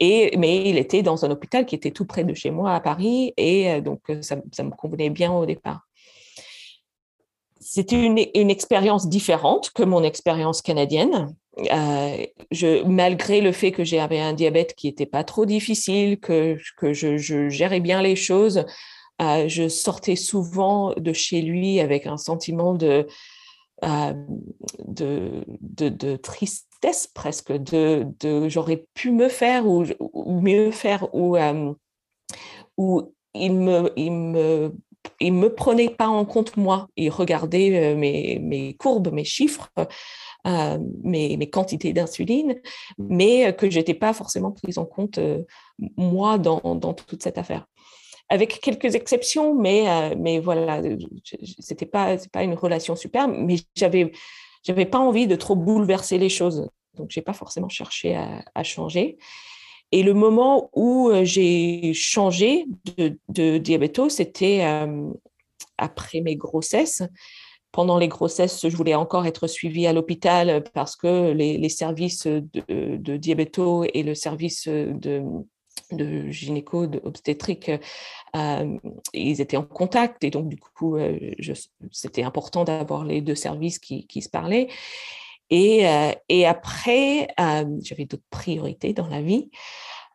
Mais 0.00 0.68
il 0.70 0.78
était 0.78 1.02
dans 1.02 1.24
un 1.24 1.30
hôpital 1.30 1.66
qui 1.66 1.74
était 1.74 1.90
tout 1.90 2.06
près 2.06 2.22
de 2.22 2.32
chez 2.32 2.50
moi 2.50 2.74
à 2.74 2.80
Paris 2.80 3.34
et 3.36 3.80
donc 3.80 4.00
ça, 4.22 4.36
me 4.36 4.70
convenait 4.70 5.10
bien 5.10 5.32
au 5.32 5.44
départ 5.44 5.86
c'était 7.62 8.02
une, 8.02 8.50
expérience 8.50 9.08
différente 9.08 9.70
que 9.70 9.82
mon 9.82 10.02
expérience 10.02 10.62
canadienne. 10.62 11.36
Euh, 11.58 12.26
je, 12.52 12.84
malgré 12.84 13.40
le 13.40 13.52
fait 13.52 13.72
que 13.72 13.84
j'avais 13.84 14.20
un 14.20 14.32
diabète 14.32 14.74
qui 14.74 14.86
n'était 14.86 15.06
pas 15.06 15.24
trop 15.24 15.46
difficile, 15.46 16.18
que, 16.20 16.56
je, 16.80 17.48
gérais 17.48 17.80
bien 17.80 18.02
les 18.02 18.16
choses, 18.16 18.64
euh, 19.20 19.48
je 19.48 19.68
sortais 19.68 20.16
souvent 20.16 20.94
de 20.96 21.12
chez 21.12 21.42
lui 21.42 21.80
avec 21.80 22.06
un 22.06 22.16
sentiment 22.16 22.74
de, 22.74 23.06
euh, 23.84 24.14
de, 24.86 25.44
de, 25.60 25.88
de, 25.88 26.16
tristesse 26.16 27.08
presque, 27.08 27.52
de, 27.52 28.06
de 28.20 28.48
j'aurais 28.48 28.86
pu 28.94 29.10
me 29.10 29.28
faire 29.28 29.66
ou, 29.66 29.84
ou 29.98 30.40
mieux 30.40 30.70
faire, 30.70 31.12
ou, 31.14 31.36
ou 32.76 33.14
il 33.34 33.52
me, 33.54 33.92
me 35.20 35.48
prenait 35.48 35.90
pas 35.90 36.08
en 36.08 36.24
compte 36.24 36.56
moi. 36.56 36.88
Il 36.96 37.10
regardait 37.10 37.94
mes 37.96 38.76
courbes, 38.78 39.12
mes 39.12 39.24
chiffres, 39.24 39.70
euh, 40.46 40.78
mes, 41.02 41.50
quantités 41.50 41.92
d'insuline, 41.92 42.60
mais 42.98 43.54
que 43.54 43.70
j'étais 43.70 43.94
pas 43.94 44.12
forcément 44.12 44.52
prise 44.52 44.78
en 44.78 44.86
compte 44.86 45.18
euh, 45.18 45.42
moi 45.96 46.38
dans, 46.38 46.58
toute 46.94 47.22
cette 47.22 47.38
affaire. 47.38 47.66
Avec 48.28 48.60
quelques 48.60 48.94
exceptions, 48.94 49.54
mais, 49.54 50.14
mais 50.16 50.38
voilà, 50.38 50.80
c'était 51.58 51.86
pas, 51.86 52.16
pas 52.32 52.44
une 52.44 52.54
relation 52.54 52.94
super, 52.94 53.26
mais 53.26 53.56
j'avais, 53.74 54.12
j'avais 54.62 54.86
pas 54.86 54.98
envie 54.98 55.26
de 55.26 55.34
trop 55.34 55.56
bouleverser 55.56 56.16
les 56.16 56.28
choses. 56.28 56.68
Donc, 56.94 57.10
j'ai 57.10 57.22
pas 57.22 57.32
forcément 57.32 57.68
cherché 57.68 58.16
à, 58.16 58.62
changer. 58.62 59.16
Et 59.92 60.02
le 60.02 60.14
moment 60.14 60.70
où 60.74 61.08
euh, 61.08 61.24
j'ai 61.24 61.92
changé 61.94 62.66
de, 62.96 63.18
de 63.28 64.08
c'était 64.08 64.64
euh, 64.64 65.10
après 65.78 66.20
mes 66.20 66.36
grossesses. 66.36 67.02
Pendant 67.72 67.98
les 67.98 68.08
grossesses, 68.08 68.68
je 68.68 68.76
voulais 68.76 68.94
encore 68.94 69.26
être 69.26 69.46
suivie 69.46 69.86
à 69.86 69.92
l'hôpital 69.92 70.64
parce 70.74 70.96
que 70.96 71.30
les, 71.30 71.68
services 71.68 72.26
de, 72.26 72.96
de, 72.96 73.16
diabéto 73.16 73.84
et 73.94 74.02
le 74.02 74.14
service 74.14 74.66
de, 74.66 75.22
de 75.92 76.28
gynéco, 76.28 76.86
d'obstétrique, 76.86 77.70
euh, 78.36 78.78
ils 79.12 79.40
étaient 79.40 79.56
en 79.56 79.64
contact 79.64 80.24
et 80.24 80.30
donc 80.30 80.48
du 80.48 80.56
coup, 80.56 80.96
euh, 80.96 81.18
c'était 81.90 82.22
important 82.22 82.64
d'avoir 82.64 83.04
les 83.04 83.20
deux 83.20 83.34
services 83.34 83.78
qui, 83.78 84.22
se 84.22 84.28
parlaient. 84.28 84.68
Et, 85.50 85.88
euh, 85.88 86.12
après, 86.46 87.28
euh, 87.40 87.64
j'avais 87.82 88.04
d'autres 88.04 88.22
priorités 88.30 88.92
dans 88.92 89.08
la 89.08 89.20
vie. 89.20 89.50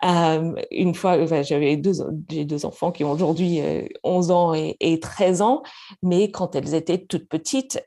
Euh, 0.03 0.53
une 0.71 0.93
fois, 0.93 1.17
enfin, 1.21 1.41
j'avais 1.41 1.77
deux, 1.77 1.93
j'ai 2.29 2.45
deux 2.45 2.65
enfants 2.65 2.91
qui 2.91 3.03
ont 3.03 3.11
aujourd'hui 3.11 3.61
11 4.03 4.31
ans 4.31 4.53
et, 4.53 4.75
et, 4.79 4.99
13 4.99 5.41
ans, 5.41 5.63
mais 6.03 6.29
quand 6.31 6.55
elles 6.55 6.75
étaient 6.75 6.99
toutes 6.99 7.27
petites, 7.27 7.83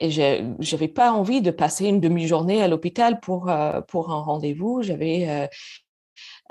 et 0.00 0.10
j'avais 0.10 0.88
pas 0.88 1.12
envie 1.12 1.40
de 1.40 1.50
passer 1.50 1.86
une 1.86 2.00
demi-journée 2.00 2.62
à 2.62 2.68
l'hôpital 2.68 3.20
pour, 3.20 3.50
pour 3.88 4.10
un 4.10 4.20
rendez-vous. 4.20 4.82
J'avais 4.82 5.48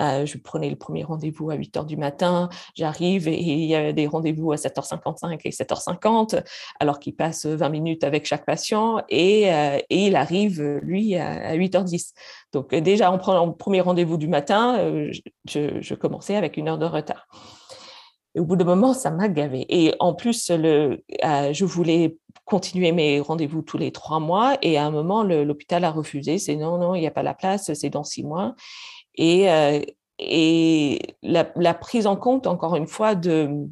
euh, 0.01 0.25
je 0.25 0.37
prenais 0.37 0.69
le 0.69 0.75
premier 0.75 1.03
rendez-vous 1.03 1.49
à 1.49 1.55
8 1.55 1.77
heures 1.77 1.85
du 1.85 1.97
matin, 1.97 2.49
j'arrive 2.75 3.27
et 3.27 3.39
il 3.39 3.65
y 3.65 3.75
a 3.75 3.93
des 3.93 4.07
rendez-vous 4.07 4.51
à 4.51 4.55
7h55 4.55 5.39
et 5.43 5.49
7h50, 5.49 6.43
alors 6.79 6.99
qu'il 6.99 7.15
passe 7.15 7.45
20 7.45 7.69
minutes 7.69 8.03
avec 8.03 8.25
chaque 8.25 8.45
patient 8.45 9.01
et, 9.09 9.51
euh, 9.53 9.79
il 9.89 10.15
arrive, 10.15 10.61
lui, 10.81 11.15
à, 11.15 11.55
8h10. 11.55 12.13
Donc 12.53 12.73
déjà, 12.73 13.11
on 13.11 13.17
prend 13.17 13.45
le 13.45 13.53
premier 13.53 13.81
rendez-vous 13.81 14.17
du 14.17 14.27
matin, 14.27 14.77
euh, 14.79 15.11
je, 15.47 15.93
commençais 15.95 16.35
avec 16.35 16.57
une 16.57 16.67
heure 16.67 16.77
de 16.77 16.85
retard. 16.85 17.27
Et 18.35 18.39
au 18.39 18.45
bout 18.45 18.55
d'un 18.55 18.65
moment, 18.65 18.93
ça 18.93 19.09
m'a 19.09 19.29
gavé. 19.29 19.65
Et 19.69 19.95
en 19.99 20.13
plus, 20.13 20.51
je 20.51 21.65
voulais 21.65 22.17
continuer 22.45 22.91
mes 22.91 23.19
rendez-vous 23.19 23.63
tous 23.63 23.79
les 23.79 23.91
trois 23.91 24.19
mois. 24.19 24.57
Et 24.61 24.77
à 24.77 24.85
un 24.85 24.91
moment, 24.91 25.23
l'hôpital 25.23 25.83
a 25.83 25.89
refusé. 25.89 26.37
C'est 26.37 26.55
non, 26.55 26.77
non, 26.77 26.93
il 26.93 27.01
n'y 27.01 27.07
a 27.07 27.11
pas 27.11 27.23
la 27.23 27.33
place, 27.33 27.73
c'est 27.73 27.89
dans 27.89 28.03
six 28.03 28.23
mois 28.23 28.53
et, 29.17 29.49
euh, 29.49 29.81
la, 31.23 31.73
prise 31.73 32.07
en 32.07 32.15
compte, 32.15 32.47
encore 32.47 32.75
une 32.75 32.87
fois, 32.87 33.15
de, 33.15 33.67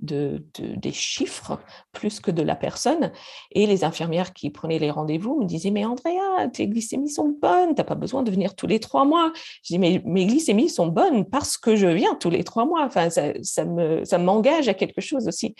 de, 0.00 0.44
de, 0.54 0.74
des 0.76 0.92
chiffres 0.92 1.58
plus 1.92 2.20
que 2.20 2.30
de 2.30 2.42
la 2.42 2.56
personne. 2.56 3.12
Et 3.52 3.66
les 3.66 3.84
infirmières 3.84 4.32
qui 4.32 4.50
prenaient 4.50 4.78
les 4.78 4.90
rendez-vous 4.90 5.40
me 5.40 5.46
disaient, 5.46 5.70
mais 5.70 5.84
Andrea, 5.84 6.48
tes 6.52 6.68
glycémies 6.68 7.10
sont 7.10 7.36
bonnes, 7.40 7.74
tu 7.74 7.80
n'as 7.80 7.84
pas 7.84 7.94
besoin 7.94 8.22
de 8.22 8.30
venir 8.30 8.54
tous 8.54 8.66
les 8.66 8.80
trois 8.80 9.04
mois. 9.04 9.32
Je 9.62 9.74
dis, 9.74 9.78
mais 9.78 10.02
mes 10.04 10.26
glycémies 10.26 10.70
sont 10.70 10.86
bonnes 10.86 11.24
parce 11.24 11.58
que 11.58 11.76
je 11.76 11.86
viens 11.86 12.14
tous 12.14 12.30
les 12.30 12.44
trois 12.44 12.64
mois. 12.64 12.84
Enfin, 12.84 13.10
ça, 13.10 13.32
ça 13.42 14.18
m'engage 14.18 14.68
à 14.68 14.74
quelque 14.74 15.00
chose 15.00 15.28
aussi. 15.28 15.54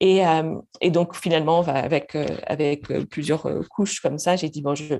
Et, 0.00 0.22
et 0.80 0.90
donc, 0.90 1.16
finalement, 1.16 1.62
avec, 1.62 2.16
avec 2.46 2.86
plusieurs 3.08 3.48
couches 3.68 4.00
comme 4.00 4.18
ça, 4.18 4.36
j'ai 4.36 4.48
dit, 4.48 4.62
bon, 4.62 4.76
je, 4.76 4.94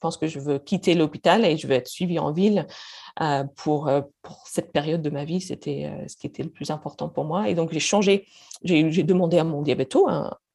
pense 0.00 0.16
que 0.16 0.26
je 0.26 0.38
veux 0.38 0.58
quitter 0.58 0.94
l'hôpital 0.94 1.44
et 1.44 1.56
je 1.56 1.66
veux 1.66 1.74
être 1.74 1.88
suivie 1.88 2.18
en 2.18 2.32
ville 2.32 2.66
pour, 3.56 3.90
pour 4.22 4.42
cette 4.46 4.72
période 4.72 5.02
de 5.02 5.10
ma 5.10 5.24
vie. 5.24 5.40
C'était 5.40 5.90
ce 6.06 6.16
qui 6.16 6.26
était 6.26 6.42
le 6.42 6.50
plus 6.50 6.70
important 6.70 7.08
pour 7.08 7.24
moi. 7.24 7.48
Et 7.48 7.54
donc, 7.54 7.72
j'ai 7.72 7.80
changé, 7.80 8.26
j'ai 8.62 9.02
demandé 9.02 9.38
à 9.38 9.44
mon 9.44 9.62
diabéto 9.62 10.08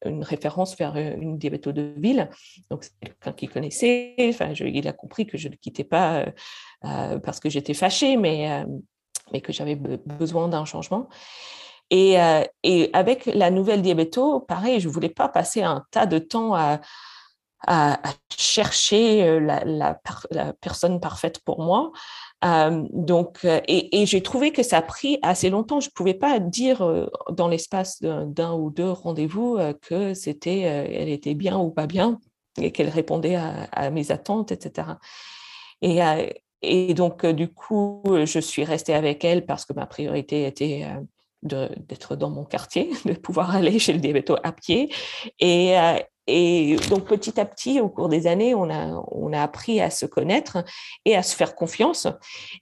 une 0.04 0.22
référence 0.22 0.76
vers 0.76 0.96
une 0.96 1.38
diabéto 1.38 1.72
de 1.72 1.94
ville. 1.96 2.30
Donc, 2.70 2.84
c'est 2.84 2.92
quelqu'un 3.00 3.32
qui 3.32 3.48
connaissait. 3.48 4.14
Enfin, 4.20 4.52
il 4.52 4.88
a 4.88 4.92
compris 4.92 5.26
que 5.26 5.36
je 5.36 5.48
ne 5.48 5.54
quittais 5.54 5.84
pas 5.84 6.26
parce 6.80 7.40
que 7.40 7.48
j'étais 7.50 7.74
fâchée, 7.74 8.16
mais, 8.16 8.64
mais 9.32 9.40
que 9.40 9.52
j'avais 9.52 9.76
besoin 9.76 10.48
d'un 10.48 10.64
changement. 10.64 11.08
Et, 11.90 12.16
et, 12.62 12.90
avec 12.92 13.26
la 13.26 13.50
nouvelle 13.50 13.82
diabéto, 13.82 14.40
pareil, 14.40 14.80
je 14.80 14.88
ne 14.88 14.92
voulais 14.92 15.10
pas 15.10 15.28
passer 15.28 15.62
un 15.62 15.84
tas 15.90 16.06
de 16.06 16.18
temps 16.18 16.54
à, 16.54 16.80
à, 17.66 18.00
chercher 18.36 19.40
la, 19.40 19.64
la, 19.64 20.52
personne 20.60 21.00
parfaite 21.00 21.40
pour 21.44 21.60
moi. 21.62 21.92
Euh, 22.44 22.84
donc, 22.92 23.44
et, 23.44 24.02
et 24.02 24.06
j'ai 24.06 24.22
trouvé 24.22 24.52
que 24.52 24.62
ça 24.62 24.78
a 24.78 24.82
pris 24.82 25.18
assez 25.22 25.50
longtemps. 25.50 25.80
Je 25.80 25.88
ne 25.88 25.92
pouvais 25.92 26.14
pas 26.14 26.40
dire 26.40 27.08
dans 27.30 27.48
l'espace 27.48 28.02
d'un 28.02 28.54
ou 28.54 28.70
deux 28.70 28.90
rendez-vous 28.90 29.58
que 29.82 30.14
c'était, 30.14 30.60
elle 30.60 31.08
était 31.08 31.34
bien 31.34 31.58
ou 31.58 31.70
pas 31.70 31.86
bien 31.86 32.18
et 32.60 32.70
qu'elle 32.70 32.88
répondait 32.88 33.36
à, 33.36 33.90
mes 33.90 34.12
attentes, 34.12 34.52
etc. 34.52 34.88
Et, 35.82 36.00
et 36.62 36.94
donc, 36.94 37.24
du 37.26 37.48
coup, 37.48 38.02
je 38.24 38.38
suis 38.38 38.64
restée 38.64 38.94
avec 38.94 39.24
elle 39.24 39.46
parce 39.46 39.64
que 39.64 39.72
ma 39.72 39.86
priorité 39.86 40.46
était 40.46 40.86
d'être 41.44 42.16
dans 42.16 42.30
mon 42.30 42.44
quartier, 42.44 42.90
de 43.04 43.12
pouvoir 43.12 43.54
aller 43.54 43.78
chez 43.78 43.92
le 43.92 44.00
diabéto 44.00 44.36
à 44.42 44.52
pied. 44.52 44.92
Et, 45.38 45.78
euh, 45.78 45.98
et 46.26 46.76
donc, 46.88 47.04
petit 47.04 47.38
à 47.38 47.44
petit, 47.44 47.80
au 47.80 47.88
cours 47.88 48.08
des 48.08 48.26
années, 48.26 48.54
on 48.54 48.70
a, 48.70 49.04
on 49.10 49.32
a 49.32 49.42
appris 49.42 49.80
à 49.80 49.90
se 49.90 50.06
connaître 50.06 50.64
et 51.04 51.16
à 51.16 51.22
se 51.22 51.36
faire 51.36 51.54
confiance. 51.54 52.06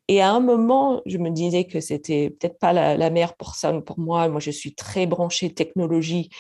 Et 0.09 0.21
à 0.21 0.33
un 0.33 0.41
moment, 0.41 1.01
je 1.07 1.19
me 1.19 1.31
disais 1.31 1.65
que 1.65 1.81
c'était 1.81 2.31
peut-être 2.31 2.59
pas 2.59 2.73
la, 2.73 2.97
la, 2.97 3.11
meilleure 3.11 3.37
personne 3.37 3.83
pour 3.85 3.99
moi. 3.99 4.29
Moi, 4.29 4.41
je 4.41 4.51
suis 4.51 4.75
très 4.75 5.07
branchée 5.07 5.55
technologie. 5.55 6.31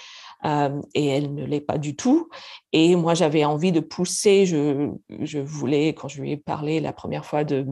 Euh, 0.44 0.80
et 0.94 1.06
elle 1.06 1.34
ne 1.34 1.44
l'est 1.44 1.60
pas 1.60 1.78
du 1.78 1.94
tout. 1.94 2.28
Et 2.72 2.96
moi, 2.96 3.14
j'avais 3.14 3.44
envie 3.44 3.70
de 3.70 3.78
pousser. 3.78 4.44
Je, 4.44 4.90
je 5.20 5.38
voulais, 5.38 5.90
quand 5.90 6.08
je 6.08 6.20
lui 6.20 6.32
ai 6.32 6.36
parlé 6.36 6.80
la 6.80 6.92
première 6.92 7.24
fois 7.24 7.44
de, 7.44 7.66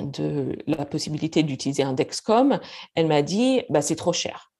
de 0.00 0.58
la 0.66 0.84
possibilité 0.84 1.42
d'utiliser 1.42 1.82
un 1.82 1.94
Dexcom, 1.94 2.60
elle 2.94 3.06
m'a 3.06 3.22
dit 3.22 3.62
bah, 3.70 3.80
c'est 3.80 3.96
trop 3.96 4.12
cher. 4.12 4.51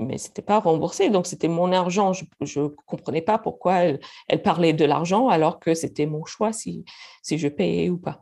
Mais 0.00 0.18
ce 0.18 0.28
n'était 0.28 0.42
pas 0.42 0.58
remboursé, 0.60 1.10
donc 1.10 1.26
c'était 1.26 1.48
mon 1.48 1.72
argent. 1.72 2.12
Je 2.12 2.24
ne 2.60 2.68
comprenais 2.68 3.22
pas 3.22 3.38
pourquoi 3.38 3.76
elle, 3.84 4.00
elle 4.28 4.42
parlait 4.42 4.72
de 4.72 4.84
l'argent 4.84 5.28
alors 5.28 5.60
que 5.60 5.74
c'était 5.74 6.06
mon 6.06 6.24
choix 6.24 6.52
si, 6.52 6.84
si 7.22 7.38
je 7.38 7.48
payais 7.48 7.88
ou 7.88 7.98
pas. 7.98 8.20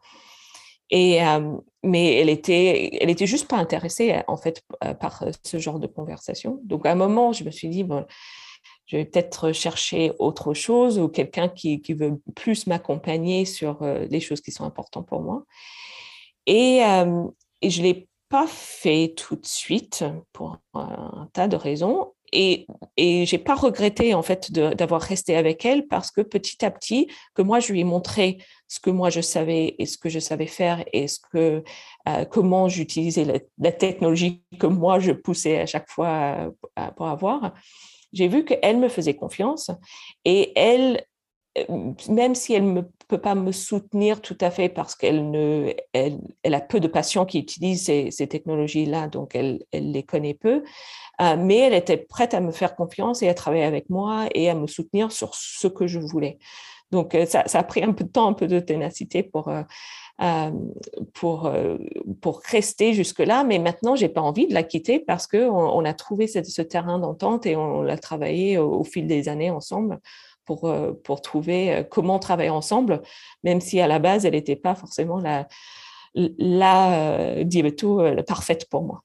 Et, 0.90 1.22
euh, 1.24 1.57
mais 1.82 2.14
elle 2.14 2.28
était, 2.28 2.96
elle 3.00 3.11
était 3.11 3.26
juste 3.26 3.48
pas 3.48 3.57
intéressée 3.57 4.22
en 4.28 4.36
fait 4.36 4.62
euh, 4.84 4.94
par 4.94 5.24
ce 5.42 5.59
genre 5.59 5.80
de 5.80 5.86
conversation. 5.86 6.61
Donc 6.64 6.86
à 6.86 6.92
un 6.92 6.94
moment, 6.94 7.32
je 7.32 7.44
me 7.44 7.50
suis 7.50 7.68
dit 7.68 7.82
bon, 7.82 8.07
je 8.86 8.96
vais 8.96 9.04
peut-être 9.04 9.52
chercher 9.52 10.12
autre 10.18 10.54
chose 10.54 10.98
ou 10.98 11.09
quelqu'un 11.09 11.48
qui, 11.48 11.80
qui, 11.82 11.94
veut 11.94 12.20
plus 12.36 12.66
m'accompagner 12.68 13.44
sur 13.44 13.82
euh, 13.82 14.07
les 14.11 14.20
choses 14.20 14.40
qui 14.40 14.52
sont 14.52 14.64
importantes 14.64 15.09
pour 15.09 15.22
moi. 15.22 15.44
Et, 16.46 16.80
je 17.62 17.82
l'ai 17.82 18.09
pas 18.28 18.46
fait 18.48 19.14
tout 19.16 19.36
de 19.36 19.46
suite 19.46 20.04
pour 20.32 20.58
un 20.74 21.28
tas 21.32 21.48
de 21.48 21.56
raisons. 21.56 22.12
Et, 22.32 22.66
et 22.96 23.24
je 23.24 23.36
n'ai 23.36 23.42
pas 23.42 23.54
regretté 23.54 24.12
en 24.12 24.22
fait 24.22 24.50
d'avoir 24.52 25.00
resté 25.00 25.36
avec 25.36 25.64
elle 25.64 25.86
parce 25.86 26.10
que 26.10 26.20
petit 26.20 26.64
à 26.64 26.72
petit, 26.72 27.08
que 27.34 27.42
moi 27.42 27.60
je 27.60 27.72
lui 27.72 27.80
ai 27.80 27.84
montré 27.84 28.38
ce 28.66 28.80
que 28.80 28.90
moi 28.90 29.10
je 29.10 29.20
savais 29.20 29.76
et 29.78 29.86
ce 29.86 29.96
que 29.96 30.08
je 30.08 30.18
savais 30.18 30.46
faire 30.48 30.84
et 30.92 31.06
ce 31.06 31.20
que, 31.32 31.62
euh, 32.08 32.24
comment 32.24 32.68
j'utilisais 32.68 33.40
la, 33.58 33.72
technologie 33.72 34.42
que 34.58 34.66
moi 34.66 34.98
je 34.98 35.12
poussais 35.12 35.60
à 35.60 35.66
chaque 35.66 35.88
fois 35.88 36.52
pour 36.96 37.06
avoir, 37.06 37.54
j'ai 38.12 38.28
vu 38.28 38.44
qu'elle 38.44 38.78
me 38.78 38.88
faisait 38.88 39.14
confiance 39.14 39.70
et 40.24 40.52
elle, 40.58 41.04
même 42.08 42.34
si 42.34 42.54
elle 42.54 42.72
ne 42.72 42.82
peut 43.09 43.18
pas 43.18 43.34
me 43.34 43.52
soutenir 43.52 44.20
tout 44.20 44.36
à 44.40 44.50
fait 44.50 44.68
parce 44.68 44.94
qu'elle 44.94 45.30
ne, 45.30 45.72
elle, 45.92 46.18
elle, 46.42 46.54
a 46.54 46.61
peu 46.61 46.80
de 46.80 46.88
patients 46.88 47.24
qui 47.24 47.38
utilisent 47.38 47.84
ces, 47.84 48.26
technologies-là, 48.26 49.09
donc 49.09 49.34
elle, 49.34 49.64
elle, 49.72 49.92
les 49.92 50.02
connaît 50.02 50.34
peu. 50.34 50.62
Euh, 51.20 51.36
mais 51.38 51.59
elle 51.59 51.74
était 51.74 51.96
prête 51.96 52.34
à 52.34 52.40
me 52.40 52.50
faire 52.50 52.74
confiance 52.74 53.22
et 53.22 53.28
à 53.28 53.34
travailler 53.34 53.64
avec 53.64 53.88
moi 53.90 54.26
et 54.34 54.50
à 54.50 54.54
me 54.54 54.66
soutenir 54.66 55.12
sur 55.12 55.34
ce 55.34 55.68
que 55.68 55.86
je 55.86 55.98
voulais. 55.98 56.38
Donc 56.90 57.14
euh, 57.14 57.26
ça, 57.26 57.44
ça 57.46 57.61
a 57.61 57.62
pris 57.64 57.82
un 57.82 57.92
peu 57.92 58.04
de 58.04 58.11
temps, 58.11 58.28
un 58.28 58.32
peu 58.32 58.46
de 58.46 58.61
ténacité 58.61 59.22
pour 59.22 59.48
euh, 59.48 60.50
pour 61.14 61.50
pour 62.20 62.40
rester 62.40 62.92
jusque 62.92 63.20
là. 63.20 63.44
Mais 63.44 63.59
maintenant, 63.59 63.96
j'ai 63.96 64.09
pas 64.09 64.20
envie 64.20 64.46
de 64.46 64.54
la 64.54 64.62
quitter 64.62 64.98
parce 64.98 65.26
que 65.26 65.48
on, 65.48 65.84
a 65.84 65.94
trouvé 65.94 66.26
ce, 66.26 66.62
terrain 66.62 66.98
d'entente 66.98 67.44
et 67.46 67.57
on, 67.57 67.82
l'a 67.82 67.98
travaillé 67.98 68.57
au 68.59 68.82
fil 68.84 69.07
des 69.07 69.28
années 69.28 69.50
ensemble 69.50 70.00
pour, 70.47 70.64
euh, 70.64 70.92
pour 71.05 71.20
trouver 71.20 71.74
euh, 71.74 71.82
comment 71.82 72.18
travailler 72.18 72.51
ensemble, 72.51 73.03
même 73.44 73.61
si 73.61 73.80
à 73.80 73.86
la 73.86 73.99
base, 73.99 74.24
elle 74.24 74.32
n'était 74.32 74.57
pas 74.57 74.74
forcément 74.74 75.18
la, 75.18 75.49
la 76.14 76.92
euh, 76.92 77.44
diabéto 77.44 78.03
parfaite 78.26 78.70
pour 78.70 78.82
moi. 78.82 79.03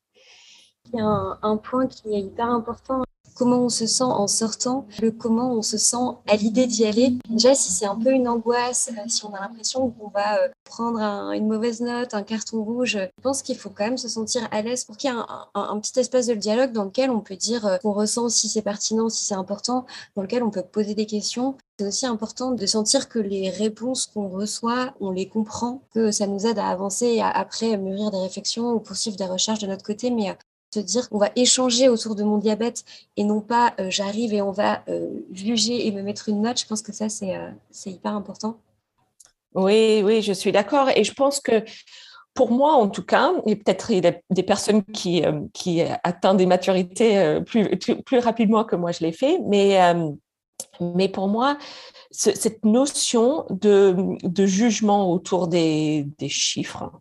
Il 0.93 0.99
y 0.99 1.01
a 1.01 1.05
un, 1.05 1.39
un, 1.41 1.57
point 1.57 1.87
qui 1.87 2.13
est 2.13 2.21
hyper 2.21 2.49
important 2.49 3.01
comment 3.41 3.63
on 3.63 3.69
se 3.69 3.87
sent 3.87 4.03
en 4.03 4.27
sortant, 4.27 4.85
le 5.01 5.09
comment 5.09 5.51
on 5.51 5.63
se 5.63 5.79
sent 5.79 5.97
à 6.27 6.35
l'idée 6.35 6.67
d'y 6.67 6.85
aller. 6.85 7.17
Déjà, 7.27 7.55
si 7.55 7.71
c'est 7.71 7.87
un 7.87 7.95
peu 7.95 8.11
une 8.11 8.27
angoisse, 8.27 8.91
euh, 8.95 9.01
si 9.07 9.25
on 9.25 9.33
a 9.33 9.39
l'impression 9.39 9.89
qu'on 9.89 10.09
va 10.09 10.37
euh, 10.37 10.47
prendre 10.63 10.99
un, 10.99 11.31
une 11.31 11.47
mauvaise 11.47 11.81
note, 11.81 12.13
un 12.13 12.21
carton 12.21 12.63
rouge, 12.63 12.99
je 12.99 13.21
pense 13.23 13.41
qu'il 13.41 13.57
faut 13.57 13.71
quand 13.71 13.85
même 13.85 13.97
se 13.97 14.07
sentir 14.07 14.47
à 14.51 14.61
l'aise 14.61 14.85
pour 14.85 14.95
qu'il 14.95 15.09
y 15.09 15.13
ait 15.13 15.17
un, 15.55 15.79
petit 15.79 15.99
espace 15.99 16.27
de 16.27 16.35
dialogue 16.35 16.71
dans 16.71 16.83
lequel 16.83 17.09
on 17.09 17.21
peut 17.21 17.35
dire 17.35 17.65
euh, 17.65 17.77
qu'on 17.77 17.93
ressent 17.93 18.29
si 18.29 18.47
c'est 18.47 18.61
pertinent, 18.61 19.09
si 19.09 19.25
c'est 19.25 19.33
important, 19.33 19.87
dans 20.15 20.21
lequel 20.21 20.43
on 20.43 20.51
peut 20.51 20.61
poser 20.61 20.93
des 20.93 21.07
questions. 21.07 21.55
C'est 21.79 21.87
aussi 21.87 22.05
important 22.05 22.51
de 22.51 22.65
sentir 22.67 23.09
que 23.09 23.17
les 23.17 23.49
réponses 23.49 24.05
qu'on 24.05 24.29
reçoit, 24.29 24.93
on 24.99 25.09
les 25.09 25.27
comprend, 25.27 25.81
que 25.95 26.11
ça 26.11 26.27
nous 26.27 26.45
aide 26.45 26.59
à 26.59 26.67
avancer 26.67 27.07
et 27.07 27.23
à 27.23 27.29
après 27.29 27.75
mûrir 27.75 28.11
des 28.11 28.19
réflexions 28.19 28.71
ou 28.73 28.79
poursuivre 28.79 29.17
des 29.17 29.25
recherches 29.25 29.61
de 29.61 29.65
notre 29.67 29.83
côté, 29.83 30.11
mais 30.11 30.37
se 30.73 30.79
dire 30.79 31.09
qu'on 31.09 31.17
va 31.17 31.29
échanger 31.35 31.89
autour 31.89 32.15
de 32.15 32.23
mon 32.23 32.37
diabète 32.37 32.83
et 33.17 33.23
non 33.23 33.41
pas 33.41 33.73
euh, 33.79 33.89
j'arrive 33.89 34.33
et 34.33 34.41
on 34.41 34.51
va 34.51 34.83
euh, 34.87 35.09
juger 35.31 35.87
et 35.87 35.91
me 35.91 36.01
mettre 36.01 36.29
une 36.29 36.41
note, 36.41 36.59
je 36.59 36.65
pense 36.65 36.81
que 36.81 36.93
ça, 36.93 37.09
c'est 37.09 37.35
euh, 37.35 37.49
hyper 37.85 38.15
important. 38.15 38.57
Oui, 39.53 40.01
oui, 40.03 40.21
je 40.21 40.31
suis 40.31 40.53
d'accord. 40.53 40.89
Et 40.95 41.03
je 41.03 41.13
pense 41.13 41.41
que 41.41 41.63
pour 42.33 42.51
moi, 42.51 42.73
en 42.73 42.87
tout 42.87 43.03
cas, 43.03 43.33
et 43.45 43.57
peut-être 43.57 43.91
des 44.29 44.43
personnes 44.43 44.83
qui, 44.83 45.25
euh, 45.25 45.41
qui 45.53 45.81
atteignent 45.81 46.37
des 46.37 46.45
maturités 46.45 47.41
plus, 47.45 47.77
plus 47.77 48.19
rapidement 48.19 48.63
que 48.63 48.77
moi 48.77 48.93
je 48.93 49.01
l'ai 49.01 49.11
fait, 49.11 49.39
mais 49.45 49.77
mais 50.79 51.09
pour 51.09 51.27
moi, 51.27 51.57
ce, 52.11 52.31
cette 52.35 52.65
notion 52.65 53.45
de, 53.49 54.17
jugement 54.45 55.11
autour 55.11 55.47
des, 55.47 56.07
chiffres, 56.27 56.91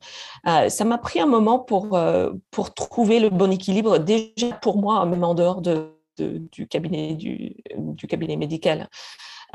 euh, 0.46 0.68
ça 0.68 0.84
m'a 0.84 0.98
pris 0.98 1.20
un 1.20 1.26
moment 1.26 1.58
pour, 1.58 1.96
euh, 1.96 2.32
pour 2.50 2.74
trouver 2.74 3.20
le 3.20 3.30
bon 3.30 3.50
équilibre, 3.50 3.98
déjà 3.98 4.52
pour 4.62 4.78
moi, 4.78 5.04
même 5.06 5.24
en 5.24 5.34
dehors 5.34 5.61
de, 5.61 5.94
de 6.18 6.42
du, 6.52 6.66
cabinet, 6.66 7.14
du, 7.14 7.56
cabinet 8.08 8.36
médical. 8.36 8.88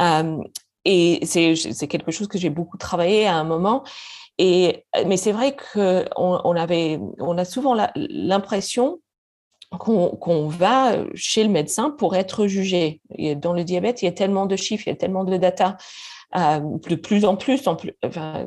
Euh, 0.02 0.38
et 0.84 1.26
c'est 1.26 1.88
quelque 1.88 2.12
chose 2.12 2.28
que 2.28 2.38
j'ai 2.38 2.50
beaucoup 2.50 2.78
travaillé 2.78 3.26
à 3.26 3.36
un 3.36 3.44
moment. 3.44 3.84
Et, 4.38 4.86
mais 5.08 5.18
c'est 5.18 5.32
vrai 5.32 5.56
qu'on 5.56 6.06
on 6.16 7.38
a 7.38 7.46
souvent 7.46 7.76
l'impression 7.96 9.00
qu'on 9.78 10.48
va 10.48 10.98
chez 11.14 11.44
le 11.44 11.50
médecin 11.50 11.90
pour 11.92 12.16
être 12.16 12.48
jugé. 12.48 13.02
Dans 13.38 13.54
le 13.54 13.64
diabète, 13.64 14.02
il 14.02 14.06
y 14.06 14.08
a 14.08 14.12
tellement 14.12 14.46
de 14.46 14.56
chiffres, 14.56 14.84
il 14.88 14.90
y 14.90 14.94
a 14.94 14.98
tellement 14.98 15.24
de 15.24 15.38
data. 15.38 15.78
Euh, 16.36 16.60
de 16.90 16.96
plus 16.96 17.24
en 17.24 17.38
plus, 17.38 17.66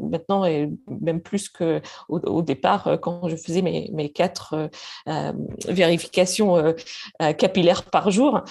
maintenant, 0.03 0.45
et 0.45 0.69
même 0.89 1.21
plus 1.23 1.49
qu'au 1.49 1.81
au 2.09 2.43
départ, 2.43 2.87
euh, 2.87 2.97
quand 2.99 3.29
je 3.29 3.37
faisais 3.37 3.63
mes, 3.63 4.13
quatre 4.13 4.69
euh, 5.09 5.33
vérifications 5.69 6.75
capillaires 7.39 7.85
par 7.85 8.11
jour, 8.11 8.43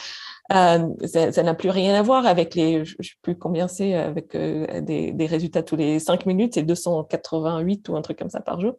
ça 0.50 1.44
n'a 1.44 1.54
plus 1.54 1.70
rien 1.70 1.94
à 1.94 2.02
voir 2.02 2.26
avec 2.26 2.56
les, 2.56 2.86
je 2.86 2.96
ne 2.98 3.04
sais 3.04 3.14
plus 3.22 3.38
combien 3.38 3.68
c'est, 3.68 3.94
avec 3.94 4.36
des, 4.36 5.12
des, 5.12 5.26
résultats 5.26 5.62
tous 5.62 5.76
les 5.76 6.00
cinq 6.00 6.26
minutes, 6.26 6.56
c'est 6.56 6.64
288 6.64 7.90
ou 7.90 7.96
un 7.96 8.02
truc 8.02 8.18
comme 8.18 8.30
ça 8.30 8.42
par 8.42 8.60
jour. 8.60 8.74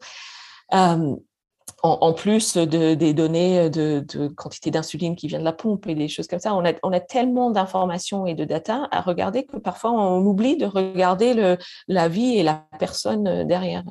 Euh, 1.85 1.89
en, 1.89 2.13
plus 2.13 2.57
de, 2.57 2.95
des 2.95 3.15
données 3.15 3.71
de, 3.71 4.05
de 4.13 4.29
quantité 4.29 4.71
d'insuline 4.71 5.15
qui 5.17 5.29
vient 5.29 5.39
de 5.39 5.45
la 5.45 5.53
pompe 5.53 5.87
et 5.87 5.95
des 5.95 6.09
choses 6.09 6.27
comme 6.27 6.41
ça, 6.41 6.55
on 6.55 6.65
a, 6.65 7.01
tellement 7.01 7.51
d'informations 7.51 8.27
et 8.27 8.35
de 8.35 8.45
data 8.45 8.89
à 8.91 9.01
regarder 9.01 9.45
que 9.45 9.57
parfois 9.57 9.93
on 9.93 10.21
oublie 10.25 10.57
de 10.57 10.67
regarder 10.67 11.57
la 11.87 12.09
vie 12.09 12.37
et 12.37 12.43
la 12.43 12.67
personne 12.79 13.47
derrière. 13.47 13.85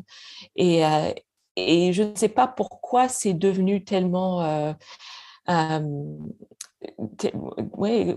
Et, 0.55 0.85
euh, 0.85 1.11
et 1.55 1.93
je 1.93 2.03
ne 2.03 2.15
sais 2.15 2.29
pas 2.29 2.47
pourquoi 2.47 3.07
c'est 3.09 3.33
devenu 3.33 3.83
tellement... 3.83 4.73
Euh, 5.49 5.79
oui, 7.73 8.13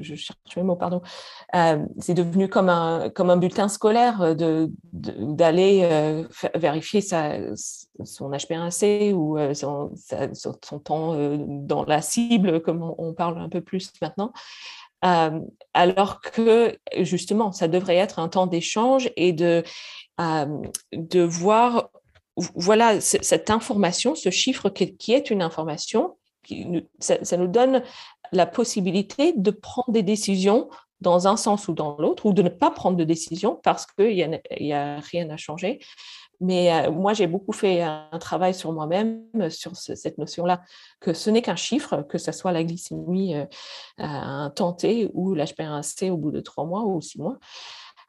je, 0.00 0.14
cherche 0.14 0.56
mes 0.56 0.62
mots, 0.62 0.76
pardon. 0.76 1.02
c'est 1.98 2.14
devenu 2.14 2.48
comme 2.48 2.68
un, 2.68 3.10
comme 3.10 3.30
un 3.30 3.36
bulletin 3.36 3.68
scolaire 3.68 4.34
de, 4.34 4.70
d'aller 4.92 6.24
vérifier 6.54 7.00
sa, 7.00 7.34
son 7.54 8.30
HPA1C 8.30 9.12
ou 9.12 9.36
son, 9.54 9.92
son, 10.32 10.78
temps 10.78 11.14
dans 11.38 11.84
la 11.84 12.00
cible, 12.00 12.62
comme 12.62 12.82
on, 12.82 12.94
on, 12.96 13.12
parle 13.12 13.38
un 13.38 13.48
peu 13.48 13.60
plus 13.60 13.92
maintenant. 14.00 14.32
alors 15.02 16.20
que 16.22 16.78
justement, 17.00 17.52
ça 17.52 17.68
devrait 17.68 17.96
être 17.96 18.18
un 18.18 18.28
temps 18.28 18.46
d'échange 18.46 19.10
et 19.16 19.34
de, 19.34 19.62
de 20.92 21.20
voir 21.20 21.90
voilà, 22.36 23.00
cette 23.00 23.50
information, 23.50 24.14
ce 24.14 24.30
chiffre 24.30 24.70
qui 24.70 25.12
est 25.12 25.30
une 25.30 25.42
information, 25.42 26.16
ça, 26.98 27.36
nous 27.36 27.46
donne 27.46 27.82
la 28.32 28.46
possibilité 28.46 29.32
de 29.36 29.50
prendre 29.50 29.90
des 29.90 30.02
décisions 30.02 30.68
dans 31.00 31.26
un 31.26 31.36
sens 31.36 31.68
ou 31.68 31.72
dans 31.72 31.96
l'autre, 31.98 32.26
ou 32.26 32.32
de 32.32 32.42
ne 32.42 32.50
pas 32.50 32.70
prendre 32.70 32.96
de 32.96 33.04
décision 33.04 33.58
parce 33.62 33.86
qu'il 33.86 34.40
n'y 34.60 34.72
a, 34.72 35.00
rien 35.00 35.30
à 35.30 35.36
changer. 35.36 35.80
Mais 36.42 36.72
euh, 36.72 36.90
moi, 36.90 37.12
j'ai 37.12 37.26
beaucoup 37.26 37.52
fait 37.52 37.82
un 37.82 38.18
travail 38.18 38.54
sur 38.54 38.72
moi-même, 38.72 39.22
sur 39.50 39.76
cette 39.76 40.18
notion-là, 40.18 40.62
que 41.00 41.12
ce 41.12 41.28
n'est 41.30 41.42
qu'un 41.42 41.56
chiffre, 41.56 42.02
que 42.02 42.18
ce 42.18 42.32
soit 42.32 42.52
la 42.52 42.64
glycémie 42.64 43.34
euh, 44.00 44.48
ou 45.14 45.34
l'HbA1c 45.34 46.10
au 46.10 46.16
bout 46.16 46.30
de 46.30 46.40
trois 46.40 46.64
mois 46.64 46.84
ou 46.84 47.00
six 47.00 47.18
mois. 47.18 47.38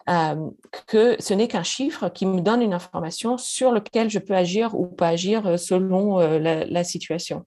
Euh, 0.09 0.49
que 0.87 1.15
ce 1.19 1.33
n'est 1.33 1.47
qu'un 1.47 1.63
chiffre 1.63 2.09
qui 2.09 2.25
me 2.25 2.41
donne 2.41 2.61
une 2.61 2.73
information 2.73 3.37
sur 3.37 3.71
lequel 3.71 4.09
je 4.09 4.19
peux 4.19 4.35
agir 4.35 4.73
ou 4.73 4.87
pas 4.87 5.09
agir 5.09 5.45
euh, 5.45 5.57
selon 5.57 6.17
la, 6.19 6.83
situation. 6.83 7.45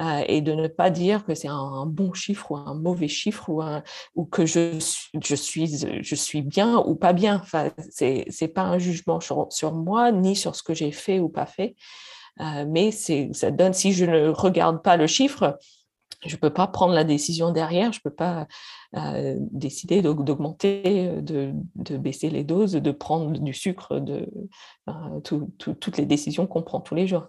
Et 0.00 0.40
de 0.40 0.52
ne 0.52 0.68
pas 0.68 0.90
dire 0.90 1.24
que 1.24 1.34
c'est 1.34 1.48
un, 1.48 1.86
bon 1.86 2.12
chiffre 2.12 2.50
ou 2.50 2.56
un 2.56 2.74
mauvais 2.74 3.08
chiffre 3.08 3.50
ou, 4.14 4.24
que 4.24 4.46
je, 4.46 4.78
suis, 5.34 6.42
bien 6.42 6.78
ou 6.78 6.94
pas 6.94 7.12
bien. 7.12 7.40
Enfin, 7.42 7.70
ce 7.90 8.44
n'est 8.44 8.48
pas 8.48 8.62
un 8.62 8.78
jugement 8.78 9.20
sur, 9.20 9.72
moi 9.72 10.10
ni 10.12 10.34
sur 10.34 10.56
ce 10.56 10.62
que 10.62 10.74
j'ai 10.74 10.92
fait 10.92 11.20
ou 11.20 11.28
pas 11.28 11.46
fait. 11.46 11.76
mais 12.38 12.90
ça 12.90 13.50
donne, 13.50 13.74
si 13.74 13.92
je 13.92 14.06
ne 14.06 14.28
regarde 14.28 14.82
pas 14.82 14.96
le 14.96 15.06
chiffre, 15.06 15.58
je 16.24 16.36
ne 16.36 16.40
peux 16.40 16.50
pas 16.50 16.66
prendre 16.66 16.94
la 16.94 17.04
décision 17.04 17.50
derrière, 17.50 17.92
je 17.92 17.98
ne 17.98 18.10
peux 18.10 18.14
pas 18.14 18.46
euh, 18.96 19.36
décider 19.38 20.02
d'augmenter, 20.02 21.08
euh, 21.08 21.20
de, 21.74 21.96
baisser 21.96 22.30
les 22.30 22.44
doses, 22.44 22.72
de 22.72 22.92
prendre 22.92 23.38
du 23.38 23.52
sucre, 23.52 23.98
de 23.98 24.28
toutes 25.60 25.96
les 25.96 26.06
décisions 26.06 26.46
qu'on 26.46 26.62
prend 26.62 26.80
tous 26.80 26.94
les 26.94 27.06
jours. 27.06 27.28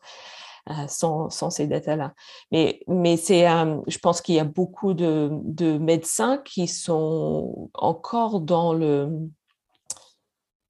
Euh, 0.70 0.88
sans, 0.88 1.30
ces 1.50 1.68
datas-là. 1.68 2.14
Mais, 2.54 2.80
mais 2.88 3.18
c'est, 3.18 3.42
je 3.42 3.98
pense 3.98 4.22
qu'il 4.22 4.36
y 4.36 4.40
a 4.40 4.46
beaucoup 4.46 4.94
de, 4.94 5.30
de, 5.44 5.78
médecins 5.78 6.38
qui 6.38 6.70
sont 6.70 7.70
encore 7.74 8.40
dans 8.40 8.74
le, 8.74 9.10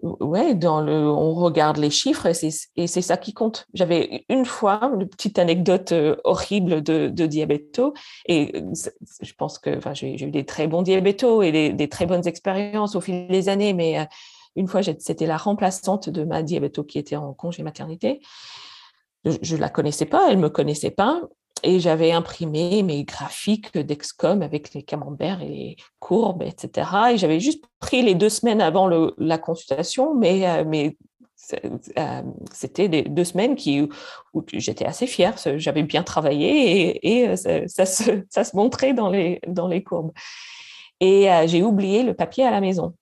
ouais, 0.04 0.54
le, 0.54 1.10
on 1.10 1.34
regarde 1.34 1.78
les 1.78 1.90
chiffres 1.90 2.28
et 2.28 2.88
c'est 2.88 3.02
ça 3.02 3.18
qui 3.18 3.34
compte. 3.34 3.68
J'avais 3.74 4.26
une 4.30 4.46
fois 4.46 4.80
une 5.00 5.08
petite 5.08 5.40
anecdote 5.40 5.92
euh, 5.92 6.16
horrible 6.24 6.82
de, 6.82 7.08
de 7.08 7.26
diabéto 7.26 7.94
et 8.28 8.52
euh, 8.56 8.74
je 9.22 9.34
pense 9.34 9.60
que 9.60 9.78
enfin, 9.78 9.94
j'ai 9.94 10.22
eu 10.22 10.32
des 10.32 10.46
très 10.46 10.68
bons 10.68 10.82
diabétos 10.82 11.42
et 11.42 11.52
des, 11.52 11.72
des, 11.72 11.88
très 11.88 12.06
bonnes 12.06 12.28
expériences 12.28 12.96
au 12.96 13.02
fil 13.02 13.28
des 13.28 13.50
années, 13.50 13.74
mais 13.74 14.00
euh, 14.00 14.06
une 14.56 14.68
fois, 14.68 14.82
c'était 14.84 15.26
la 15.26 15.38
remplaçante 15.38 16.10
de 16.10 16.24
ma 16.24 16.44
diabéto 16.44 16.84
qui 16.84 17.00
était 17.00 17.16
en 17.16 17.34
congé 17.34 17.64
maternité. 17.64 18.22
Je 19.26 19.56
ne 19.56 19.62
la 19.62 19.70
connaissais 19.70 20.06
pas, 20.06 20.30
elle 20.30 20.38
ne 20.38 20.44
me 20.44 20.50
connaissait 20.50 20.92
pas 20.92 21.22
et 21.64 21.80
j'avais 21.80 22.12
imprimé 22.12 22.84
mes 22.84 23.04
graphiques 23.06 23.78
d'Excom 23.78 24.42
avec 24.42 24.74
les 24.74 24.84
camemberts 24.84 25.42
et 25.42 25.48
les 25.48 25.76
courbes, 26.00 26.44
etc. 26.44 26.90
Et 27.14 27.18
j'avais 27.18 27.40
juste 27.40 27.64
pris 27.80 28.02
les 28.02 28.16
deux 28.16 28.30
semaines 28.30 28.62
avant 28.62 28.88
la 29.18 29.38
consultation, 29.38 30.14
mais, 30.14 30.48
euh, 30.48 30.90
euh, 31.98 32.22
c'était 32.52 32.88
deux 32.88 33.24
semaines 33.24 33.56
qui, 33.56 33.82
où 34.34 34.44
j'étais 34.54 34.86
assez 34.86 35.08
fière, 35.08 35.36
j'avais 35.58 35.84
bien 35.84 36.04
travaillé 36.04 37.00
et, 37.08 37.30
euh, 37.30 37.36
ça, 37.68 37.86
se, 37.86 38.56
montrait 38.56 38.94
dans 38.94 39.10
les 39.10 39.84
courbes. 39.84 40.12
Et 41.00 41.28
j'ai 41.48 41.64
oublié 41.64 42.04
le 42.04 42.14
papier 42.14 42.46
à 42.46 42.52
la 42.52 42.62
maison. 42.62 42.94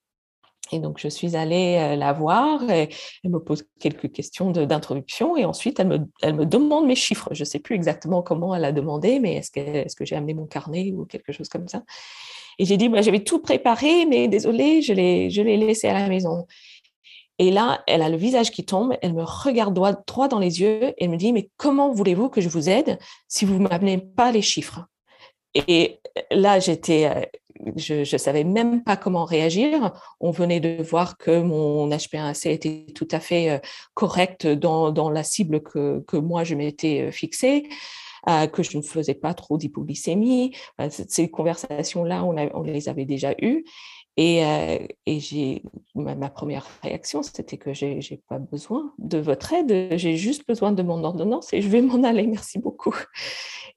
Et 0.72 0.78
donc, 0.78 0.98
je 0.98 1.08
suis 1.08 1.36
allée 1.36 1.76
euh, 1.78 1.96
la 1.96 2.12
voir 2.12 2.68
et 2.70 2.88
elle 3.22 3.30
me 3.30 3.38
pose 3.38 3.64
quelques 3.78 4.10
questions 4.10 4.50
d'introduction 4.50 5.36
et 5.36 5.44
ensuite, 5.44 5.78
elle 5.78 5.88
me, 6.34 6.46
demande 6.46 6.86
mes 6.86 6.94
chiffres. 6.94 7.28
Je 7.32 7.42
ne 7.42 7.44
sais 7.44 7.58
plus 7.58 7.76
exactement 7.76 8.22
comment 8.22 8.54
elle 8.54 8.64
a 8.64 8.72
demandé, 8.72 9.20
mais 9.20 9.34
est-ce 9.34 9.94
que, 9.94 10.04
j'ai 10.04 10.16
amené 10.16 10.34
mon 10.34 10.46
carnet 10.46 10.92
ou 10.92 11.04
quelque 11.04 11.30
chose 11.32 11.48
comme 11.48 11.68
ça? 11.68 11.82
Et 12.58 12.64
j'ai 12.64 12.78
dit, 12.78 12.88
bah, 12.88 13.02
j'avais 13.02 13.22
tout 13.22 13.40
préparé, 13.40 14.06
mais 14.06 14.28
désolé, 14.28 14.82
je 14.82 14.92
l'ai 14.92 15.56
laissé 15.56 15.88
à 15.88 15.94
la 15.94 16.08
maison. 16.08 16.46
Et 17.38 17.50
là, 17.50 17.82
elle 17.86 18.02
a 18.02 18.08
le 18.08 18.16
visage 18.16 18.50
qui 18.50 18.64
tombe, 18.64 18.94
elle 19.02 19.14
me 19.14 19.24
regarde 19.24 19.74
droit, 19.74 20.28
dans 20.28 20.38
les 20.38 20.60
yeux 20.60 20.94
et 20.96 21.08
me 21.08 21.16
dit, 21.16 21.32
mais 21.32 21.50
comment 21.56 21.92
voulez-vous 21.92 22.28
que 22.28 22.40
je 22.40 22.48
vous 22.48 22.68
aide 22.68 22.98
si 23.28 23.44
vous 23.44 23.58
ne 23.58 23.68
m'amenez 23.68 23.98
pas 23.98 24.32
les 24.32 24.42
chiffres? 24.42 24.86
Et 25.54 26.00
là, 26.30 26.58
j'étais, 26.60 27.06
euh, 27.06 27.72
je 27.76 28.00
ne 28.00 28.18
savais 28.18 28.44
même 28.44 28.82
pas 28.82 28.96
comment 28.96 29.24
réagir. 29.24 29.92
On 30.20 30.30
venait 30.30 30.60
de 30.60 30.82
voir 30.82 31.18
que 31.18 31.40
mon 31.40 31.88
HbA1c 31.88 32.50
était 32.50 32.86
tout 32.94 33.08
à 33.10 33.20
fait 33.20 33.50
euh, 33.50 33.58
correct 33.94 34.46
dans, 34.46 34.90
dans 34.90 35.10
la 35.10 35.22
cible 35.22 35.62
que, 35.62 36.00
que 36.06 36.16
moi, 36.16 36.44
je 36.44 36.54
m'étais 36.54 37.08
euh, 37.08 37.10
fixée. 37.10 37.68
que 38.52 38.62
je 38.62 38.76
ne 38.76 38.82
faisais 38.82 39.14
pas 39.14 39.34
trop 39.34 39.58
d'hypoglycémie. 39.58 40.54
Ces 40.90 41.28
conversations-là, 41.28 42.24
on, 42.24 42.36
on, 42.54 42.62
les 42.62 42.88
avait 42.88 43.04
déjà 43.04 43.34
eues. 43.42 43.64
Et, 44.16 44.42
et 45.06 45.20
j'ai 45.20 45.62
ma, 45.94 46.28
première 46.28 46.66
réaction, 46.82 47.22
c'était 47.22 47.56
que 47.56 47.72
j'ai 47.72 47.96
n'ai 47.96 48.22
pas 48.28 48.38
besoin 48.38 48.92
de 48.98 49.18
votre 49.18 49.52
aide, 49.52 49.96
j'ai 49.96 50.16
juste 50.16 50.46
besoin 50.46 50.72
de 50.72 50.82
mon 50.82 51.02
ordonnance 51.04 51.52
et 51.52 51.62
je 51.62 51.68
vais 51.68 51.82
m'en 51.82 52.02
aller. 52.04 52.26
Merci 52.26 52.58
beaucoup. 52.58 52.94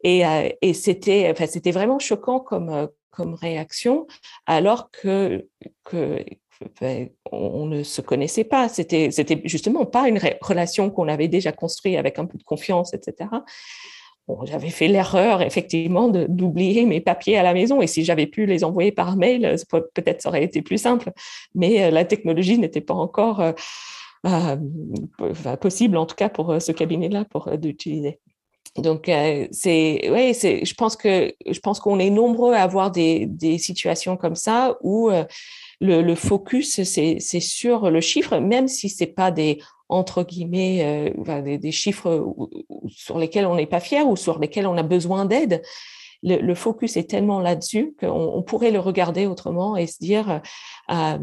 Et, 0.04 0.26
euh, 0.26 0.50
c'était, 0.74 1.30
enfin, 1.32 1.48
c'était 1.48 1.72
vraiment 1.72 2.00
choquant 2.00 2.40
comme, 2.40 2.70
euh, 2.70 2.88
comme 3.12 3.34
réaction, 3.34 4.08
alors 4.46 4.92
que 4.92 5.48
on 7.32 7.66
ne 7.66 7.84
se 7.84 8.02
connaissait 8.02 8.44
pas. 8.44 8.70
C'était, 8.70 9.12
c'était 9.12 9.42
justement 9.46 9.86
pas 9.86 10.08
une 10.08 10.20
relation 10.42 10.90
qu'on 10.90 11.08
avait 11.08 11.28
déjà 11.28 11.52
construite 11.52 11.98
avec 11.98 12.20
un 12.20 12.26
peu 12.26 12.38
de 12.38 12.44
confiance, 12.44 12.94
etc. 12.94 13.30
J'avais 14.46 14.70
fait 14.70 14.88
l'erreur, 14.88 15.42
effectivement, 15.42 16.08
d'oublier 16.10 16.86
mes 16.86 17.00
papiers 17.00 17.38
à 17.38 17.44
la 17.44 17.54
maison. 17.54 17.82
Et 17.82 17.88
si 17.88 18.04
j'avais 18.04 18.26
pu 18.26 18.46
les 18.46 18.64
envoyer 18.64 18.92
par 18.92 19.16
mail, 19.18 19.56
peut-être 19.94 20.22
ça 20.22 20.30
aurait 20.30 20.44
été 20.44 20.62
plus 20.62 20.80
simple. 20.80 21.12
Mais 21.54 21.84
euh, 21.84 21.92
la 21.92 22.06
technologie 22.06 22.58
n'était 22.58 22.82
pas 22.82 22.96
encore 22.96 23.44
possible, 25.62 25.98
en 25.98 26.06
tout 26.08 26.16
cas 26.16 26.30
pour 26.30 26.60
ce 26.60 26.72
cabinet-là, 26.72 27.26
pour 27.26 27.56
d'utiliser. 27.58 28.20
Donc, 28.78 29.08
euh, 29.08 29.48
c'est, 29.52 30.10
ouais, 30.10 30.34
c'est, 30.34 30.66
je 30.66 30.74
pense 30.74 30.98
que, 30.98 31.34
je 31.50 31.60
pense 31.60 31.80
qu'on 31.80 31.98
est 31.98 32.10
nombreux 32.10 32.54
à 32.54 32.64
avoir 32.64 32.92
des, 32.92 33.26
des 33.26 33.58
situations 33.58 34.18
comme 34.18 34.36
ça 34.36 34.78
où 34.82 35.10
euh, 35.10 35.24
le, 35.80 36.02
le, 36.02 36.16
focus, 36.16 36.84
c'est, 36.84 37.18
c'est 37.20 37.40
sur 37.40 37.90
le 37.90 38.02
chiffre, 38.02 38.38
même 38.40 38.68
si 38.68 38.90
c'est 38.90 39.08
pas 39.08 39.32
des, 39.32 39.60
entre 39.90 40.24
guillemets, 40.24 41.14
euh, 41.28 41.58
des, 41.58 41.72
chiffres 41.72 42.36
sur 42.88 43.18
lesquels 43.18 43.46
on 43.46 43.56
n'est 43.56 43.68
pas 43.68 43.80
fier 43.80 44.08
ou 44.08 44.16
sur 44.16 44.40
lesquels 44.40 44.68
on 44.68 44.78
a 44.78 44.84
besoin 44.84 45.26
d'aide 45.26 45.62
le, 46.26 46.56
focus 46.56 46.98
est 46.98 47.10
tellement 47.10 47.40
là-dessus 47.40 47.96
qu'on 48.00 48.44
pourrait 48.44 48.72
le 48.72 48.80
regarder 48.80 49.28
autrement 49.28 49.78
et 49.78 49.88
se 49.88 50.00
dire, 50.00 50.42
euh, 50.92 51.18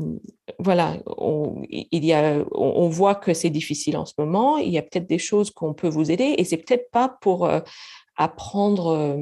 voilà, 0.58 0.96
on, 1.06 1.62
il 1.68 2.04
y 2.04 2.12
a, 2.12 2.44
on, 2.52 2.88
voit 2.88 3.14
que 3.14 3.34
c'est 3.34 3.50
difficile 3.50 3.96
en 3.96 4.06
ce 4.06 4.14
moment, 4.18 4.58
il 4.58 4.70
y 4.70 4.78
a 4.78 4.82
peut-être 4.82 5.08
des 5.08 5.18
choses 5.18 5.50
qu'on 5.50 5.74
peut 5.74 5.88
vous 5.88 6.10
aider 6.10 6.34
et 6.38 6.44
c'est 6.44 6.56
peut-être 6.56 6.90
pas 6.90 7.08
pour 7.20 7.46
euh, 7.46 7.60
apprendre. 8.16 9.16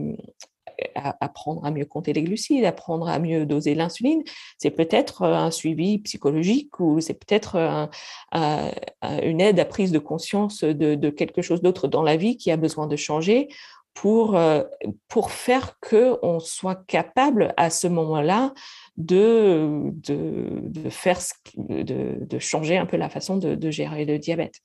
Euh, 0.97 1.11
apprendre 1.21 1.65
à 1.65 1.71
mieux 1.71 1.85
compter 1.85 2.13
les 2.13 2.23
glucides, 2.23 2.65
apprendre 2.65 3.09
à 3.09 3.19
mieux 3.19 3.47
doser 3.47 3.75
l'insuline, 3.75 4.23
c'est 4.59 4.71
peut-être 4.71 5.23
un 5.23 5.51
suivi 5.51 5.99
psychologique 5.99 6.79
ou 6.81 7.01
c'est 7.01 7.15
peut-être 7.15 7.89
une 8.33 9.41
aide 9.41 9.59
à 9.59 9.65
prise 9.65 9.93
de 9.93 9.99
conscience 9.99 10.63
de, 10.65 11.11
quelque 11.11 11.43
chose 11.43 11.63
d'autre 11.63 11.89
dans 11.89 12.03
la 12.03 12.17
vie 12.17 12.37
qui 12.37 12.51
a 12.51 12.57
besoin 12.57 12.87
de 12.87 12.97
changer 12.97 13.49
pour, 13.95 14.37
euh, 14.37 14.63
pour 15.09 15.31
faire 15.31 15.79
qu'on 15.81 16.41
soit 16.41 16.87
capable 16.87 17.53
à 17.57 17.71
ce 17.71 17.87
moment-là 17.87 18.55
de, 18.97 19.91
de, 20.07 20.63
de, 20.65 22.39
changer 22.39 22.79
un 22.79 22.87
peu 22.87 22.97
la 22.97 23.09
façon 23.09 23.37
de, 23.37 23.71
gérer 23.71 24.05
le 24.05 24.19
diabète. 24.19 24.61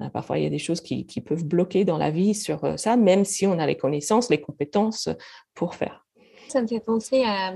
Euh, 0.00 0.08
parfois, 0.08 0.38
il 0.38 0.44
y 0.44 0.46
a 0.46 0.50
des 0.50 0.58
choses 0.58 0.80
qui, 0.80 1.04
peuvent 1.20 1.44
bloquer 1.44 1.84
dans 1.84 1.98
la 1.98 2.10
vie 2.10 2.34
sur 2.34 2.64
euh, 2.64 2.76
ça, 2.76 2.96
même 2.96 3.24
si 3.24 3.46
on 3.46 3.58
a 3.58 3.66
les 3.66 3.76
connaissances, 3.76 4.30
les 4.30 4.40
compétences 4.40 5.08
pour 5.54 5.74
faire. 5.74 6.06
Ça 6.48 6.62
me 6.62 6.66
fait 6.66 6.80
penser 6.80 7.24
à, 7.24 7.52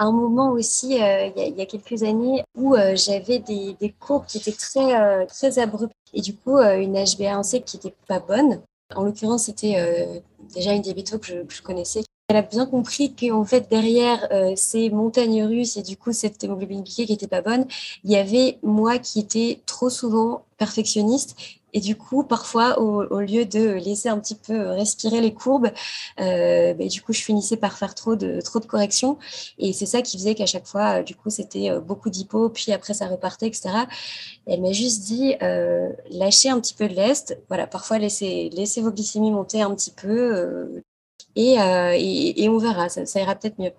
un 0.00 0.12
moment 0.12 0.50
aussi, 0.52 0.90
il, 0.90 1.56
y 1.56 1.62
a, 1.62 1.66
quelques 1.66 2.02
années, 2.02 2.44
où 2.54 2.76
j'avais 2.94 3.38
des, 3.38 3.74
des, 3.80 3.90
cours 3.90 4.26
qui 4.26 4.38
étaient 4.38 4.52
très, 4.52 5.26
très 5.26 5.58
abrupts 5.58 5.94
et 6.12 6.20
du 6.20 6.34
coup, 6.36 6.58
une 6.58 6.94
HbA1c 6.94 7.64
qui 7.64 7.78
n'était 7.78 7.94
pas 8.06 8.20
bonne. 8.20 8.60
En 8.94 9.02
l'occurrence, 9.02 9.44
c'était 9.44 10.22
déjà 10.54 10.74
une 10.74 10.82
diabéto 10.82 11.18
que 11.18 11.26
je, 11.48 11.62
connaissais. 11.62 12.02
Elle 12.28 12.36
a 12.36 12.42
bien 12.42 12.66
compris 12.66 13.14
qu'en 13.14 13.44
fait, 13.44 13.70
derrière 13.70 14.28
ces 14.54 14.90
montagnes 14.90 15.44
russes 15.44 15.78
et 15.78 15.82
du 15.82 15.96
coup 15.96 16.12
cette 16.12 16.44
hémoglobine 16.44 16.82
glycée 16.82 17.06
qui 17.06 17.12
n'était 17.12 17.26
pas 17.26 17.40
bonne, 17.40 17.66
il 18.04 18.10
y 18.10 18.16
avait 18.16 18.58
moi 18.62 18.98
qui 18.98 19.20
étais 19.20 19.62
trop 19.64 19.88
souvent 19.88 20.44
perfectionniste 20.58 21.36
et 21.72 21.80
du 21.80 21.96
coup, 21.96 22.24
parfois, 22.24 22.78
au, 22.80 23.20
lieu 23.20 23.44
de 23.44 23.74
laisser 23.74 24.08
un 24.08 24.18
petit 24.18 24.34
peu 24.34 24.70
respirer 24.70 25.20
les 25.20 25.34
courbes, 25.34 25.70
euh, 26.20 26.74
bah, 26.74 26.86
du 26.86 27.02
coup, 27.02 27.12
je 27.12 27.22
finissais 27.22 27.56
par 27.56 27.76
faire 27.76 27.94
trop 27.94 28.16
de, 28.16 28.40
trop 28.40 28.58
de 28.58 28.66
corrections. 28.66 29.18
Et 29.58 29.72
c'est 29.72 29.86
ça 29.86 30.02
qui 30.02 30.16
faisait 30.16 30.34
qu'à 30.34 30.46
chaque 30.46 30.66
fois, 30.66 31.02
du 31.02 31.14
coup, 31.14 31.30
c'était 31.30 31.70
euh, 31.70 31.80
beaucoup 31.80 32.10
d'hypo, 32.10 32.48
puis 32.48 32.72
après, 32.72 32.94
ça 32.94 33.06
repartait, 33.06 33.46
etc. 33.48 33.86
elle 34.46 34.62
m'a 34.62 34.72
juste 34.72 35.02
dit, 35.04 35.34
euh, 35.42 35.90
lâchez 36.10 36.48
un 36.48 36.60
petit 36.60 36.74
peu 36.74 36.88
de 36.88 36.94
l'est. 36.94 37.38
Voilà, 37.48 37.66
parfois, 37.66 37.98
laissez, 37.98 38.50
laissez 38.52 38.80
vos 38.80 38.90
glycémies 38.90 39.30
monter 39.30 39.60
un 39.62 39.74
petit 39.74 39.92
peu. 39.92 40.82
Et, 41.38 42.42
et, 42.42 42.48
on 42.48 42.58
verra, 42.58 42.88
ça, 42.88 43.20
ira 43.20 43.36
peut-être 43.36 43.60
mieux. 43.60 43.70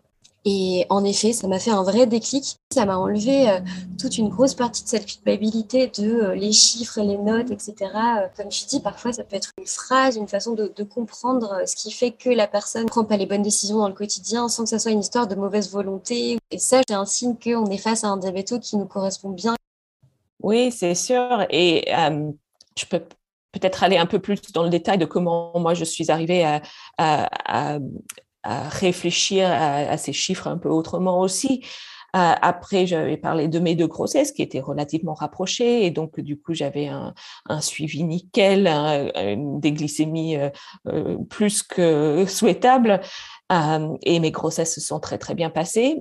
Et 0.45 0.85
en 0.89 1.03
effet, 1.03 1.33
ça 1.33 1.49
m'a 1.49 1.59
fait 1.59 1.71
un 1.71 1.83
vrai 1.83 2.07
déclic. 2.07 2.55
Ça 2.71 2.85
m'a 2.85 2.97
enlevé 2.97 3.49
euh, 3.49 3.59
toute 3.99 4.17
une 4.17 4.29
grosse 4.29 4.53
partie 4.53 4.83
de 4.83 4.87
cette 4.87 5.05
culpabilité 5.05 5.87
de 5.87 6.09
euh, 6.09 6.35
les 6.35 6.53
chiffres, 6.53 7.01
les 7.01 7.17
notes, 7.17 7.51
etc. 7.51 7.75
Euh, 7.81 8.27
comme 8.37 8.49
je 8.49 8.65
dis, 8.65 8.79
parfois, 8.79 9.11
ça 9.11 9.25
peut 9.25 9.35
être 9.35 9.51
une 9.57 9.67
phrase, 9.67 10.15
une 10.15 10.29
façon 10.29 10.53
de, 10.53 10.71
comprendre 10.83 11.63
ce 11.67 11.75
qui 11.75 11.91
fait 11.91 12.11
que 12.11 12.29
la 12.29 12.47
personne 12.47 12.83
ne 12.83 12.87
prend 12.87 13.03
pas 13.03 13.17
les 13.17 13.25
bonnes 13.25 13.41
décisions 13.41 13.79
dans 13.79 13.89
le 13.89 13.93
quotidien 13.93 14.47
sans 14.47 14.63
que 14.63 14.69
ça 14.69 14.79
soit 14.79 14.91
une 14.91 15.01
histoire 15.01 15.27
de 15.27 15.35
mauvaise 15.35 15.69
volonté. 15.69 16.37
Et 16.51 16.57
ça, 16.57 16.81
c'est 16.87 16.95
un 16.95 17.05
signe 17.05 17.35
qu'on 17.35 17.65
est 17.65 17.77
face 17.77 18.05
à 18.05 18.07
un 18.07 18.17
diabéto 18.17 18.59
qui 18.59 18.77
nous 18.77 18.85
correspond 18.85 19.29
bien. 19.31 19.55
Oui, 20.41 20.71
c'est 20.71 20.95
sûr. 20.95 21.45
Et 21.49 21.85
je 22.77 22.85
peux 22.85 23.01
peut-être 23.51 23.83
aller 23.83 23.97
un 23.97 24.05
peu 24.05 24.19
plus 24.19 24.41
dans 24.53 24.63
le 24.63 24.69
détail 24.69 24.97
de 24.97 25.05
comment 25.05 25.51
moi 25.59 25.73
je 25.73 25.83
suis 25.83 26.11
arrivée 26.11 26.45
à 26.97 27.79
réfléchir 28.45 29.49
à, 29.51 29.97
ces 29.97 30.13
chiffres 30.13 30.47
un 30.47 30.57
peu 30.57 30.69
autrement 30.69 31.19
aussi. 31.19 31.63
Euh, 32.15 32.33
après, 32.41 32.87
j'avais 32.87 33.17
parlé 33.17 33.47
de 33.47 33.59
mes 33.59 33.75
deux 33.75 33.87
grossesses 33.87 34.31
qui 34.31 34.41
étaient 34.41 34.59
relativement 34.59 35.13
rapprochées 35.13 35.85
et 35.85 35.91
donc 35.91 36.19
du 36.19 36.39
coup 36.39 36.53
j'avais 36.53 36.87
un, 36.87 37.13
suivi 37.61 38.03
nickel, 38.03 38.63
des 39.59 39.71
glycémies 39.71 40.37
euh, 40.37 40.49
euh, 40.87 41.17
plus 41.29 41.61
que 41.61 42.25
souhaitables 42.27 43.01
et 44.03 44.19
mes 44.19 44.31
grossesses 44.31 44.75
se 44.75 44.81
sont 44.81 44.99
très 44.99 45.17
très 45.17 45.35
bien 45.35 45.49
passées. 45.49 45.97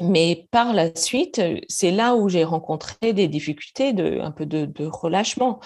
Mais 0.00 0.48
par 0.50 0.72
la 0.72 0.94
suite, 0.96 1.40
c'est 1.68 1.90
là 1.90 2.16
où 2.16 2.28
j'ai 2.28 2.42
rencontré 2.42 3.12
des 3.12 3.28
difficultés 3.28 3.94
un 4.20 4.30
peu 4.32 4.46
de 4.46 4.86
relâchement. 4.86 5.60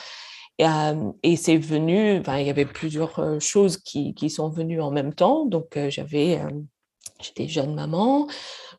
Et, 0.59 1.36
c'est 1.36 1.56
venu, 1.56 2.22
il 2.26 2.46
y 2.46 2.50
avait 2.50 2.64
plusieurs 2.64 3.40
choses 3.40 3.76
qui, 3.78 4.30
sont 4.30 4.48
venues 4.48 4.80
en 4.80 4.90
même 4.90 5.14
temps. 5.14 5.46
Donc, 5.46 5.78
j'avais, 5.88 6.40
j'étais 7.20 7.46
jeune 7.46 7.74
maman, 7.74 8.26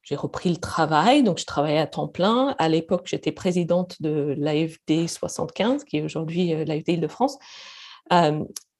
j'ai 0.04 0.16
repris 0.16 0.50
le 0.50 0.58
travail, 0.58 1.24
donc 1.24 1.40
je 1.40 1.46
travaillais 1.46 1.80
à 1.80 1.88
temps 1.88 2.08
plein. 2.08 2.56
À 2.58 2.68
l'époque, 2.68 3.08
j'étais 3.08 3.32
présidente 3.32 4.02
de 4.02 4.36
l'AFD 4.38 5.08
75, 5.08 5.84
qui 5.86 5.98
est 5.98 6.02
aujourd'hui 6.02 6.54
l'AFD 6.66 6.94
Île-de-France. 6.94 7.38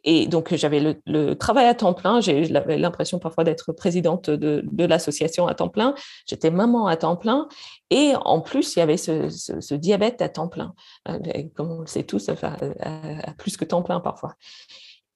Et 0.04 0.28
donc, 0.28 0.54
j'avais 0.56 0.96
le, 1.06 1.34
travail 1.36 1.68
à 1.68 1.74
temps 1.74 1.94
plein. 1.94 2.22
J'avais 2.22 2.78
l'impression 2.78 3.20
parfois 3.20 3.44
d'être 3.44 3.74
présidente 3.74 4.30
de, 4.30 4.86
l'association 4.86 5.48
à 5.48 5.56
temps 5.56 5.70
plein. 5.70 5.94
J'étais 6.26 6.52
maman 6.52 6.88
à 6.88 6.96
temps 6.96 7.16
plein. 7.16 7.48
Et 7.90 8.14
en 8.16 8.42
plus, 8.42 8.76
il 8.76 8.80
y 8.80 8.82
avait 8.82 8.98
ce, 8.98 9.74
diabète 9.74 10.22
à 10.22 10.30
temps 10.30 10.48
plein. 10.48 10.74
Euh, 11.08 11.20
comme 11.56 11.72
on 11.72 11.80
le 11.82 11.88
sait 11.88 12.04
tous, 12.04 12.30
enfin, 12.30 12.56
à, 12.82 13.34
plus 13.34 13.58
que 13.58 13.66
temps 13.66 13.82
plein 13.82 14.00
parfois. 14.00 14.36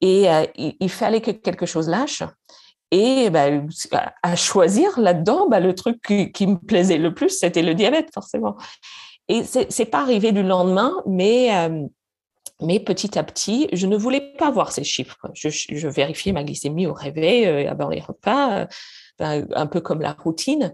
Et 0.01 0.29
euh, 0.29 0.45
il, 0.55 0.89
fallait 0.89 1.21
que 1.21 1.31
quelque 1.31 1.65
chose 1.65 1.87
lâche. 1.87 2.23
Et 2.91 3.29
bah, 3.29 3.45
à 4.21 4.35
choisir 4.35 4.99
là-dedans, 4.99 5.47
bah, 5.49 5.59
le 5.59 5.73
truc 5.73 6.01
qui, 6.01 6.47
me 6.47 6.57
plaisait 6.57 6.97
le 6.97 7.13
plus, 7.13 7.29
c'était 7.29 7.63
le 7.63 7.73
diabète, 7.73 8.09
forcément. 8.13 8.57
Et 9.29 9.43
c'est 9.43 9.85
pas 9.85 10.01
arrivé 10.01 10.33
du 10.33 10.43
lendemain, 10.43 10.93
mais 11.05 11.55
euh, 11.55 11.87
mais 12.63 12.79
petit 12.79 13.17
à 13.17 13.23
petit, 13.23 13.67
je 13.73 13.87
ne 13.87 13.97
voulais 13.97 14.33
pas 14.37 14.49
voir 14.51 14.71
ces 14.71 14.83
chiffres. 14.83 15.17
Je, 15.33 15.87
vérifiais 15.87 16.31
ma 16.31 16.43
glycémie 16.43 16.87
au 16.87 16.93
réveil, 16.93 17.45
euh, 17.45 17.69
avant 17.69 17.89
les 17.89 17.99
repas, 17.99 18.59
euh, 18.59 18.65
ben, 19.19 19.47
un 19.53 19.67
peu 19.67 19.81
comme 19.81 20.01
la 20.01 20.13
routine. 20.13 20.73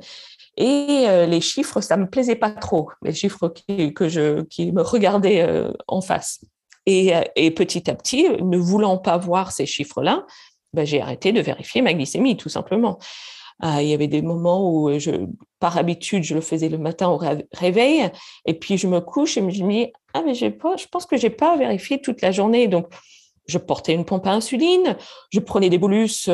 Et 0.58 1.06
euh, 1.08 1.26
les 1.26 1.42
chiffres, 1.42 1.82
ça 1.82 1.98
me 1.98 2.10
plaisait 2.10 2.36
pas 2.36 2.52
trop, 2.52 2.90
les 3.02 3.14
chiffres 3.14 3.50
qui, 3.50 3.94
que 3.94 4.08
je, 4.08 4.42
qui 4.44 4.72
me 4.72 4.82
regardaient 4.82 5.48
en 5.88 6.02
face. 6.02 6.42
Et, 6.86 7.12
petit 7.52 7.90
à 7.90 7.96
petit, 7.96 8.28
ne 8.42 8.58
voulant 8.58 8.98
pas 8.98 9.18
voir 9.18 9.52
ces 9.52 9.66
chiffres-là, 9.66 10.26
ben, 10.74 10.86
j'ai 10.86 11.02
arrêté 11.02 11.32
de 11.32 11.42
vérifier 11.42 11.82
ma 11.82 11.94
glycémie, 11.94 12.38
tout 12.38 12.50
simplement. 12.50 13.00
Il 13.64 13.88
y 13.88 13.94
avait 13.94 14.08
des 14.08 14.22
moments 14.22 14.72
où, 14.72 14.98
je, 15.00 15.12
par 15.60 15.78
habitude, 15.78 16.24
je 16.24 16.36
le 16.36 16.42
faisais 16.42 16.70
le 16.70 16.78
matin 16.78 17.10
au 17.10 17.20
réveil, 17.54 18.10
et 18.46 18.54
puis 18.54 18.78
je 18.78 18.88
me 18.88 19.02
couche 19.02 19.38
et 19.38 19.52
je 19.52 19.64
me 19.64 19.72
dis, 19.74 19.92
ah, 20.14 20.22
mais 20.26 20.34
je 20.34 20.48
pense 20.48 21.06
que 21.06 21.18
j'ai 21.18 21.30
pas 21.30 21.58
vérifié 21.58 22.02
toute 22.02 22.22
la 22.22 22.32
journée. 22.32 22.68
Donc, 22.68 22.88
je 23.48 23.58
portais 23.58 23.94
une 23.94 24.06
pompe 24.06 24.28
à 24.28 24.32
insuline, 24.32 24.96
je 25.32 25.40
prenais 25.40 25.70
des 25.70 25.78
bolus 25.78 26.30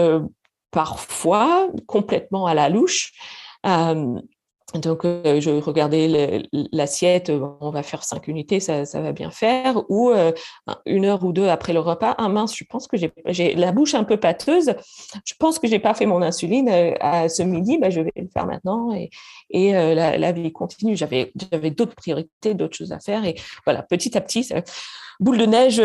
parfois, 0.71 1.69
complètement 1.87 2.45
à 2.45 2.53
la 2.53 2.69
louche. 2.69 3.13
Donc, 4.79 5.05
euh, 5.05 5.39
je 5.39 5.49
regardais 5.51 6.43
l'assiette, 6.71 7.31
on 7.59 7.69
va 7.69 7.83
faire 7.83 8.03
cinq 8.03 8.27
unités, 8.27 8.59
ça, 8.59 8.83
va 8.93 9.11
bien 9.11 9.31
faire. 9.31 9.83
Ou 9.89 10.11
une 10.85 11.05
heure 11.05 11.23
ou 11.23 11.33
deux 11.33 11.47
après 11.47 11.73
le 11.73 11.79
repas, 11.79 12.15
ah 12.17 12.29
mince, 12.29 12.55
je 12.55 12.63
pense 12.63 12.87
que 12.87 12.97
j'ai 12.97 13.55
la 13.55 13.71
bouche 13.71 13.93
un 13.95 14.03
peu 14.03 14.17
pâteuse, 14.17 14.73
je 15.25 15.33
pense 15.39 15.59
que 15.59 15.67
j'ai 15.67 15.79
pas 15.79 15.93
fait 15.93 16.05
mon 16.05 16.21
insuline 16.21 16.69
à 16.99 17.29
ce 17.29 17.43
midi, 17.43 17.77
bah, 17.77 17.89
je 17.89 18.01
vais 18.01 18.13
le 18.15 18.27
faire 18.33 18.45
maintenant. 18.45 18.93
Et, 18.93 19.09
et 19.49 19.71
la, 19.71 20.31
vie 20.31 20.51
continue. 20.51 20.95
J'avais 20.95 21.31
d'autres 21.71 21.95
priorités, 21.95 22.53
d'autres 22.53 22.75
choses 22.75 22.91
à 22.91 22.99
faire. 22.99 23.25
Et 23.25 23.35
voilà, 23.65 23.83
petit 23.83 24.17
à 24.17 24.21
petit, 24.21 24.51
boule 25.19 25.37
de 25.37 25.45
neige, 25.45 25.81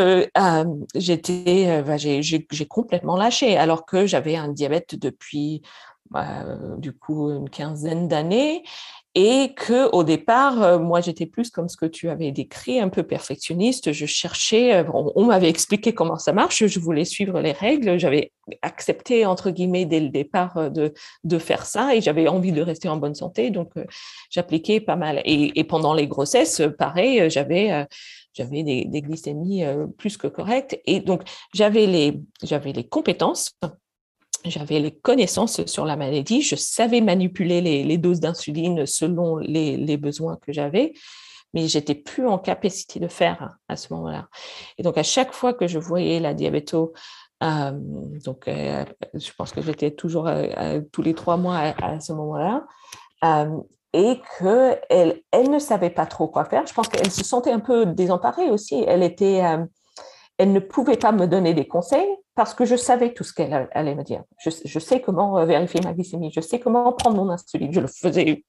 j'étais, 0.95 1.83
bah, 1.83 1.97
j'ai 1.97 2.67
complètement 2.69 3.17
lâché, 3.17 3.57
alors 3.57 3.85
que 3.85 4.07
j'avais 4.07 4.37
un 4.37 4.49
diabète 4.49 4.95
depuis 4.97 5.63
bah, 6.11 6.45
du 6.79 6.93
coup 6.93 7.31
une 7.31 7.49
quinzaine 7.49 8.09
d'années 8.09 8.63
et 9.17 9.55
que 9.55 9.91
au 9.91 10.05
départ, 10.05 10.63
euh, 10.63 10.79
moi 10.79 11.01
j'étais 11.01 11.27
plus 11.27 11.51
comme 11.51 11.69
ce 11.69 11.77
que 11.77 11.87
tu 11.87 12.09
avais 12.09 12.31
décrit, 12.31 12.79
un 12.79 12.89
peu 12.89 13.03
perfectionniste. 13.03 13.93
Je 13.93 14.07
cherchais, 14.07 14.75
euh, 14.77 14.85
on, 14.95 15.25
m'avait 15.25 15.49
expliqué 15.49 15.93
comment 15.93 16.17
ça 16.17 16.33
marche, 16.33 16.65
je 16.65 16.79
voulais 16.79 17.05
suivre 17.05 17.41
les 17.41 17.51
règles, 17.51 17.99
j'avais 17.99 18.33
accepté 18.63 19.27
entre 19.27 19.51
guillemets 19.51 19.85
dès 19.85 19.99
le 19.99 20.11
départ 20.11 20.57
euh, 20.59 20.69
de, 20.71 20.95
de 21.25 21.39
faire 21.39 21.67
ça 21.67 21.95
et 21.95 22.01
j'avais 22.01 22.29
envie 22.29 22.53
de 22.53 22.63
rester 22.63 22.89
en 22.89 22.99
bonne 22.99 23.17
santé, 23.17 23.51
donc 23.51 23.73
j'appliquais 24.31 24.81
pas 24.81 24.97
mal. 24.97 25.23
Et, 25.25 25.65
pendant 25.65 25.95
les 25.95 26.07
grossesses, 26.07 26.63
pareil, 26.79 27.29
j'avais 27.31 27.87
j'avais 28.35 28.63
des, 28.63 28.85
des, 28.87 29.03
glycémies 29.03 29.65
plus 29.99 30.17
que 30.17 30.27
correctes 30.27 30.81
et 30.87 31.01
donc 31.01 31.23
j'avais 31.55 31.87
les 31.87 32.21
j'avais 32.43 32.73
les 32.73 32.85
compétences 32.85 33.53
j'avais 34.45 34.79
les 34.79 34.93
connaissances 34.93 35.65
sur 35.67 35.85
la 35.85 35.97
maladie, 35.97 36.43
je 36.43 36.57
savais 36.57 37.01
manipuler 37.01 37.61
les, 37.61 37.99
doses 37.99 38.21
d'insuline 38.21 38.87
selon 38.87 39.37
les, 39.37 39.97
besoins 39.97 40.37
que 40.37 40.53
j'avais, 40.53 40.95
mais 41.53 41.69
j'étais 41.69 41.95
plus 41.95 42.27
en 42.27 42.39
capacité 42.39 43.01
de 43.01 43.09
faire 43.09 43.57
à 43.69 43.77
ce 43.77 43.93
moment-là. 43.93 44.29
Et 44.79 44.83
donc 44.83 44.97
à 44.97 45.03
chaque 45.03 45.33
fois 45.33 45.53
que 45.53 45.67
je 45.67 45.79
voyais 45.79 46.21
la 46.21 46.33
diabéto, 46.35 46.93
euh, 47.43 47.73
donc 48.25 48.49
euh, 48.49 48.85
je 49.15 49.31
pense 49.37 49.53
que 49.53 49.63
j'étais 49.63 49.91
toujours 49.91 50.27
euh, 50.29 50.81
tous 50.93 51.03
les 51.03 51.15
trois 51.15 51.37
mois 51.37 51.75
à, 51.83 52.01
ce 52.01 52.13
moment-là, 52.13 52.65
et 53.93 54.21
qu'elle 54.39 55.21
elle 55.33 55.51
ne 55.51 55.59
savait 55.59 55.91
pas 55.91 56.07
trop 56.07 56.29
quoi 56.29 56.45
faire. 56.45 56.67
Je 56.67 56.73
pense 56.73 56.89
qu'elle 56.89 57.11
se 57.11 57.25
sentait 57.25 57.53
un 57.53 57.61
peu 57.61 57.87
désemparée 57.87 58.51
aussi. 58.51 58.85
Elle 58.87 59.03
était 59.03 59.43
elle 60.39 60.53
ne 60.55 60.61
pouvait 60.61 60.97
pas 60.97 61.13
me 61.13 61.27
donner 61.27 61.53
des 61.53 61.69
conseils 61.69 62.09
parce 62.41 62.55
que 62.55 62.65
je 62.65 62.75
savais 62.75 63.13
tout 63.13 63.23
ce 63.23 63.35
qu'elle 63.35 63.69
allait 63.73 63.95
me 63.95 64.03
dire. 64.03 64.23
Je, 64.39 64.79
sais 64.79 65.03
comment 65.03 65.39
euh, 65.39 65.45
vérifier 65.45 65.83
ma 65.85 65.93
glycémie, 65.93 66.33
je 66.35 66.41
sais 66.41 66.59
comment 66.59 66.91
prendre 66.95 67.23
mon 67.23 67.29
insuline. 67.29 67.71
Je 67.71 67.81
le 67.81 67.87
faisais 67.87 68.47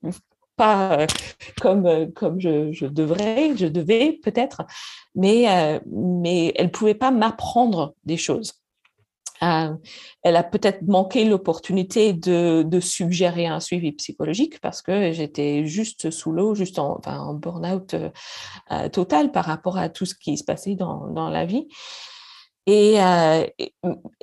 pas 0.56 0.94
euh, 0.94 1.08
comme, 1.60 1.86
euh, 1.86 2.06
comme 2.16 2.40
je, 2.40 2.86
devrais, 2.86 3.52
je 3.58 3.68
devais 3.68 4.18
peut-être, 4.24 4.62
mais, 5.14 5.82
mais 5.88 6.54
elle 6.56 6.68
ne 6.68 6.72
pouvait 6.72 6.94
pas 6.96 7.12
m'apprendre 7.12 7.94
des 8.06 8.16
choses. 8.16 8.54
elle 9.42 10.38
a 10.38 10.44
peut-être 10.44 10.84
manqué 10.84 11.26
l'opportunité 11.26 12.14
de, 12.14 12.64
de, 12.64 12.80
suggérer 12.80 13.48
un 13.48 13.60
suivi 13.60 13.92
psychologique 13.92 14.62
parce 14.62 14.82
que 14.82 15.12
j'étais 15.12 15.66
juste 15.66 16.12
sous 16.12 16.32
l'eau, 16.32 16.56
juste 16.56 16.80
en, 16.80 17.02
en 17.06 17.34
burn-out 17.34 17.94
total 18.94 19.34
par 19.34 19.44
rapport 19.44 19.78
à 19.78 19.90
tout 19.90 20.06
ce 20.06 20.16
qui 20.16 20.38
se 20.38 20.46
passait 20.46 20.76
dans, 20.76 21.08
dans 21.08 21.30
la 21.30 21.46
vie. 21.46 21.68
Euh, 22.70 23.48
et, 23.58 23.74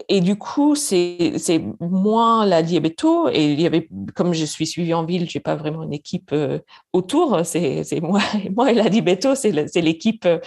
et, 0.09 0.21
du 0.21 0.37
coup, 0.37 0.77
c'est 0.77 1.35
moi 1.81 2.47
la 2.47 2.63
diabéto, 2.63 3.29
et 3.29 3.53
il 3.53 3.61
y 3.61 3.67
avait, 3.67 3.89
comme 4.15 4.33
je 4.33 4.45
suis 4.45 4.67
suivie 4.67 4.95
en 4.95 5.05
ville, 5.05 5.29
j'ai 5.29 5.41
pas 5.41 5.57
vraiment 5.57 5.83
une 5.83 5.93
équipe 5.93 6.31
euh, 6.33 6.61
autour, 6.93 7.45
c'est 7.45 7.85
moi, 8.01 8.21
moi 8.55 8.71
et 8.71 8.75
la 8.75 8.89
diabéto, 8.89 9.35
c'est 9.35 9.51
l'équipe 9.51 10.25
euh, 10.25 10.39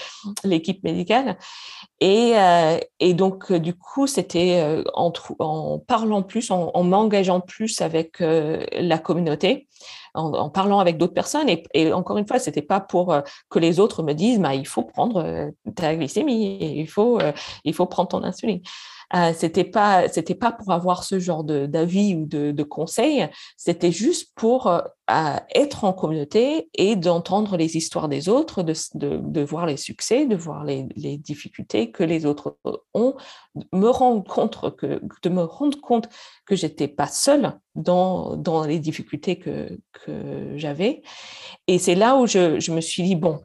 l'équipe 0.45 0.83
médicale. 0.83 1.37
Et, 1.99 2.33
euh, 2.35 2.79
et, 2.99 3.13
donc, 3.13 3.51
du 3.51 3.73
coup, 3.75 4.07
c'était 4.07 4.83
en, 4.93 5.11
en, 5.39 5.79
parlant 5.79 6.23
plus, 6.23 6.49
en, 6.49 6.71
en 6.73 6.83
m'engageant 6.83 7.41
plus 7.41 7.81
avec 7.81 8.19
la 8.21 8.97
communauté, 8.97 9.67
en, 10.13 10.49
parlant 10.49 10.79
avec 10.79 10.97
d'autres 10.97 11.13
personnes. 11.13 11.49
Et, 11.49 11.63
et, 11.73 11.93
encore 11.93 12.17
une 12.17 12.27
fois, 12.27 12.39
c'était 12.39 12.61
pas 12.61 12.79
pour 12.79 13.15
que 13.49 13.59
les 13.59 13.79
autres 13.79 14.03
me 14.03 14.13
disent, 14.13 14.39
bah, 14.39 14.55
il 14.55 14.67
faut 14.67 14.83
prendre 14.83 15.51
ta 15.75 15.95
glycémie, 15.95 16.57
il 16.61 16.87
faut, 16.87 17.19
il 17.63 17.73
faut 17.73 17.85
prendre 17.85 18.09
ton 18.09 18.23
insuline. 18.23 18.61
Euh, 19.13 19.33
c'était 19.35 19.65
pas 19.65 20.07
c'était 20.07 20.35
pas 20.35 20.51
pour 20.51 20.71
avoir 20.71 21.03
ce 21.03 21.19
genre 21.19 21.43
d'avis 21.43 22.15
ou 22.15 22.25
de, 22.25 22.51
de 22.51 22.63
conseils, 22.63 23.27
c'était 23.57 23.91
juste 23.91 24.31
pour 24.35 24.67
euh, 24.67 24.79
être 25.53 25.83
en 25.83 25.91
communauté 25.91 26.69
et 26.73 26.95
d'entendre 26.95 27.57
les 27.57 27.75
histoires 27.75 28.07
des 28.07 28.29
autres, 28.29 28.63
de, 28.63 28.73
de, 28.95 29.41
voir 29.41 29.65
les 29.65 29.75
succès, 29.75 30.25
de 30.25 30.35
voir 30.35 30.63
les, 30.63 30.85
les, 30.95 31.17
difficultés 31.17 31.91
que 31.91 32.03
les 32.03 32.25
autres 32.25 32.57
ont, 32.93 33.15
me 33.73 33.89
rendre 33.89 34.23
compte 34.23 34.75
que 34.77 35.01
de 35.21 35.29
me 35.29 35.43
rendre 35.43 35.79
compte 35.81 36.07
que 36.45 36.55
j'étais 36.55 36.87
pas 36.87 37.07
seule 37.07 37.59
dans 37.75 38.37
dans 38.37 38.65
les 38.65 38.79
difficultés 38.79 39.37
que 39.37 39.77
que 39.91 40.53
j'avais. 40.55 41.01
Et 41.67 41.79
c'est 41.79 41.95
là 41.95 42.15
où 42.15 42.27
je, 42.27 42.59
je 42.59 42.71
me 42.71 42.79
suis 42.79 43.03
dit 43.03 43.15
bon, 43.15 43.41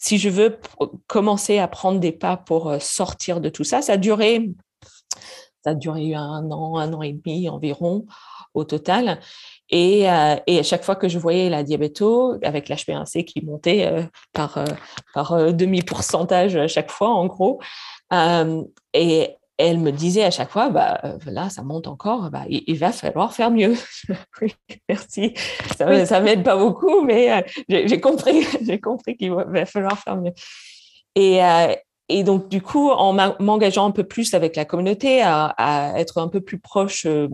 si 0.00 0.18
je 0.18 0.30
veux 0.30 0.58
commencer 1.06 1.58
à 1.58 1.68
prendre 1.68 2.00
des 2.00 2.10
pas 2.10 2.36
pour 2.36 2.70
euh, 2.70 2.78
sortir 2.80 3.40
de 3.40 3.50
tout 3.50 3.64
ça, 3.64 3.82
ça 3.82 3.92
a 3.92 3.96
duré 3.98 4.50
ça 5.62 5.70
a 5.70 5.74
duré 5.74 6.14
un 6.14 6.50
an, 6.50 6.78
un 6.78 6.92
an 6.92 7.02
et 7.02 7.12
demi 7.12 7.48
environ 7.48 8.06
au 8.54 8.64
total. 8.64 9.20
Et, 9.70 10.10
euh, 10.10 10.36
et, 10.46 10.58
à 10.58 10.62
chaque 10.62 10.82
fois 10.82 10.96
que 10.96 11.08
je 11.08 11.18
voyais 11.18 11.48
la 11.48 11.62
diabéto 11.62 12.36
avec 12.42 12.68
l'HbA1c 12.68 13.24
qui 13.24 13.44
montait 13.44 13.86
euh, 13.86 14.02
par, 14.32 14.58
euh, 14.58 14.64
par 15.14 15.52
demi-pourcentage 15.52 16.56
à 16.56 16.66
chaque 16.66 16.90
fois, 16.90 17.10
en 17.10 17.26
gros, 17.26 17.60
et 18.92 19.36
elle 19.56 19.78
me 19.78 19.92
disait 19.92 20.24
à 20.24 20.30
chaque 20.30 20.50
fois, 20.50 20.70
bah, 20.70 21.00
là, 21.26 21.50
ça 21.50 21.62
monte 21.62 21.86
encore, 21.86 22.30
bah, 22.30 22.44
il, 22.48 22.78
va 22.78 22.90
falloir 22.90 23.32
faire 23.32 23.50
mieux. 23.50 23.74
merci. 24.88 25.34
Ça, 25.76 26.06
ça 26.06 26.20
m'aide 26.20 26.42
pas 26.42 26.56
beaucoup, 26.56 27.02
mais 27.02 27.44
j'ai 27.68 28.00
compris, 28.00 28.44
j'ai 28.62 28.80
compris 28.80 29.16
qu'il 29.16 29.32
va 29.32 29.66
falloir 29.66 29.96
faire 29.98 30.16
mieux. 30.16 30.32
Et, 31.14 31.40
et 32.10 32.24
donc, 32.24 32.48
du 32.48 32.60
coup, 32.60 32.90
en 32.90 33.12
m'engageant 33.38 33.86
un 33.86 33.92
peu 33.92 34.04
plus 34.04 34.34
avec 34.34 34.56
la 34.56 34.64
communauté, 34.64 35.22
à, 35.22 35.92
être 35.96 36.18
un 36.18 36.28
peu 36.28 36.40
plus 36.40 36.58
proche 36.58 37.06
euh, 37.06 37.28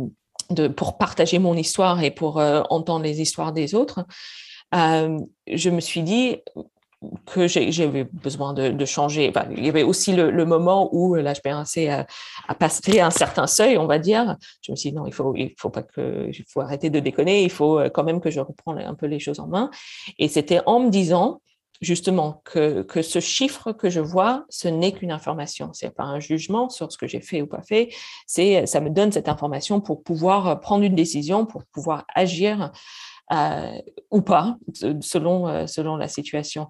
pour 0.77 0.99
partager 0.99 1.39
mon 1.39 1.55
histoire 1.55 2.03
et 2.03 2.11
pour 2.11 2.39
euh, 2.39 2.62
entendre 2.70 3.05
les 3.05 3.20
histoires 3.20 3.53
des 3.53 3.74
autres, 3.74 4.05
euh, 4.74 5.18
je 5.47 5.70
me 5.70 5.81
suis 5.81 6.03
dit 6.03 6.37
que 7.27 7.47
j'avais 7.47 8.05
besoin 8.05 8.53
de, 8.53 8.85
changer. 8.85 9.33
il 9.57 9.64
y 9.64 9.68
avait 9.68 9.83
aussi 9.83 10.14
le, 10.14 10.45
moment 10.45 10.89
où 10.93 11.14
l'HbA1c 11.14 11.91
a, 11.91 12.07
a, 12.49 12.55
passé 12.55 13.01
un 13.01 13.11
certain 13.11 13.47
seuil, 13.47 13.79
on 13.79 13.87
va 13.87 13.99
dire. 13.99 14.37
Je 14.62 14.72
me 14.72 14.77
suis 14.77 14.91
dit 14.91 14.97
non, 14.97 15.07
il 15.07 15.12
faut, 15.12 15.35
faut 15.57 15.70
pas 15.70 15.83
que, 15.83 16.29
il 16.29 16.45
faut 16.49 16.61
arrêter 16.61 16.91
de 16.91 17.01
déconner. 17.01 17.45
Il 17.45 17.51
faut 17.51 17.81
quand 17.95 18.05
même 18.05 18.20
que 18.20 18.31
je 18.31 18.41
reprenne 18.41 18.79
un 18.79 18.95
peu 18.95 19.07
les 19.07 19.20
choses 19.20 19.41
en 19.41 19.47
main. 19.47 19.70
Et 20.18 20.29
c'était 20.29 20.61
en 20.66 20.81
me 20.81 20.91
disant, 20.91 21.41
justement 21.81 22.43
que, 22.45 22.83
que, 22.83 23.03
ce 23.03 23.20
chiffre 23.20 23.72
que 23.72 23.91
je 23.91 24.01
vois, 24.01 24.45
ce 24.49 24.68
n'est 24.68 24.93
qu'une 24.93 25.12
information. 25.12 25.70
C'est 25.72 25.95
pas 25.95 26.05
un 26.05 26.20
jugement 26.20 26.68
sur 26.68 26.91
ce 26.91 26.99
que 26.99 27.07
j'ai 27.07 27.20
fait 27.20 27.43
ou 27.43 27.47
pas 27.47 27.62
fait. 27.62 27.89
C'est, 28.27 28.66
ça 28.66 28.81
me 28.81 28.91
donne 28.91 29.12
cette 29.12 29.29
information 29.29 29.81
pour 29.81 30.03
pouvoir 30.03 30.61
prendre 30.61 30.85
une 30.85 30.95
décision, 30.95 31.47
pour 31.47 31.64
pouvoir 31.64 32.05
agir 32.14 32.72
euh, 33.33 33.72
ou 34.12 34.22
pas, 34.22 34.57
selon 35.01 35.49
euh, 35.49 35.66
selon 35.66 35.97
la 35.97 36.07
situation. 36.07 36.68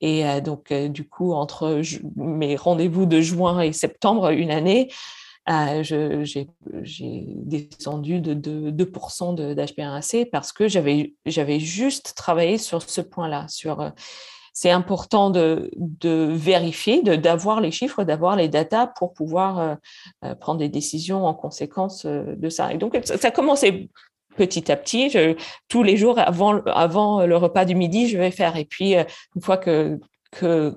Et 0.00 0.24
euh, 0.24 0.40
donc 0.40 0.72
du 0.72 1.08
coup, 1.08 1.32
entre 1.32 1.82
mes 2.14 2.54
rendez-vous 2.54 3.06
de 3.06 3.20
juin 3.20 3.60
et 3.60 3.72
septembre, 3.72 4.30
une 4.30 4.52
année. 4.52 4.88
j'ai 5.72 6.46
descendu 6.68 8.20
de, 8.20 8.34
de 8.34 8.70
2% 8.70 9.34
d'HbA1c 9.34 10.30
parce 10.30 10.52
que 10.52 10.68
j'avais 10.68 11.58
juste 11.58 12.14
travaillé 12.14 12.58
sur 12.58 12.82
ce 12.82 13.00
point-là, 13.00 13.46
sur 13.48 13.92
c'est 14.56 14.70
important 14.70 15.28
de, 15.28 15.70
de 15.76 16.30
vérifier, 16.32 17.02
d'avoir 17.02 17.60
les 17.60 17.70
chiffres, 17.70 18.04
d'avoir 18.04 18.36
les 18.36 18.48
datas 18.48 18.86
pour 18.86 19.12
pouvoir 19.12 19.58
euh, 19.58 19.74
euh, 20.24 20.34
prendre 20.34 20.60
des 20.60 20.70
décisions 20.70 21.26
en 21.26 21.34
conséquence 21.34 22.06
euh, 22.06 22.34
de 22.36 22.48
ça. 22.48 22.72
Et 22.72 22.78
donc, 22.78 22.98
ça, 23.04 23.18
a 23.22 23.30
commencé 23.30 23.90
petit 24.34 24.72
à 24.72 24.76
petit. 24.76 25.14
Tous 25.68 25.82
les 25.82 25.98
jours, 25.98 26.18
avant, 26.18 26.62
avant 26.64 27.26
le 27.26 27.36
repas 27.36 27.66
du 27.66 27.74
midi, 27.74 28.08
je 28.08 28.16
vais 28.16 28.30
faire. 28.30 28.56
Et 28.56 28.64
puis, 28.64 28.94
une 28.94 29.42
fois 29.42 29.58
que, 29.58 30.00
que 30.30 30.74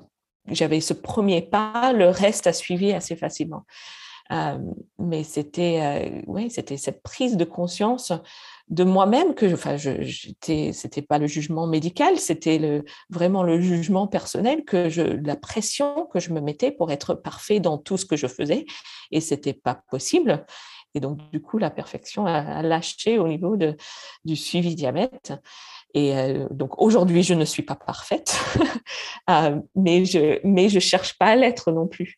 j'avais 0.48 0.82
ce 0.82 0.94
premier 0.94 1.42
pas, 1.42 1.94
le 1.94 2.10
reste 2.10 2.48
a 2.48 2.54
suivi 2.54 2.92
assez 2.92 3.16
facilement. 3.16 3.64
mais 4.98 5.24
c'était, 5.24 6.22
oui, 6.28 6.52
c'était 6.52 6.78
cette 6.78 7.02
prise 7.02 7.38
de 7.38 7.46
conscience 7.46 8.12
de 8.70 8.84
moi-même 8.84 9.34
que 9.34 9.52
enfin 9.52 9.78
j'étais 9.78 10.72
c'était 10.74 11.02
pas 11.02 11.18
le 11.18 11.26
jugement 11.26 11.66
médical 11.66 12.20
c'était 12.20 12.60
le 12.60 12.86
vraiment 13.10 13.42
le 13.42 13.60
jugement 13.60 14.06
personnel 14.06 14.64
que 14.64 14.90
je 14.90 15.02
la 15.02 15.36
pression 15.36 16.06
que 16.14 16.20
je 16.20 16.32
me 16.32 16.40
mettais 16.40 16.72
pour 16.72 16.92
être 16.92 17.16
parfait 17.16 17.60
dans 17.60 17.78
tout 17.80 17.98
ce 17.98 18.06
que 18.06 18.16
je 18.16 18.28
faisais 18.28 18.66
et 19.12 19.22
c'était 19.22 19.54
pas 19.54 19.82
possible. 19.90 20.46
Et 20.96 21.00
donc 21.00 21.20
du 21.32 21.42
coup 21.42 21.60
la 21.60 21.70
perfection 21.70 22.26
a, 22.26 22.64
lâché 22.64 23.20
au 23.20 23.28
niveau 23.28 23.58
de 23.58 23.76
du 24.26 24.36
suivi 24.36 24.74
diabète 24.76 25.34
et 25.96 26.16
euh, 26.16 26.48
donc 26.52 26.80
aujourd'hui, 26.80 27.24
je 27.24 27.34
ne 27.34 27.46
suis 27.46 27.64
pas 27.64 27.76
parfaite, 27.76 28.40
euh, 29.30 29.60
mais 29.76 30.06
je 30.06 30.40
mais 30.44 30.70
cherche 30.70 31.18
pas 31.18 31.28
à 31.28 31.36
l'être 31.36 31.72
non 31.72 31.88
plus. 31.88 32.18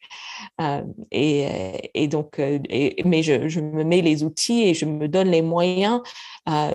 Euh, 0.59 0.82
et, 1.11 2.07
donc, 2.07 2.38
mais 2.38 3.24
je, 3.24 3.59
me 3.59 3.84
mets 3.84 4.01
les 4.01 4.24
outils 4.24 4.63
et 4.63 4.74
je 4.74 4.86
me 4.86 5.07
donne 5.07 5.30
les 5.30 5.41
moyens 5.41 6.01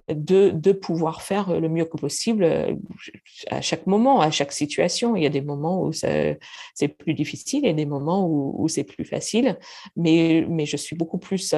de, 0.09 0.73
pouvoir 0.73 1.23
faire 1.23 1.61
le 1.61 1.69
mieux 1.69 1.85
que 1.85 1.97
possible 1.97 2.79
à 3.51 3.61
chaque 3.61 3.87
moment, 3.87 4.21
à 4.21 4.31
chaque 4.31 4.53
situation. 4.53 5.17
Il 5.17 5.23
y 5.23 5.27
a 5.27 5.31
des 5.31 5.43
moments 5.43 5.83
où 5.83 5.93
c'est 5.93 6.39
plus 6.99 7.15
difficile 7.15 7.67
et 7.67 7.75
des 7.75 7.87
moments 7.87 8.27
où, 8.27 8.67
c'est 8.69 8.85
plus 8.85 9.05
facile, 9.05 9.59
mais 9.97 10.65
je 10.65 10.77
suis 10.77 10.97
beaucoup 10.97 11.19
plus 11.19 11.55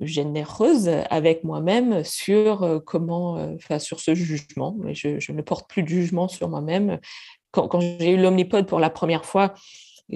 généreuse 0.00 0.88
avec 1.10 1.44
moi-même 1.44 2.02
sur 2.04 2.62
euh, 2.62 2.78
comment, 2.80 3.36
euh, 3.36 3.54
enfin, 3.56 3.78
sur 3.78 4.00
ce 4.00 4.14
jugement. 4.14 4.76
Je, 4.92 5.32
ne 5.32 5.42
porte 5.42 5.68
plus 5.68 5.82
de 5.82 5.88
jugement 5.88 6.28
sur 6.28 6.48
moi-même. 6.48 6.98
Quand, 7.50 7.80
j'ai 7.80 8.12
eu 8.12 8.16
l'omnipode 8.16 8.66
pour 8.66 8.80
la 8.80 8.90
première 8.90 9.24
fois, 9.24 9.54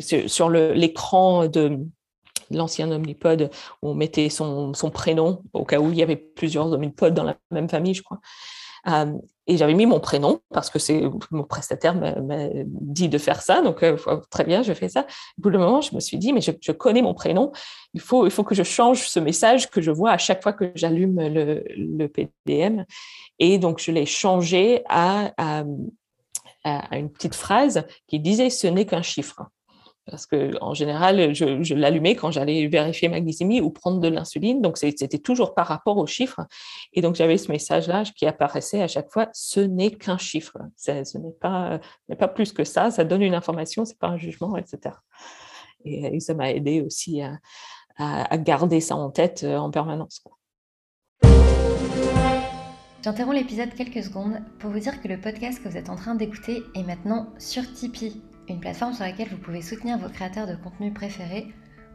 sur 0.01 0.51
l'écran 0.51 1.47
de 1.47 1.79
l'ancien 2.51 2.91
omnipode, 2.91 3.51
on 3.83 3.95
mettait 3.95 4.29
son, 4.29 4.75
son, 4.75 4.91
prénom 4.91 5.43
au 5.53 5.65
cas 5.65 5.79
où 5.79 5.91
il 5.91 5.99
y 5.99 6.03
avait 6.03 6.17
plusieurs 6.17 6.73
omnipodes 6.73 7.15
dans 7.15 7.25
la 7.25 7.37
même 7.51 7.69
famille, 7.69 7.95
je 7.95 8.03
crois. 8.03 8.21
Euh, 8.89 9.13
et 9.49 9.57
j'avais 9.57 9.75
mis 9.75 9.87
mon 9.87 9.99
prénom 9.99 10.41
parce 10.53 10.69
que 10.69 10.79
mon 11.35 11.43
prestataire 11.43 11.95
m'a 11.95 12.49
dit 12.67 13.09
de 13.09 13.17
faire 13.17 13.41
ça. 13.41 13.63
Donc, 13.63 13.83
euh, 13.83 13.97
très 14.31 14.45
bien, 14.45 14.63
je 14.63 14.75
fais 14.75 14.91
ça. 14.91 15.07
Au 15.39 15.43
bout 15.43 15.51
d'un 15.51 15.59
moment, 15.59 15.81
je 15.81 15.95
me 15.95 16.01
suis 16.01 16.19
dit, 16.19 16.35
mais 16.35 16.43
je, 16.43 16.73
connais 16.73 17.01
mon 17.01 17.15
prénom. 17.15 17.51
Il 17.95 18.01
faut, 18.01 18.27
il 18.27 18.31
faut 18.31 18.45
que 18.45 18.55
je 18.55 18.63
change 18.63 19.09
ce 19.09 19.19
message 19.19 19.71
que 19.71 19.81
je 19.81 19.91
vois 19.91 20.11
à 20.11 20.19
chaque 20.19 20.43
fois 20.43 20.53
que 20.53 20.71
j'allume 20.75 21.19
le, 21.19 22.07
PDM. 22.09 22.85
Et 23.39 23.59
donc, 23.59 23.81
je 23.81 23.91
l'ai 23.91 24.07
changé 24.07 24.83
à, 24.89 25.33
une 26.93 27.11
petite 27.11 27.35
phrase 27.35 27.85
qui 28.07 28.21
disait, 28.21 28.51
ce 28.51 28.67
n'est 28.67 28.85
qu'un 28.85 29.03
chiffre 29.03 29.41
parce 30.11 30.27
que 30.27 30.53
en 30.61 30.75
général, 30.75 31.35
je, 31.35 31.75
l'allumais 31.75 32.15
quand 32.15 32.31
j'allais 32.31 32.67
vérifier 32.67 33.09
ma 33.09 33.21
glycémie 33.21 33.61
ou 33.61 33.71
prendre 33.71 34.01
de 34.01 34.09
l'insuline. 34.09 34.61
Donc, 34.61 34.79
c'était 34.79 35.19
toujours 35.19 35.55
par 35.55 35.67
rapport 35.67 35.97
aux 35.99 36.07
chiffres. 36.07 36.41
Et 36.93 37.01
donc, 37.01 37.15
j'avais 37.15 37.39
ce 37.39 37.51
message-là 37.51 38.05
qui 38.17 38.27
apparaissait 38.27 38.83
à 38.83 38.89
chaque 38.89 39.11
fois 39.11 39.29
ce 39.33 39.61
n'est 39.61 39.91
qu'un 39.91 40.19
chiffre. 40.19 40.59
Ce 40.77 41.19
n'est 41.19 41.33
pas, 41.33 41.81
pas 42.19 42.29
plus 42.29 42.53
que 42.53 42.65
ça. 42.65 42.91
Ça 42.91 43.05
donne 43.05 43.23
une 43.23 43.35
information, 43.35 43.85
c'est 43.85 43.99
pas 43.99 44.09
un 44.09 44.19
jugement, 44.19 44.57
etc. 44.57 44.95
Et, 45.85 46.21
ça 46.21 46.35
m'a 46.35 46.51
aidé 46.51 46.83
aussi 46.83 47.23
à, 47.23 47.39
à, 47.97 48.37
garder 48.39 48.81
ça 48.81 48.97
en 48.97 49.11
tête 49.11 49.45
euh, 49.45 49.57
en 49.57 49.71
permanence. 49.71 50.23
J'interromps 53.03 53.37
l'épisode 53.37 53.73
quelques 53.75 54.03
secondes 54.03 54.41
pour 54.59 54.71
vous 54.71 54.81
dire 54.81 55.01
que 55.01 55.09
le 55.09 55.21
podcast 55.21 55.63
que 55.63 55.69
vous 55.69 55.77
êtes 55.77 55.89
en 55.89 55.97
train 55.97 56.17
d'écouter 56.17 56.63
est 56.75 56.83
maintenant 56.83 57.29
sur 57.39 57.63
Tipeee 57.73 58.21
une 58.49 58.61
plateforme 58.61 58.95
sur 58.95 59.05
laquelle 59.05 59.29
vous 59.29 59.39
pouvez 59.39 59.63
soutenir 59.63 59.99
vos 59.99 60.09
créateurs 60.09 60.47
de 60.47 60.57
contenu 60.57 60.93
préférés 60.93 61.49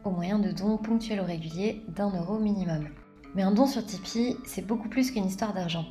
au 0.04 0.10
moyen 0.10 0.38
de 0.38 0.52
dons 0.52 0.76
ponctuels 0.76 1.20
ou 1.20 1.24
réguliers 1.24 1.82
d'un 1.88 2.10
euro 2.10 2.38
minimum. 2.38 2.88
Mais 3.34 3.42
un 3.42 3.52
don 3.52 3.66
sur 3.66 3.84
Tipeee, 3.84 4.36
c'est 4.44 4.66
beaucoup 4.66 4.88
plus 4.88 5.10
qu'une 5.10 5.26
histoire 5.26 5.54
d'argent. 5.54 5.86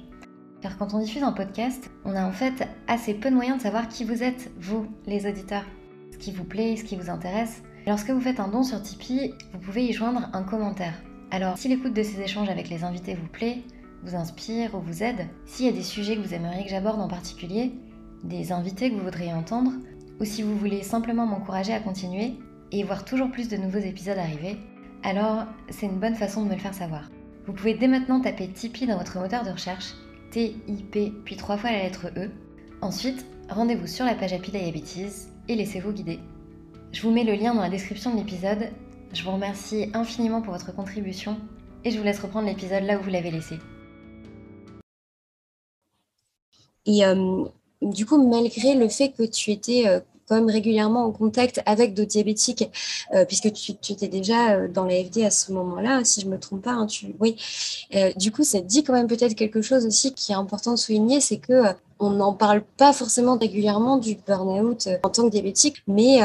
Car 0.62 0.78
quand 0.78 0.94
on 0.94 1.00
diffuse 1.00 1.24
un 1.24 1.34
podcast, 1.34 1.92
on 2.06 2.16
a 2.16 2.26
en 2.26 2.32
fait 2.32 2.68
assez 2.88 3.14
peu 3.14 3.30
de 3.30 3.36
moyens 3.36 3.58
de 3.58 3.64
savoir 3.64 3.90
qui 3.90 4.06
vous 4.06 4.24
êtes, 4.24 4.52
vous, 4.60 4.88
les 5.06 5.28
auditeurs, 5.28 5.66
ce 6.12 6.18
qui 6.18 6.32
vous 6.32 6.46
plaît, 6.46 6.78
ce 6.78 6.86
qui 6.86 6.96
vous 6.96 7.10
intéresse. 7.10 7.64
Lorsque 7.86 8.12
vous 8.12 8.22
faites 8.22 8.40
un 8.40 8.48
don 8.48 8.64
sur 8.64 8.82
Tipeee, 8.82 9.34
vous 9.52 9.60
pouvez 9.60 9.86
y 9.86 9.92
joindre 9.92 10.30
un 10.32 10.44
commentaire. 10.44 10.94
Alors, 11.32 11.58
si 11.58 11.68
l'écoute 11.68 11.94
de 11.94 12.04
ces 12.04 12.22
échanges 12.22 12.50
avec 12.50 12.70
les 12.70 12.86
invités 12.86 13.16
vous 13.16 13.28
plaît, 13.28 13.64
vous 14.04 14.16
inspire 14.16 14.76
ou 14.76 14.80
vous 14.80 15.04
aide, 15.04 15.28
s'il 15.46 15.66
y 15.66 15.70
a 15.70 15.74
des 15.74 15.84
sujets 15.84 16.16
que 16.16 16.22
vous 16.22 16.34
aimeriez 16.34 16.64
que 16.64 16.70
j'aborde 16.70 17.02
en 17.02 17.08
particulier, 17.08 17.74
des 18.24 18.54
invités 18.54 18.90
que 18.90 18.96
vous 18.96 19.04
voudriez 19.04 19.34
entendre, 19.34 19.74
ou 20.20 20.26
si 20.26 20.42
vous 20.42 20.58
voulez 20.58 20.84
simplement 20.84 21.26
m'encourager 21.26 21.74
à 21.74 21.80
continuer 21.80 22.34
et 22.72 22.84
voir 22.84 23.06
toujours 23.06 23.32
plus 23.32 23.50
de 23.50 23.58
nouveaux 23.58 23.80
épisodes 23.80 24.18
arriver, 24.18 24.58
alors 25.04 25.46
c'est 25.70 25.86
une 25.86 26.00
bonne 26.00 26.16
façon 26.16 26.44
de 26.44 26.50
me 26.50 26.54
le 26.54 26.60
faire 26.60 26.74
savoir. 26.74 27.10
Vous 27.46 27.54
pouvez 27.54 27.74
dès 27.74 27.88
maintenant 27.88 28.22
taper 28.22 28.48
Tipeee 28.48 28.88
dans 28.88 28.98
votre 28.98 29.20
moteur 29.20 29.44
de 29.44 29.52
recherche, 29.52 29.94
T-I-P, 30.32 31.14
puis 31.26 31.36
trois 31.36 31.58
fois 31.58 31.72
la 31.72 31.84
lettre 31.84 32.08
E. 32.18 32.32
Ensuite, 32.82 33.26
rendez-vous 33.50 33.88
sur 33.88 34.06
la 34.06 34.16
page 34.16 34.34
Happy 34.34 34.52
Diabetes 34.52 35.28
et 35.48 35.56
laissez-vous 35.56 35.92
guider. 35.92 36.20
Je 36.92 37.02
vous 37.02 37.12
mets 37.12 37.24
le 37.24 37.34
lien 37.34 37.54
dans 37.54 37.62
la 37.62 37.70
description 37.70 38.12
de 38.14 38.18
l'épisode. 38.18 38.70
Je 39.14 39.24
vous 39.24 39.32
remercie 39.32 39.90
infiniment 39.94 40.42
pour 40.42 40.54
votre 40.54 40.74
contribution 40.74 41.38
et 41.84 41.92
je 41.92 41.98
vous 41.98 42.04
laisse 42.04 42.20
reprendre 42.20 42.48
l'épisode 42.48 42.84
là 42.84 42.98
où 42.98 43.04
vous 43.04 43.10
l'avez 43.10 43.32
laissé. 43.32 43.60
Et 46.86 47.06
euh, 47.06 47.46
du 47.84 48.06
coup, 48.06 48.18
malgré 48.18 48.76
le 48.76 48.88
fait 48.90 49.10
que 49.10 49.24
tu 49.24 49.52
étais 49.52 49.88
euh, 49.88 50.00
quand 50.28 50.36
même 50.36 50.50
régulièrement 50.50 51.06
en 51.06 51.12
contact 51.12 51.62
avec 51.66 51.94
d'autres 51.94 52.12
diabétiques, 52.12 52.70
euh, 53.14 53.26
puisque 53.26 53.52
tu, 53.52 53.74
étais 53.90 54.08
déjà 54.08 54.68
dans 54.68 54.86
la 54.86 55.04
FD 55.04 55.24
à 55.24 55.32
ce 55.32 55.52
moment-là, 55.52 56.04
si 56.04 56.22
je 56.22 56.28
me 56.28 56.40
trompe 56.40 56.62
pas. 56.64 56.72
Hein. 56.72 56.88
Oui. 57.20 57.36
du 58.16 58.32
coup, 58.32 58.44
ça 58.44 58.62
dit 58.62 58.84
quand 58.84 58.94
même 58.94 59.08
peut-être 59.08 59.36
quelque 59.36 59.62
chose 59.62 59.86
aussi 59.86 60.14
qui 60.14 60.32
est 60.32 60.36
important 60.36 60.72
de 60.72 60.78
souligner, 60.78 61.20
c'est 61.20 61.38
que 61.38 61.64
on 62.00 62.10
n'en 62.10 62.34
parle 62.34 62.64
pas 62.78 62.92
forcément 62.92 63.38
régulièrement 63.38 63.98
du 63.98 64.18
burn-out 64.28 64.90
en 65.04 65.10
tant 65.10 65.24
que 65.26 65.30
diabétique, 65.30 65.84
mais 65.88 66.20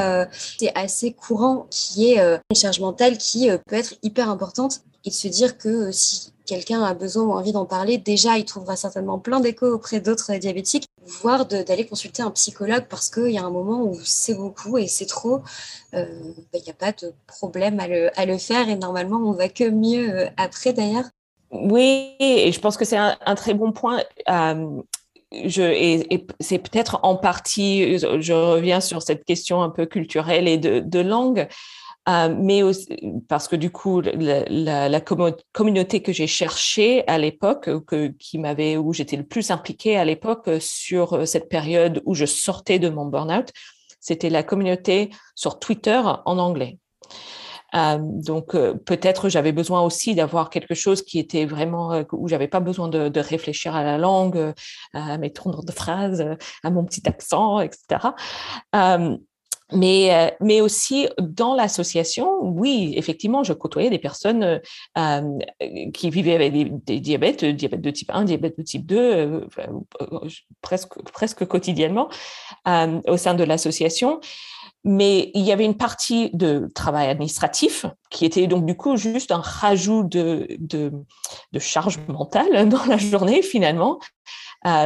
c'est 0.58 0.72
assez 0.76 1.12
courant 1.12 1.66
qu'il 1.70 2.02
y 2.02 2.12
ait 2.12 2.20
une 2.20 2.56
charge 2.56 2.80
mentale 2.80 3.18
qui 3.18 3.48
peut 3.66 3.76
être 3.76 3.94
hyper 4.02 4.30
importante 4.30 4.80
et 5.04 5.10
de 5.10 5.14
se 5.14 5.28
dire 5.28 5.58
que 5.58 5.90
si 5.92 6.32
quelqu'un 6.48 6.82
a 6.82 6.94
besoin 6.94 7.24
ou 7.24 7.32
envie 7.32 7.52
d'en 7.52 7.66
parler, 7.66 7.98
déjà, 7.98 8.38
il 8.38 8.44
trouvera 8.44 8.74
certainement 8.74 9.18
plein 9.18 9.38
d'échos 9.38 9.72
auprès 9.72 10.00
d'autres 10.00 10.34
diabétiques, 10.34 10.88
voire 11.08 11.46
d'aller 11.46 11.86
consulter 11.86 12.22
un 12.22 12.30
psychologue 12.30 12.84
parce 12.88 13.10
qu'il 13.10 13.30
y 13.30 13.38
a 13.38 13.44
un 13.44 13.50
moment 13.50 13.82
où 13.82 13.98
c'est 14.04 14.34
beaucoup 14.34 14.78
et 14.78 14.86
c'est 14.86 15.06
trop. 15.06 15.42
Euh, 15.94 16.04
bah, 16.52 16.58
il 16.58 16.62
n'y 16.62 16.70
a 16.70 16.74
pas 16.74 16.92
de 16.92 17.12
problème 17.26 17.80
à 17.80 17.86
le, 18.26 18.38
faire 18.38 18.68
et 18.68 18.76
normalement, 18.76 19.18
on 19.18 19.32
va 19.32 19.48
que 19.48 19.68
mieux 19.68 20.10
euh, 20.10 20.26
après 20.36 20.72
d'ailleurs. 20.72 21.06
Oui, 21.50 22.14
et 22.20 22.52
je 22.52 22.60
pense 22.60 22.76
que 22.76 22.84
c'est 22.84 22.98
un, 22.98 23.34
très 23.34 23.54
bon 23.54 23.72
point. 23.72 24.02
Euh, 24.28 24.80
je, 25.32 25.62
et, 25.62 26.26
c'est 26.40 26.58
peut-être 26.58 27.00
en 27.02 27.16
partie, 27.16 27.98
je 27.98 28.32
reviens 28.32 28.80
sur 28.80 29.02
cette 29.02 29.24
question 29.24 29.62
un 29.62 29.70
peu 29.70 29.86
culturelle 29.86 30.46
et 30.46 30.58
de 30.58 31.00
langue. 31.00 31.48
Euh, 32.08 32.34
mais 32.38 32.62
aussi, 32.62 32.86
parce 33.28 33.48
que 33.48 33.56
du 33.56 33.70
coup, 33.70 34.00
la, 34.00 35.00
communauté 35.52 36.02
que 36.02 36.12
j'ai 36.12 36.26
cherchée 36.26 37.06
à 37.06 37.18
l'époque, 37.18 37.68
qui 38.18 38.38
m'avait, 38.38 38.76
où 38.76 38.92
j'étais 38.94 39.16
le 39.16 39.26
plus 39.26 39.50
impliquée 39.50 39.96
à 39.96 40.04
l'époque 40.04 40.48
sur 40.60 41.14
euh, 41.14 41.24
cette 41.26 41.48
période 41.48 42.00
où 42.06 42.14
je 42.14 42.24
sortais 42.24 42.78
de 42.78 42.88
mon 42.88 43.06
burn-out, 43.06 43.50
c'était 44.00 44.30
la 44.30 44.42
communauté 44.42 45.10
sur 45.34 45.58
Twitter 45.58 46.00
en 46.24 46.38
anglais. 46.38 46.78
Euh, 47.74 47.98
donc 48.00 48.54
euh, 48.54 48.72
peut-être 48.72 49.28
j'avais 49.28 49.52
besoin 49.52 49.82
aussi 49.82 50.14
d'avoir 50.14 50.48
quelque 50.48 50.74
chose 50.74 51.02
qui 51.02 51.18
était 51.18 51.44
vraiment 51.44 52.02
où 52.12 52.26
j'avais 52.26 52.48
pas 52.48 52.60
besoin 52.60 52.88
de, 52.88 53.10
de, 53.10 53.20
réfléchir 53.20 53.76
à 53.76 53.84
la 53.84 53.98
langue, 53.98 54.54
à 54.94 55.18
mes 55.18 55.30
tournures 55.30 55.64
de 55.64 55.72
phrases, 55.72 56.24
à 56.64 56.70
mon 56.70 56.86
petit 56.86 57.06
accent, 57.06 57.60
etc. 57.60 58.14
Mais, 59.72 60.14
euh, 60.14 60.30
mais 60.40 60.60
aussi 60.60 61.08
dans 61.18 61.54
l'association, 61.54 62.38
oui, 62.40 62.94
effectivement, 62.96 63.42
je 63.44 63.52
côtoyais 63.52 63.90
des 63.90 63.98
personnes 63.98 64.42
euh, 64.42 64.58
euh 64.96 65.38
qui 65.92 66.08
vivaient 66.08 66.34
avec 66.34 66.52
des, 66.52 66.64
des, 66.64 67.00
diabètes, 67.00 67.42
euh, 67.42 67.52
diabète 67.52 67.82
de 67.82 67.90
type 67.90 68.10
1, 68.12 68.24
diabète 68.24 68.56
de 68.56 68.62
type 68.62 68.86
2, 68.86 69.46
presque, 70.62 71.00
presque 71.12 71.44
quotidiennement 71.46 72.08
au 72.66 73.16
sein 73.16 73.34
de 73.34 73.44
l'association. 73.44 74.20
Mais 74.84 75.30
il 75.34 75.42
y 75.42 75.52
avait 75.52 75.64
une 75.64 75.76
partie 75.76 76.30
de 76.32 76.70
travail 76.74 77.08
administratif 77.08 77.84
qui 78.10 78.24
était 78.24 78.46
donc 78.46 78.64
du 78.64 78.76
coup 78.76 78.96
juste 78.96 79.32
un 79.32 79.40
rajout 79.40 80.04
de, 80.04 80.46
de, 80.58 80.92
de 81.52 81.58
charge 81.58 81.98
mentale 82.08 82.68
dans 82.70 82.84
la 82.86 82.96
journée 82.96 83.42
finalement, 83.42 83.98
euh, 83.98 84.04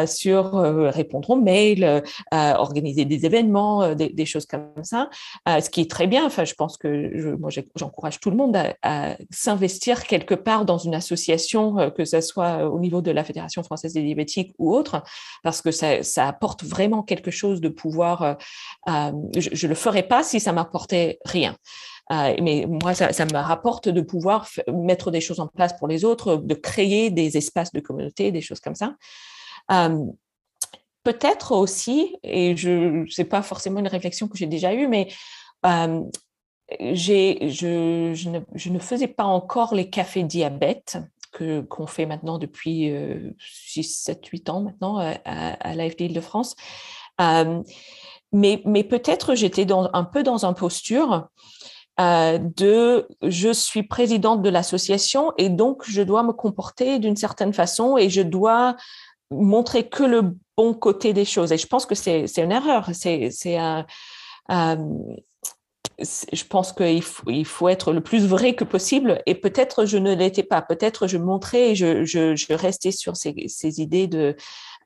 sur 0.06 0.56
euh, 0.56 0.90
répondre 0.90 1.30
aux 1.30 1.36
mails, 1.36 1.84
euh, 1.84 2.00
organiser 2.32 3.04
des 3.04 3.26
événements, 3.26 3.94
des, 3.94 4.26
choses 4.26 4.46
comme 4.46 4.70
ça, 4.82 5.10
ce 5.46 5.68
qui 5.70 5.80
est 5.80 5.90
très 5.90 6.06
bien. 6.06 6.24
Enfin, 6.26 6.44
je 6.44 6.54
pense 6.54 6.76
que 6.76 7.10
je, 7.18 7.30
moi, 7.30 7.50
j'encourage 7.76 8.20
tout 8.20 8.30
le 8.30 8.36
monde 8.36 8.56
à, 8.82 9.16
s'investir 9.30 10.04
quelque 10.04 10.34
part 10.34 10.64
dans 10.64 10.78
une 10.78 10.94
association, 10.94 11.90
que 11.96 12.04
ce 12.04 12.20
soit 12.20 12.68
au 12.68 12.78
niveau 12.78 13.00
de 13.00 13.10
la 13.10 13.24
Fédération 13.24 13.62
française 13.62 13.92
des 13.94 14.02
diabétiques 14.02 14.54
ou 14.58 14.74
autre, 14.74 15.02
parce 15.42 15.60
que 15.62 15.70
ça, 15.70 16.02
ça 16.02 16.28
apporte 16.28 16.62
vraiment 16.64 17.02
quelque 17.02 17.30
chose 17.30 17.60
de 17.60 17.68
pouvoir. 17.68 18.36
je 18.86 19.66
ne 19.66 19.68
le 19.68 19.74
ferais 19.74 20.04
pas 20.04 20.22
si 20.22 20.40
ça 20.40 20.52
m'apportait 20.52 21.18
rien. 21.24 21.56
mais 22.10 22.66
moi, 22.68 22.94
ça, 22.94 23.12
ça, 23.12 23.24
me 23.24 23.38
rapporte 23.38 23.88
de 23.88 24.00
pouvoir 24.00 24.48
mettre 24.72 25.10
des 25.10 25.20
choses 25.20 25.40
en 25.40 25.48
place 25.48 25.76
pour 25.78 25.88
les 25.88 26.04
autres, 26.04 26.36
de 26.36 26.54
créer 26.54 27.10
des 27.10 27.36
espaces 27.36 27.72
de 27.72 27.80
communauté, 27.80 28.30
des 28.30 28.40
choses 28.40 28.60
comme 28.60 28.76
ça. 28.76 28.94
Euh, 29.72 30.06
peut-être 31.02 31.52
aussi, 31.52 32.16
et 32.22 32.56
je 32.56 33.06
sais 33.10 33.24
pas 33.24 33.42
forcément 33.42 33.80
une 33.80 33.88
réflexion 33.88 34.28
que 34.28 34.38
j'ai 34.38 34.46
déjà 34.46 34.74
eue, 34.74 34.86
mais 34.86 35.08
euh, 35.66 36.02
je, 36.80 38.28
ne, 38.68 38.78
faisais 38.78 39.08
pas 39.08 39.24
encore 39.24 39.74
les 39.74 39.90
cafés 39.90 40.22
diabète 40.22 40.98
qu'on 41.68 41.86
fait 41.86 42.04
maintenant 42.04 42.38
depuis 42.38 42.92
6, 43.38 44.02
7, 44.02 44.26
8 44.26 44.50
ans 44.50 44.60
maintenant 44.60 44.98
à, 44.98 45.12
à 45.24 45.74
l'AFD 45.74 46.02
Île-de-France. 46.02 46.54
Euh, 47.20 47.62
mais, 48.32 48.84
peut-être 48.84 49.34
j'étais 49.34 49.66
un 49.70 50.04
peu 50.04 50.22
dans 50.22 50.44
une 50.46 50.54
posture 50.54 51.28
euh, 52.00 52.38
de 52.38 53.06
je 53.20 53.52
suis 53.52 53.82
présidente 53.82 54.40
de 54.40 54.48
l'association 54.48 55.32
et 55.36 55.50
donc 55.50 55.82
je 55.86 56.00
dois 56.00 56.22
me 56.22 56.32
comporter 56.32 56.98
d'une 56.98 57.16
certaine 57.16 57.52
façon 57.52 57.98
et 57.98 58.08
je 58.08 58.22
dois 58.22 58.76
montrer 59.32 59.88
que 59.88 60.02
le 60.02 60.36
bon 60.56 60.74
côté 60.74 61.12
des 61.12 61.24
choses. 61.24 61.52
Et 61.52 61.58
je 61.58 61.66
pense 61.66 61.86
que 61.86 61.94
c'est 61.94 62.26
une 62.38 62.52
erreur. 62.52 62.90
C'est 62.92 63.56
un. 63.56 63.86
Euh, 64.50 64.76
je 66.32 66.44
pense 66.44 66.72
qu'il 66.72 67.02
faut, 67.02 67.30
il 67.30 67.44
faut 67.44 67.68
être 67.68 67.92
le 67.92 68.00
plus 68.00 68.26
vrai 68.26 68.54
que 68.54 68.64
possible. 68.64 69.22
Et 69.26 69.34
peut-être 69.34 69.84
je 69.84 69.98
ne 69.98 70.14
l'étais 70.14 70.42
pas. 70.42 70.62
Peut-être 70.62 71.06
je 71.06 71.18
montrais 71.18 71.74
je, 71.74 72.04
je, 72.04 72.52
restais 72.52 72.90
sur 72.90 73.16
ces, 73.16 73.34
ces 73.48 73.80
idées 73.80 74.06
de, 74.06 74.36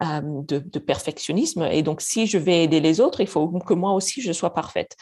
euh, 0.03 0.21
de, 0.23 0.59
de, 0.59 0.79
perfectionnisme. 0.79 1.63
Et 1.71 1.83
donc, 1.83 2.01
si 2.01 2.27
je 2.27 2.39
vais 2.39 2.65
aider 2.65 2.81
les 2.81 3.01
autres, 3.01 3.21
il 3.21 3.27
faut 3.27 3.49
que 3.49 3.75
moi 3.75 3.93
aussi 3.93 4.21
je 4.21 4.33
sois 4.33 4.53
parfaite. 4.53 4.97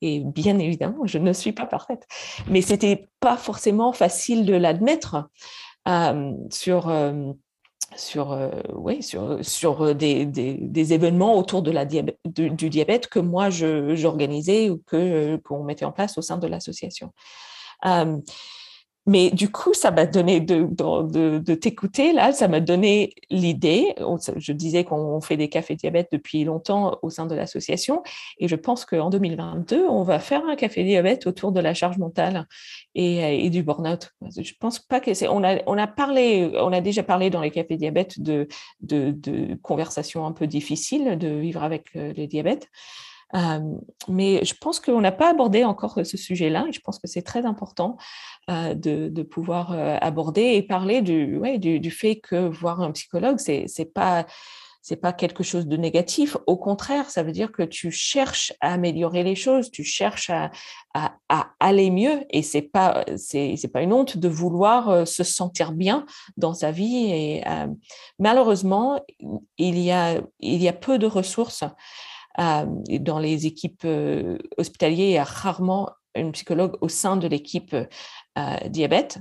Et 0.00 0.22
bien 0.24 0.58
évidemment, 0.58 1.04
je 1.04 1.18
ne 1.18 1.32
suis 1.32 1.52
pas 1.52 1.66
parfaite. 1.66 2.06
Mais 2.48 2.62
c'était 2.62 3.08
pas 3.20 3.36
forcément 3.36 3.92
facile 3.92 4.46
de 4.46 4.54
l'admettre 4.54 5.28
euh, 5.88 6.32
sur. 6.50 6.90
Sur, 7.96 8.32
euh, 8.32 8.50
oui, 8.74 9.02
sur, 9.02 9.44
sur 9.44 9.82
euh, 9.82 9.94
des, 9.94 10.24
des, 10.26 10.92
événements 10.92 11.36
autour 11.36 11.62
de 11.62 11.70
la 11.70 11.84
du, 11.84 12.70
diabète 12.70 13.08
que 13.08 13.18
moi 13.18 13.50
j'organisais 13.50 14.70
ou 14.70 14.78
que 14.78 14.96
euh, 14.96 15.38
qu'on 15.38 15.64
mettait 15.64 15.84
en 15.84 15.92
place 15.92 16.16
au 16.18 16.22
sein 16.22 16.38
de 16.38 16.46
l'association. 16.46 17.12
Mais 19.06 19.30
du 19.30 19.50
coup, 19.50 19.72
ça 19.72 19.90
m'a 19.90 20.04
donné 20.04 20.40
de, 20.40 21.54
t'écouter, 21.54 22.12
là, 22.12 22.32
ça 22.32 22.48
m'a 22.48 22.60
donné 22.60 23.14
l'idée. 23.30 23.94
Je 24.36 24.52
disais 24.52 24.84
qu'on 24.84 25.20
fait 25.20 25.36
des 25.36 25.48
cafés 25.48 25.74
diabète 25.74 26.08
depuis 26.12 26.44
longtemps 26.44 26.98
au 27.02 27.08
sein 27.08 27.26
de 27.26 27.34
l'association. 27.34 28.02
Et 28.38 28.46
je 28.46 28.56
pense 28.56 28.84
qu'en 28.84 29.08
2022, 29.08 29.86
on 29.88 30.02
va 30.02 30.18
faire 30.18 30.44
un 30.46 30.54
café 30.54 30.84
diabète 30.84 31.26
autour 31.26 31.50
de 31.50 31.60
la 31.60 31.72
charge 31.72 31.96
mentale 31.98 32.46
et, 32.94 33.48
du 33.50 33.62
burn-out. 33.62 34.12
Je 34.36 34.52
pense 34.60 34.78
pas 34.78 35.00
que 35.00 35.14
c'est. 35.14 35.28
On 35.28 35.42
a, 35.42 36.80
déjà 36.80 37.02
parlé 37.02 37.30
dans 37.30 37.40
les 37.40 37.50
cafés 37.50 37.76
diabète 37.76 38.20
de, 38.20 38.48
conversations 39.62 40.26
un 40.26 40.32
peu 40.32 40.46
difficiles 40.46 41.16
de 41.18 41.28
vivre 41.28 41.62
avec 41.62 41.96
euh, 41.96 42.12
les 42.12 42.26
diabètes. 42.26 42.68
Mais 44.08 44.44
je 44.44 44.54
pense 44.60 44.80
qu'on 44.80 45.00
n'a 45.00 45.12
pas 45.12 45.30
abordé 45.30 45.64
encore 45.64 45.98
ce 46.04 46.16
sujet-là 46.16 46.66
et 46.68 46.72
je 46.72 46.80
pense 46.80 46.98
que 46.98 47.06
c'est 47.06 47.22
très 47.22 47.46
important 47.46 47.96
de, 48.48 49.22
pouvoir 49.22 49.72
aborder 50.02 50.54
et 50.54 50.62
parler 50.62 51.02
du, 51.02 51.90
fait 51.90 52.16
que 52.16 52.48
voir 52.48 52.80
un 52.80 52.92
psychologue, 52.92 53.38
c'est 53.38 53.92
pas 53.92 54.26
pas 55.00 55.12
quelque 55.12 55.44
chose 55.44 55.66
de 55.66 55.76
négatif. 55.76 56.36
Au 56.46 56.56
contraire, 56.56 57.10
ça 57.10 57.22
veut 57.22 57.32
dire 57.32 57.52
que 57.52 57.62
tu 57.62 57.90
cherches 57.90 58.52
à 58.60 58.72
améliorer 58.72 59.22
les 59.22 59.36
choses, 59.36 59.70
tu 59.70 59.84
cherches 59.84 60.30
à, 60.30 60.50
aller 61.60 61.90
mieux, 61.90 62.24
et 62.30 62.42
c'est 62.42 62.62
pas 62.62 63.04
pas 63.72 63.82
une 63.82 63.92
honte 63.92 64.16
de 64.16 64.28
vouloir 64.28 65.06
se 65.06 65.22
sentir 65.22 65.72
bien 65.72 66.06
dans 66.36 66.54
sa 66.54 66.72
vie. 66.72 67.40
Malheureusement, 68.18 69.00
il 69.58 69.78
y 69.78 69.92
a 69.92 70.72
peu 70.72 70.98
de 70.98 71.06
ressources 71.06 71.64
dans 72.38 73.18
les 73.18 73.46
équipes 73.46 73.84
euh, 73.84 74.38
hospitalières, 74.56 75.08
il 75.08 75.12
y 75.12 75.18
a 75.18 75.24
rarement 75.24 75.90
une 76.14 76.32
psychologue 76.32 76.76
au 76.80 76.88
sein 76.88 77.16
de 77.16 77.28
l'équipe 77.28 77.74
euh, 77.74 78.68
diabète, 78.68 79.20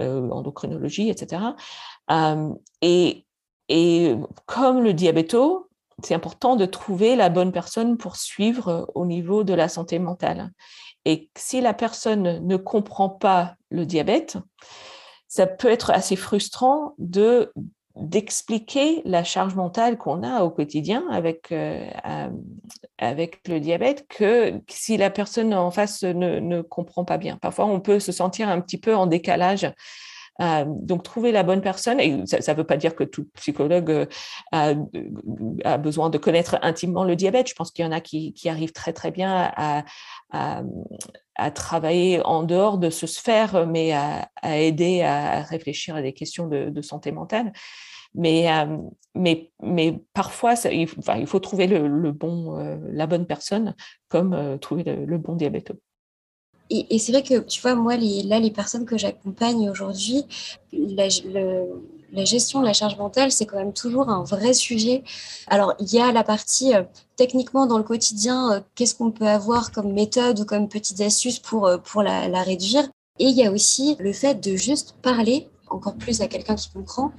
endocrinologie, 0.00 1.10
etc. 1.10 1.42
et, 2.80 3.26
et 3.68 4.14
comme 4.46 4.82
le 4.82 4.94
diabéto, 4.94 5.68
c'est 6.02 6.14
important 6.14 6.56
de 6.56 6.64
trouver 6.64 7.14
la 7.14 7.28
bonne 7.28 7.52
personne 7.52 7.98
pour 7.98 8.16
suivre 8.16 8.90
au 8.94 9.04
niveau 9.04 9.44
de 9.44 9.52
la 9.52 9.68
santé 9.68 9.98
mentale. 9.98 10.50
Et 11.04 11.30
si 11.36 11.60
la 11.60 11.74
personne 11.74 12.46
ne 12.46 12.56
comprend 12.56 13.10
pas 13.10 13.54
le 13.70 13.84
diabète, 13.84 14.38
ça 15.28 15.46
peut 15.46 15.68
être 15.68 15.90
assez 15.90 16.16
frustrant 16.16 16.94
de 16.98 17.52
d'expliquer 17.96 19.02
la 19.04 19.24
charge 19.24 19.54
mentale 19.54 19.98
qu'on 19.98 20.22
a 20.22 20.42
au 20.42 20.50
quotidien 20.50 21.04
avec, 21.10 21.52
euh, 21.52 21.86
avec 22.98 23.46
le 23.48 23.60
diabète 23.60 24.06
que 24.08 24.60
si 24.68 24.96
la 24.96 25.10
personne 25.10 25.52
en 25.54 25.70
face 25.70 26.02
ne, 26.02 26.40
ne, 26.40 26.62
comprend 26.62 27.04
pas 27.04 27.18
bien. 27.18 27.36
Parfois, 27.36 27.66
on 27.66 27.80
peut 27.80 28.00
se 28.00 28.12
sentir 28.12 28.48
un 28.48 28.60
petit 28.60 28.78
peu 28.78 28.94
en 28.94 29.06
décalage 29.06 29.72
euh, 30.40 30.64
donc, 30.66 31.02
trouver 31.02 31.30
la 31.30 31.42
bonne 31.42 31.60
personne, 31.60 32.00
et 32.00 32.24
ça 32.26 32.38
ne 32.38 32.56
veut 32.56 32.64
pas 32.64 32.76
dire 32.76 32.96
que 32.96 33.04
tout 33.04 33.26
psychologue 33.34 33.90
euh, 33.90 34.76
a, 35.64 35.78
besoin 35.78 36.10
de 36.10 36.18
connaître 36.18 36.58
intimement 36.62 37.04
le 37.04 37.16
diabète. 37.16 37.48
Je 37.48 37.54
pense 37.54 37.70
qu'il 37.70 37.84
y 37.84 37.88
en 37.88 37.92
a 37.92 38.00
qui, 38.00 38.34
arrivent 38.46 38.72
très, 38.72 38.92
très 38.92 39.10
bien 39.10 39.52
à, 39.56 40.62
travailler 41.54 42.20
en 42.24 42.42
dehors 42.42 42.78
de 42.78 42.90
ce 42.90 43.06
sphère, 43.06 43.66
mais 43.66 43.92
à, 43.92 44.28
aider 44.44 45.02
à 45.02 45.42
réfléchir 45.42 45.96
à 45.96 46.02
des 46.02 46.12
questions 46.12 46.46
de, 46.46 46.82
santé 46.82 47.12
mentale. 47.12 47.52
Mais, 48.14 48.52
euh, 48.52 48.76
mais, 49.14 49.50
mais 49.62 50.02
parfois, 50.12 50.54
il, 50.70 50.86
il, 51.16 51.26
faut 51.26 51.40
trouver 51.40 51.66
le, 51.66 52.12
bon, 52.12 52.56
la 52.90 53.06
bonne 53.06 53.26
personne 53.26 53.74
comme 54.08 54.58
trouver 54.60 54.84
le, 54.84 55.18
bon 55.18 55.34
diabète 55.34 55.72
et, 56.70 56.98
c'est 56.98 57.12
vrai 57.12 57.22
que, 57.22 57.40
tu 57.40 57.60
vois, 57.60 57.74
moi, 57.74 57.96
les, 57.96 58.22
là, 58.22 58.38
les 58.40 58.50
personnes 58.50 58.86
que 58.86 58.96
j'accompagne 58.96 59.68
aujourd'hui, 59.68 60.24
la, 62.12 62.24
gestion 62.24 62.60
de 62.60 62.66
la 62.66 62.72
charge 62.72 62.96
mentale, 62.96 63.32
c'est 63.32 63.46
quand 63.46 63.56
même 63.56 63.72
toujours 63.72 64.08
un 64.08 64.22
vrai 64.24 64.52
sujet. 64.54 65.02
Alors, 65.48 65.74
il 65.80 65.92
y 65.92 66.00
a 66.00 66.12
la 66.12 66.24
partie 66.24 66.74
euh, 66.74 66.82
techniquement 67.16 67.66
dans 67.66 67.78
le 67.78 67.84
quotidien, 67.84 68.52
euh, 68.52 68.60
qu'est-ce 68.74 68.94
qu'on 68.94 69.10
peut 69.10 69.26
avoir 69.26 69.72
comme 69.72 69.92
méthode 69.92 70.40
ou 70.40 70.44
comme 70.44 70.68
petites 70.68 71.00
astuces 71.00 71.38
pour, 71.38 71.66
euh, 71.66 71.78
pour 71.78 72.02
la, 72.02 72.42
réduire. 72.42 72.84
Et 73.18 73.24
il 73.26 73.36
y 73.36 73.46
a 73.46 73.52
aussi 73.52 73.96
le 73.98 74.12
fait 74.12 74.34
de 74.34 74.56
juste 74.56 74.96
parler 75.02 75.48
encore 75.68 75.96
plus 75.96 76.20
à 76.20 76.28
quelqu'un 76.28 76.54
qui 76.54 76.70
comprend. 76.70 77.12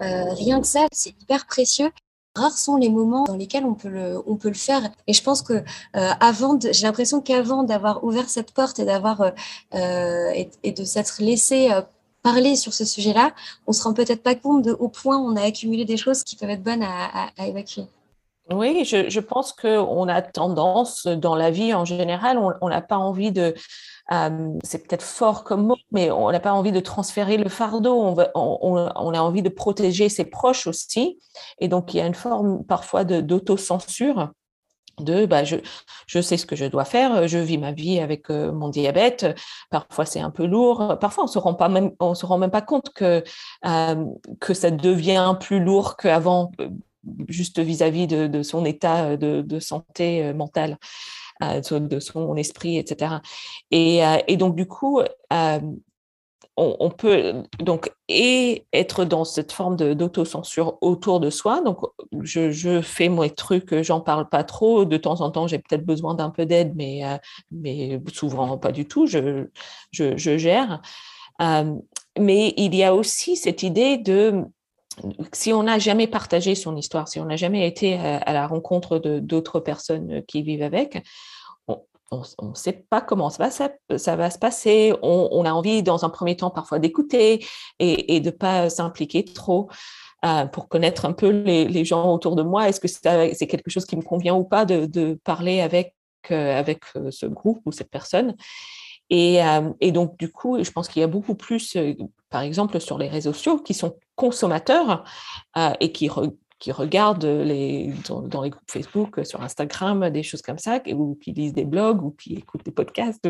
rien 0.00 0.60
que 0.60 0.66
ça, 0.66 0.86
c'est 0.92 1.14
hyper 1.22 1.46
précieux. 1.46 1.90
Rares 2.36 2.58
sont 2.58 2.76
les 2.76 2.88
moments 2.88 3.24
dans 3.24 3.36
lesquels 3.36 3.64
on 3.64 3.74
peut 3.74 3.88
le, 3.88 4.20
on 4.26 4.36
peut 4.36 4.48
le 4.48 4.54
faire. 4.54 4.82
Et 5.06 5.12
je 5.12 5.22
pense 5.22 5.42
que 5.42 5.62
avant, 5.94 6.58
j'ai 6.60 6.86
l'impression 6.86 7.20
qu'avant 7.20 7.62
d'avoir 7.62 8.02
ouvert 8.04 8.28
cette 8.28 8.52
porte 8.52 8.78
et 8.78 8.84
d'avoir 8.84 9.32
et, 9.72 10.72
de 10.72 10.84
s'être 10.84 11.16
laissé 11.20 11.70
parler 12.24 12.56
sur 12.56 12.72
ce 12.72 12.84
sujet-là, 12.84 13.32
on 13.68 13.72
se 13.72 13.84
rend 13.84 13.94
peut-être 13.94 14.22
pas 14.22 14.34
compte 14.34 14.64
de 14.64 14.72
au 14.72 14.88
point 14.88 15.18
on 15.18 15.36
a 15.36 15.42
accumulé 15.42 15.84
des 15.84 15.98
choses 15.98 16.24
qui 16.24 16.34
peuvent 16.34 16.50
être 16.50 16.64
bonnes 16.64 16.82
à, 16.82 17.30
évacuer. 17.46 17.84
Oui, 18.50 18.84
je, 18.84 19.20
pense 19.20 19.52
qu'on 19.52 20.08
a 20.08 20.20
tendance 20.20 21.06
dans 21.06 21.36
la 21.36 21.50
vie 21.50 21.72
en 21.72 21.84
général, 21.84 22.38
on 22.38 22.68
n'a 22.68 22.82
pas 22.82 22.98
envie 22.98 23.30
de, 23.30 23.54
euh, 24.12 24.48
c'est 24.62 24.86
peut-être 24.86 25.02
fort 25.02 25.44
comme 25.44 25.66
mot, 25.66 25.76
mais 25.92 26.10
on 26.10 26.30
n'a 26.30 26.40
pas 26.40 26.52
envie 26.52 26.72
de 26.72 26.80
transférer 26.80 27.36
le 27.36 27.48
fardeau, 27.48 27.94
on, 27.94 28.16
on, 28.34 29.14
a 29.14 29.20
envie 29.20 29.42
de 29.42 29.48
protéger 29.48 30.08
ses 30.08 30.24
proches 30.24 30.66
aussi. 30.66 31.18
Et 31.58 31.68
donc, 31.68 31.94
il 31.94 31.98
y 31.98 32.00
a 32.00 32.06
une 32.06 32.14
forme 32.14 32.64
parfois 32.64 33.04
d'autocensure 33.04 34.30
de 35.00 35.26
bah, 35.26 35.44
je, 35.44 35.56
je 36.06 36.20
sais 36.20 36.36
ce 36.36 36.46
que 36.46 36.56
je 36.56 36.64
dois 36.64 36.84
faire, 36.84 37.26
je 37.28 37.38
vis 37.38 37.58
ma 37.58 37.72
vie 37.72 37.98
avec 38.00 38.30
euh, 38.30 38.52
mon 38.52 38.68
diabète, 38.68 39.26
parfois 39.70 40.04
c'est 40.04 40.20
un 40.20 40.30
peu 40.30 40.46
lourd, 40.46 40.98
parfois 41.00 41.24
on 41.24 41.28
se 41.28 41.38
rend 41.38 41.54
pas 41.54 41.68
même 41.68 41.92
se 42.14 42.26
rend 42.26 42.38
même 42.38 42.50
pas 42.50 42.62
compte 42.62 42.90
que 42.94 43.22
euh, 43.66 44.04
que 44.40 44.54
ça 44.54 44.70
devient 44.70 45.36
plus 45.40 45.60
lourd 45.60 45.96
qu'avant 45.96 46.50
juste 47.28 47.58
vis-à-vis 47.58 48.06
de, 48.06 48.26
de, 48.26 48.42
son 48.42 48.64
état 48.64 49.16
de, 49.16 49.42
de 49.42 49.60
santé 49.60 50.32
mentale 50.32 50.78
de 51.40 52.00
son 52.00 52.36
esprit, 52.36 52.78
etc. 52.78 53.16
Et, 53.70 54.04
euh, 54.04 54.18
et 54.26 54.36
donc, 54.36 54.56
du 54.56 54.66
coup, 54.66 55.00
euh, 56.58 56.72
on, 56.78 56.90
peut 56.90 57.42
donc 57.58 57.90
et 58.08 58.64
être 58.72 59.04
dans 59.04 59.24
cette 59.24 59.52
forme 59.52 59.76
d'autocensure 59.76 60.78
autour 60.80 61.20
de 61.20 61.30
soi. 61.30 61.60
Donc, 61.60 61.78
je, 62.22 62.80
fais 62.80 63.08
mes 63.08 63.30
trucs, 63.30 63.74
j'en 63.82 64.00
parle 64.00 64.28
pas 64.28 64.44
trop. 64.44 64.84
De 64.84 64.96
temps 64.96 65.20
en 65.20 65.30
temps, 65.30 65.46
j'ai 65.46 65.58
peut-être 65.58 65.84
besoin 65.84 66.14
d'un 66.14 66.30
peu 66.30 66.46
d'aide, 66.46 66.72
mais, 66.76 67.04
euh, 67.04 67.16
mais 67.50 68.00
souvent 68.12 68.56
pas 68.58 68.72
du 68.72 68.86
tout. 68.86 69.06
Je, 69.06 69.46
je, 69.90 70.16
je 70.16 70.38
gère. 70.38 70.80
mais 71.40 72.54
il 72.56 72.74
y 72.74 72.84
a 72.84 72.94
aussi 72.94 73.36
cette 73.36 73.62
idée 73.62 73.98
de 73.98 74.44
si 75.32 75.52
on 75.52 75.64
n'a 75.64 75.80
jamais 75.80 76.06
partagé 76.06 76.54
son 76.54 76.76
histoire, 76.76 77.08
si 77.08 77.18
on 77.18 77.24
n'a 77.24 77.36
jamais 77.36 77.66
été 77.66 77.94
à 77.96 78.32
la 78.32 78.46
rencontre 78.46 78.98
d'autres 78.98 79.58
personnes 79.58 80.22
qui 80.28 80.42
vivent 80.42 80.62
avec, 80.62 81.02
on 82.38 82.48
ne 82.50 82.54
sait 82.54 82.84
pas 82.88 83.00
comment 83.00 83.30
ça 83.30 83.50
va, 83.88 84.30
se 84.30 84.38
passer. 84.38 84.94
On, 85.02 85.44
a 85.44 85.52
envie, 85.52 85.82
dans 85.82 86.04
un 86.04 86.10
premier 86.10 86.36
temps, 86.36 86.50
parfois 86.50 86.78
d'écouter 86.78 87.44
et, 87.78 88.20
de 88.20 88.26
ne 88.26 88.30
pas 88.30 88.70
s'impliquer 88.70 89.24
trop 89.24 89.68
euh, 90.24 90.46
pour 90.46 90.68
connaître 90.68 91.04
un 91.04 91.12
peu 91.12 91.28
les, 91.28 91.84
gens 91.84 92.12
autour 92.12 92.36
de 92.36 92.42
moi. 92.42 92.68
Est-ce 92.68 92.80
que 92.80 92.88
c'est 92.88 93.46
quelque 93.46 93.70
chose 93.70 93.86
qui 93.86 93.96
me 93.96 94.02
convient 94.02 94.34
ou 94.34 94.44
pas 94.44 94.64
de, 94.64 95.18
parler 95.24 95.60
avec, 95.60 95.94
euh, 96.30 96.58
avec 96.58 96.82
euh, 96.96 97.10
ce 97.10 97.26
groupe 97.26 97.60
ou 97.64 97.72
cette 97.72 97.90
personne? 97.90 98.34
Et, 99.10 99.40
et, 99.80 99.92
donc, 99.92 100.18
du 100.18 100.32
coup, 100.32 100.62
je 100.64 100.70
pense 100.70 100.88
qu'il 100.88 101.00
y 101.00 101.04
a 101.04 101.08
beaucoup 101.08 101.34
plus, 101.34 101.76
par 102.30 102.40
exemple, 102.40 102.80
sur 102.80 102.96
les 102.96 103.06
réseaux 103.06 103.34
sociaux, 103.34 103.58
qui 103.58 103.74
sont 103.74 103.98
consommateurs 104.16 105.04
et 105.78 105.92
qui, 105.92 106.08
qui 106.58 106.72
regardent 106.72 107.24
les, 107.24 107.92
dans, 108.08 108.42
les 108.42 108.50
groupes 108.50 108.70
Facebook, 108.70 109.20
sur 109.24 109.42
Instagram, 109.42 110.08
des 110.10 110.22
choses 110.22 110.42
comme 110.42 110.58
ça, 110.58 110.80
ou 110.92 111.18
qui 111.22 111.32
lisent 111.32 111.52
des 111.52 111.64
blogs, 111.64 112.02
ou 112.02 112.10
qui 112.10 112.34
écoutent 112.34 112.64
des 112.64 112.70
podcasts 112.70 113.28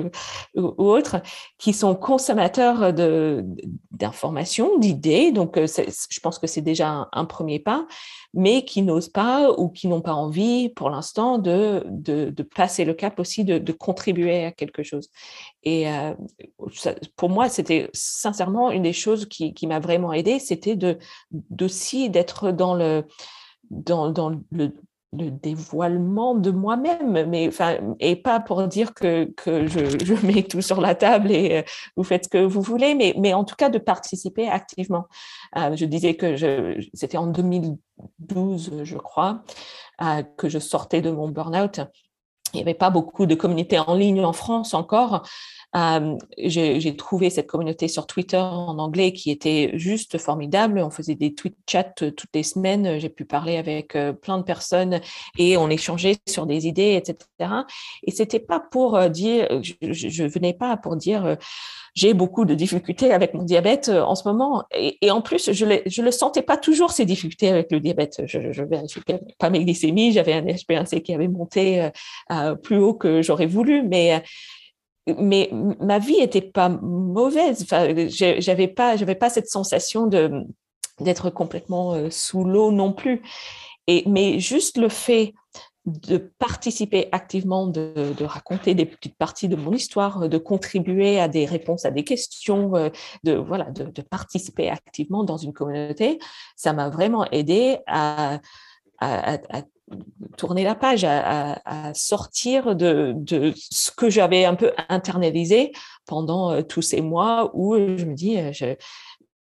ou, 0.55 0.73
autres, 0.77 1.23
qui 1.59 1.73
sont 1.73 1.95
consommateurs 1.95 2.93
d'informations, 3.91 4.79
d'idées. 4.79 5.33
Donc, 5.33 5.57
euh, 5.57 5.67
je 5.67 6.21
pense 6.21 6.39
que 6.39 6.47
c'est 6.47 6.61
déjà 6.61 7.09
un, 7.13 7.25
premier 7.25 7.59
pas, 7.59 7.87
mais 8.35 8.65
qui 8.65 8.83
n'osent 8.83 9.09
pas 9.09 9.51
ou 9.53 9.69
qui 9.69 9.89
n'ont 9.89 10.03
pas 10.03 10.15
envie 10.15 10.69
pour 10.69 10.91
l'instant 10.91 11.39
de, 11.39 11.85
de, 11.89 12.31
de, 12.31 12.43
passer 12.43 12.85
le 12.85 12.95
cap 12.95 13.19
aussi, 13.19 13.45
de, 13.45 13.59
de 13.59 13.73
contribuer 13.73 14.45
à 14.45 14.53
quelque 14.53 14.83
chose. 14.83 15.09
Et 15.65 15.91
euh, 15.91 16.15
pour 17.17 17.31
moi, 17.31 17.49
c'était 17.49 17.89
sincèrement 17.93 18.71
une 18.71 18.83
des 18.83 18.93
choses 18.93 19.27
qui, 19.27 19.67
m'a 19.67 19.81
vraiment 19.81 20.13
aidé, 20.13 20.39
c'était 20.39 20.77
de 20.77 20.99
d'aussi 21.31 22.11
d'être 22.11 22.51
dans 22.53 22.75
le 22.75 23.05
dévoilement 25.15 26.35
de 26.35 26.51
moi-même, 26.51 27.27
mais 27.29 27.51
et 28.01 28.17
pas 28.17 28.41
pour 28.41 28.67
dire 28.67 28.95
que, 28.95 29.33
je, 29.47 30.27
mets 30.27 30.43
tout 30.43 30.61
sur 30.61 30.81
la 30.81 30.95
table 30.95 31.31
et 31.31 31.59
euh, 31.59 31.63
vous 31.97 32.05
faites 32.05 32.25
ce 32.25 32.29
que 32.29 32.45
vous 32.45 32.61
voulez, 32.61 32.95
mais 32.95 33.35
en 33.35 33.45
tout 33.45 33.57
cas 33.57 33.71
de 33.71 33.79
participer 33.79 34.49
activement. 34.49 35.07
Euh, 35.57 35.77
je 35.77 35.85
disais 35.87 36.15
que 36.15 36.77
c'était 36.93 37.17
en 37.17 37.27
2012, 37.27 38.83
je 38.85 38.97
crois, 38.97 39.43
que 40.37 40.49
je 40.49 40.59
sortais 40.59 41.01
de 41.01 41.11
mon 41.11 41.29
burn-out 41.29 41.81
il 42.55 42.59
n'y 42.59 42.63
avait 42.63 42.75
pas 42.75 42.91
beaucoup 42.91 43.27
de 43.27 43.35
communautés 43.35 43.79
en 43.79 43.95
ligne 43.95 44.25
en 44.25 44.33
France 44.33 44.75
encore. 44.75 45.27
Euh, 45.77 46.17
j'ai 46.39 46.97
trouvé 46.97 47.31
cette 47.31 47.49
communauté 47.49 47.89
sur 47.89 48.07
Twitter 48.07 48.37
en 48.37 48.79
anglais 48.79 49.13
qui 49.13 49.31
était 49.31 49.73
juste 49.75 50.19
formidable. 50.19 50.79
On 50.79 50.91
faisait 50.91 51.17
des 51.17 51.35
tweet 51.35 51.57
chats 51.69 51.85
toutes 51.85 52.35
les 52.35 52.45
semaines. 52.45 53.01
J'ai 53.01 53.09
pu 53.09 53.25
parler 53.25 53.57
avec 53.57 53.97
euh, 53.97 54.13
plein 54.13 54.39
de 54.39 54.45
personnes 54.45 55.01
et 55.37 55.57
on 55.57 55.69
échangeait 55.69 56.17
sur 56.29 56.47
des 56.47 56.67
idées, 56.67 56.95
etc. 56.95 57.51
Et 58.05 58.13
c'était 58.13 58.39
pas 58.39 58.61
pour 58.61 58.97
euh, 58.97 59.09
dire, 59.09 59.49
je, 59.63 59.75
je 59.93 60.25
venais 60.25 60.55
pas 60.55 60.77
pour 60.77 60.97
dire 60.97 61.37
j'ai 61.95 62.13
beaucoup 62.13 62.45
de 62.45 62.55
difficultés 62.55 63.13
avec 63.13 63.35
mon 63.35 63.45
diabète 63.45 63.89
en 63.89 64.15
ce 64.15 64.29
moment. 64.29 64.65
Et, 64.75 65.11
en 65.11 65.23
plus, 65.23 65.53
je 65.53 65.65
ne 65.65 66.05
le 66.05 66.11
sentais 66.11 66.43
pas 66.43 66.57
toujours, 66.57 66.91
ces 66.91 67.05
difficultés 67.05 67.49
avec 67.49 67.71
le 67.71 67.79
diabète. 67.79 68.23
Je, 68.27 68.53
je 68.53 68.63
vérifiais 68.65 69.03
pas 69.39 69.49
mes 69.49 69.65
glycémies, 69.65 70.13
j'avais 70.13 70.33
un 70.33 70.43
HbA1c 70.43 71.03
qui 71.03 71.15
avait 71.15 71.29
monté 71.29 71.89
plus 72.65 72.79
haut 72.79 72.95
que 72.95 73.23
j'aurais 73.23 73.47
voulu, 73.47 73.85
mais 73.85 74.25
mais 75.07 75.51
ma 75.81 75.99
vie 75.99 76.19
était 76.21 76.41
pas 76.41 76.69
mauvaise. 76.69 77.63
Enfin, 77.63 77.89
j'avais 78.09 78.69
pas, 78.69 78.97
j'avais 78.97 79.15
pas 79.15 79.31
cette 79.31 79.49
sensation 79.49 80.07
de 80.07 80.45
d'être 81.01 81.29
complètement 81.31 81.95
euh, 81.95 82.09
sous 82.11 82.45
l'eau 82.45 82.71
non 82.71 82.93
plus. 82.93 83.23
Et 83.87 84.05
mais 84.07 84.39
juste 84.39 84.79
le 84.79 84.89
fait 84.89 85.35
de 85.87 86.33
participer 86.39 87.09
activement, 87.13 87.67
de, 87.67 88.25
raconter 88.25 88.75
des 88.75 88.87
petites 88.87 89.19
parties 89.19 89.49
de 89.49 89.57
mon 89.57 89.73
histoire, 89.73 90.29
de 90.31 90.39
contribuer 90.39 91.21
à 91.21 91.29
des 91.29 91.45
réponses 91.45 91.85
à 91.85 91.91
des 91.91 92.05
questions, 92.05 92.75
euh, 92.75 92.89
de 93.23 93.35
voilà, 93.35 93.71
de, 93.71 94.03
participer 94.03 94.71
activement 94.71 95.25
dans 95.25 95.37
une 95.37 95.53
communauté, 95.53 96.19
ça 96.57 96.73
m'a 96.73 96.89
vraiment 96.89 97.31
aidé 97.31 97.79
à, 97.87 98.41
tourner 100.37 100.65
la 100.65 100.75
page, 100.75 101.05
à, 101.05 101.93
sortir 101.95 102.75
de, 102.75 103.15
ce 103.71 103.91
que 103.91 104.11
j'avais 104.11 104.45
un 104.45 104.55
peu 104.55 104.73
internalisé 104.89 105.73
pendant 106.07 106.51
euh, 106.51 106.63
tous 106.63 106.83
ces 106.83 107.01
mois 107.01 107.51
où 107.55 107.77
je 107.77 108.05
me 108.05 108.15
dis, 108.15 108.39
euh, 108.39 108.75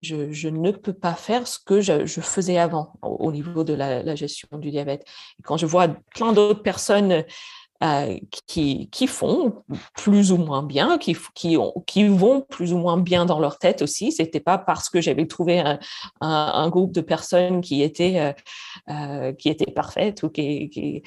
je, 0.02 0.48
ne 0.48 0.70
peux 0.72 0.92
pas 0.92 1.14
faire 1.14 1.46
ce 1.46 1.58
que 1.64 1.80
je, 1.80 2.06
faisais 2.06 2.58
avant 2.58 2.92
au, 3.02 3.32
niveau 3.32 3.64
de 3.64 3.72
la, 3.72 4.02
la, 4.02 4.14
gestion 4.14 4.48
du 4.58 4.70
diabète. 4.70 5.04
Et 5.38 5.42
quand 5.42 5.56
je 5.56 5.66
vois 5.66 5.88
plein 6.14 6.32
d'autres 6.32 6.62
personnes 6.62 7.24
euh, 7.82 8.16
qui, 8.46 8.88
font 9.08 9.64
plus 9.94 10.30
ou 10.30 10.36
moins 10.36 10.62
bien, 10.62 10.98
qui, 10.98 11.16
qui, 11.34 11.56
ont, 11.56 11.74
qui 11.84 12.04
vont 12.04 12.42
plus 12.42 12.72
ou 12.72 12.78
moins 12.78 12.96
bien 12.96 13.24
dans 13.24 13.40
leur 13.40 13.58
tête 13.58 13.82
aussi. 13.82 14.12
C'était 14.12 14.38
pas 14.38 14.56
parce 14.56 14.88
que 14.88 15.00
j'avais 15.00 15.26
trouvé 15.26 15.64
un, 16.20 16.68
groupe 16.68 16.92
de 16.92 17.00
personnes 17.00 17.60
qui 17.60 17.82
étaient, 17.82 18.20
euh, 18.88 19.32
euh, 19.32 19.72
parfaites 19.74 20.22
ou 20.22 20.28
qui, 20.28 21.02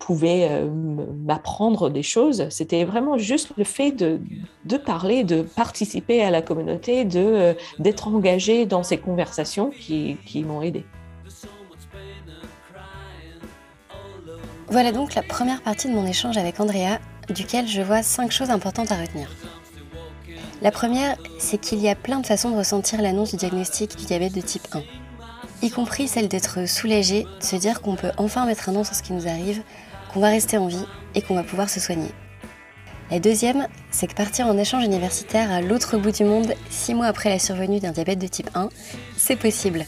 pouvaient 0.00 0.64
m'apprendre 1.24 1.88
des 1.88 2.02
choses. 2.02 2.48
C'était 2.48 2.84
vraiment 2.84 3.16
juste 3.16 3.52
le 3.56 3.64
fait 3.64 3.92
de, 3.92 4.76
parler, 4.76 5.22
de 5.22 5.42
participer 5.42 6.20
à 6.22 6.30
la 6.30 6.42
communauté, 6.42 7.04
d'être 7.04 8.08
engagé 8.08 8.66
dans 8.66 8.82
ces 8.82 8.98
conversations 8.98 9.70
qui 9.70 10.44
m'ont 10.44 10.62
aidé. 10.62 10.84
Voilà 14.74 14.90
donc 14.90 15.14
la 15.14 15.22
première 15.22 15.62
partie 15.62 15.86
de 15.86 15.92
mon 15.92 16.04
échange 16.04 16.36
avec 16.36 16.58
Andrea, 16.58 16.98
duquel 17.28 17.68
je 17.68 17.80
vois 17.80 18.02
cinq 18.02 18.32
choses 18.32 18.50
importantes 18.50 18.90
à 18.90 18.96
retenir. 18.96 19.30
La 20.62 20.72
première, 20.72 21.16
c'est 21.38 21.58
qu'il 21.58 21.78
y 21.78 21.88
a 21.88 21.94
plein 21.94 22.18
de 22.18 22.26
façons 22.26 22.50
de 22.50 22.56
ressentir 22.56 23.00
l'annonce 23.00 23.30
du 23.30 23.36
diagnostic 23.36 23.94
du 23.94 24.04
diabète 24.04 24.34
de 24.34 24.40
type 24.40 24.66
1, 24.72 24.82
y 25.62 25.70
compris 25.70 26.08
celle 26.08 26.26
d'être 26.26 26.68
soulagé, 26.68 27.22
de 27.22 27.44
se 27.44 27.54
dire 27.54 27.82
qu'on 27.82 27.94
peut 27.94 28.10
enfin 28.16 28.46
mettre 28.46 28.68
un 28.68 28.72
nom 28.72 28.82
sur 28.82 28.96
ce 28.96 29.04
qui 29.04 29.12
nous 29.12 29.28
arrive, 29.28 29.62
qu'on 30.12 30.18
va 30.18 30.26
rester 30.26 30.58
en 30.58 30.66
vie 30.66 30.86
et 31.14 31.22
qu'on 31.22 31.36
va 31.36 31.44
pouvoir 31.44 31.70
se 31.70 31.78
soigner. 31.78 32.10
La 33.12 33.20
deuxième, 33.20 33.68
c'est 33.92 34.08
que 34.08 34.14
partir 34.14 34.48
en 34.48 34.58
échange 34.58 34.82
universitaire 34.82 35.52
à 35.52 35.60
l'autre 35.60 35.98
bout 35.98 36.10
du 36.10 36.24
monde, 36.24 36.52
six 36.68 36.94
mois 36.94 37.06
après 37.06 37.30
la 37.30 37.38
survenue 37.38 37.78
d'un 37.78 37.92
diabète 37.92 38.18
de 38.18 38.26
type 38.26 38.50
1, 38.56 38.70
c'est 39.16 39.36
possible. 39.36 39.86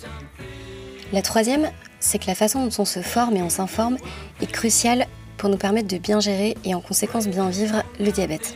La 1.12 1.22
troisième, 1.22 1.70
c'est 2.06 2.20
que 2.20 2.28
la 2.28 2.36
façon 2.36 2.64
dont 2.64 2.74
on 2.78 2.84
se 2.84 3.00
forme 3.00 3.36
et 3.36 3.42
on 3.42 3.50
s'informe 3.50 3.96
est 4.40 4.46
cruciale 4.46 5.06
pour 5.36 5.50
nous 5.50 5.56
permettre 5.56 5.88
de 5.88 5.98
bien 5.98 6.20
gérer 6.20 6.56
et 6.64 6.74
en 6.74 6.80
conséquence 6.80 7.26
bien 7.26 7.48
vivre 7.48 7.82
le 7.98 8.12
diabète. 8.12 8.54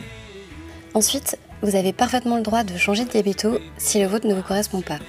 Ensuite, 0.93 1.37
vous 1.61 1.75
avez 1.75 1.91
parfaitement 1.91 2.37
le 2.37 2.43
droit 2.43 2.63
de 2.63 2.77
changer 2.77 3.03
de 3.03 3.09
diabéto 3.09 3.59
si 3.77 3.99
le 3.99 4.07
vôtre 4.07 4.25
ne 4.25 4.33
vous 4.33 4.41
correspond 4.41 4.81
pas. 4.81 4.99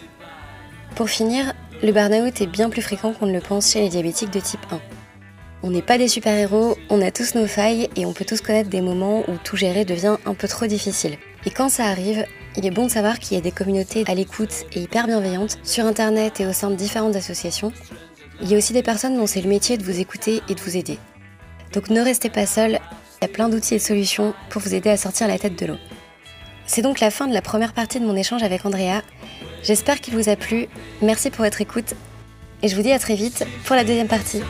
Pour 0.96 1.08
finir, 1.08 1.54
le 1.82 1.92
burn-out 1.92 2.40
est 2.40 2.46
bien 2.46 2.68
plus 2.68 2.82
fréquent 2.82 3.12
qu'on 3.12 3.26
ne 3.26 3.32
le 3.32 3.40
pense 3.40 3.70
chez 3.70 3.80
les 3.80 3.88
diabétiques 3.88 4.32
de 4.32 4.40
type 4.40 4.60
1. 4.70 4.80
On 5.62 5.70
n'est 5.70 5.80
pas 5.80 5.96
des 5.96 6.08
super-héros, 6.08 6.76
on 6.90 7.00
a 7.00 7.12
tous 7.12 7.36
nos 7.36 7.46
failles 7.46 7.88
et 7.94 8.04
on 8.06 8.12
peut 8.12 8.24
tous 8.24 8.40
connaître 8.40 8.70
des 8.70 8.80
moments 8.80 9.22
où 9.28 9.36
tout 9.44 9.56
gérer 9.56 9.84
devient 9.84 10.16
un 10.26 10.34
peu 10.34 10.48
trop 10.48 10.66
difficile. 10.66 11.16
Et 11.46 11.50
quand 11.50 11.68
ça 11.68 11.84
arrive, 11.84 12.26
il 12.56 12.66
est 12.66 12.72
bon 12.72 12.86
de 12.86 12.90
savoir 12.90 13.20
qu'il 13.20 13.36
y 13.36 13.40
a 13.40 13.42
des 13.42 13.52
communautés 13.52 14.02
à 14.08 14.14
l'écoute 14.14 14.64
et 14.72 14.80
hyper 14.82 15.06
bienveillantes 15.06 15.58
sur 15.62 15.86
Internet 15.86 16.40
et 16.40 16.46
au 16.46 16.52
sein 16.52 16.70
de 16.70 16.74
différentes 16.74 17.14
associations 17.14 17.72
il 18.40 18.50
y 18.50 18.54
a 18.54 18.58
aussi 18.58 18.72
des 18.72 18.82
personnes 18.82 19.16
dont 19.16 19.26
c'est 19.26 19.42
le 19.42 19.48
métier 19.48 19.76
de 19.76 19.84
vous 19.84 20.00
écouter 20.00 20.40
et 20.48 20.54
de 20.54 20.60
vous 20.60 20.76
aider. 20.76 20.98
Donc 21.72 21.90
ne 21.90 22.00
restez 22.00 22.30
pas 22.30 22.46
seul, 22.46 22.80
il 23.20 23.24
y 23.24 23.24
a 23.24 23.32
plein 23.32 23.48
d'outils 23.48 23.74
et 23.74 23.78
de 23.78 23.82
solutions 23.82 24.34
pour 24.50 24.62
vous 24.62 24.74
aider 24.74 24.90
à 24.90 24.96
sortir 24.96 25.28
la 25.28 25.38
tête 25.38 25.58
de 25.58 25.66
l'eau. 25.66 25.78
C'est 26.66 26.82
donc 26.82 27.00
la 27.00 27.10
fin 27.10 27.26
de 27.26 27.34
la 27.34 27.42
première 27.42 27.72
partie 27.72 28.00
de 28.00 28.06
mon 28.06 28.16
échange 28.16 28.42
avec 28.42 28.64
Andrea. 28.64 29.02
J'espère 29.62 30.00
qu'il 30.00 30.14
vous 30.14 30.28
a 30.28 30.36
plu, 30.36 30.68
merci 31.02 31.30
pour 31.30 31.44
votre 31.44 31.60
écoute 31.60 31.94
et 32.62 32.68
je 32.68 32.76
vous 32.76 32.82
dis 32.82 32.92
à 32.92 32.98
très 32.98 33.14
vite 33.14 33.44
pour 33.64 33.76
la 33.76 33.84
deuxième 33.84 34.08
partie. 34.08 34.40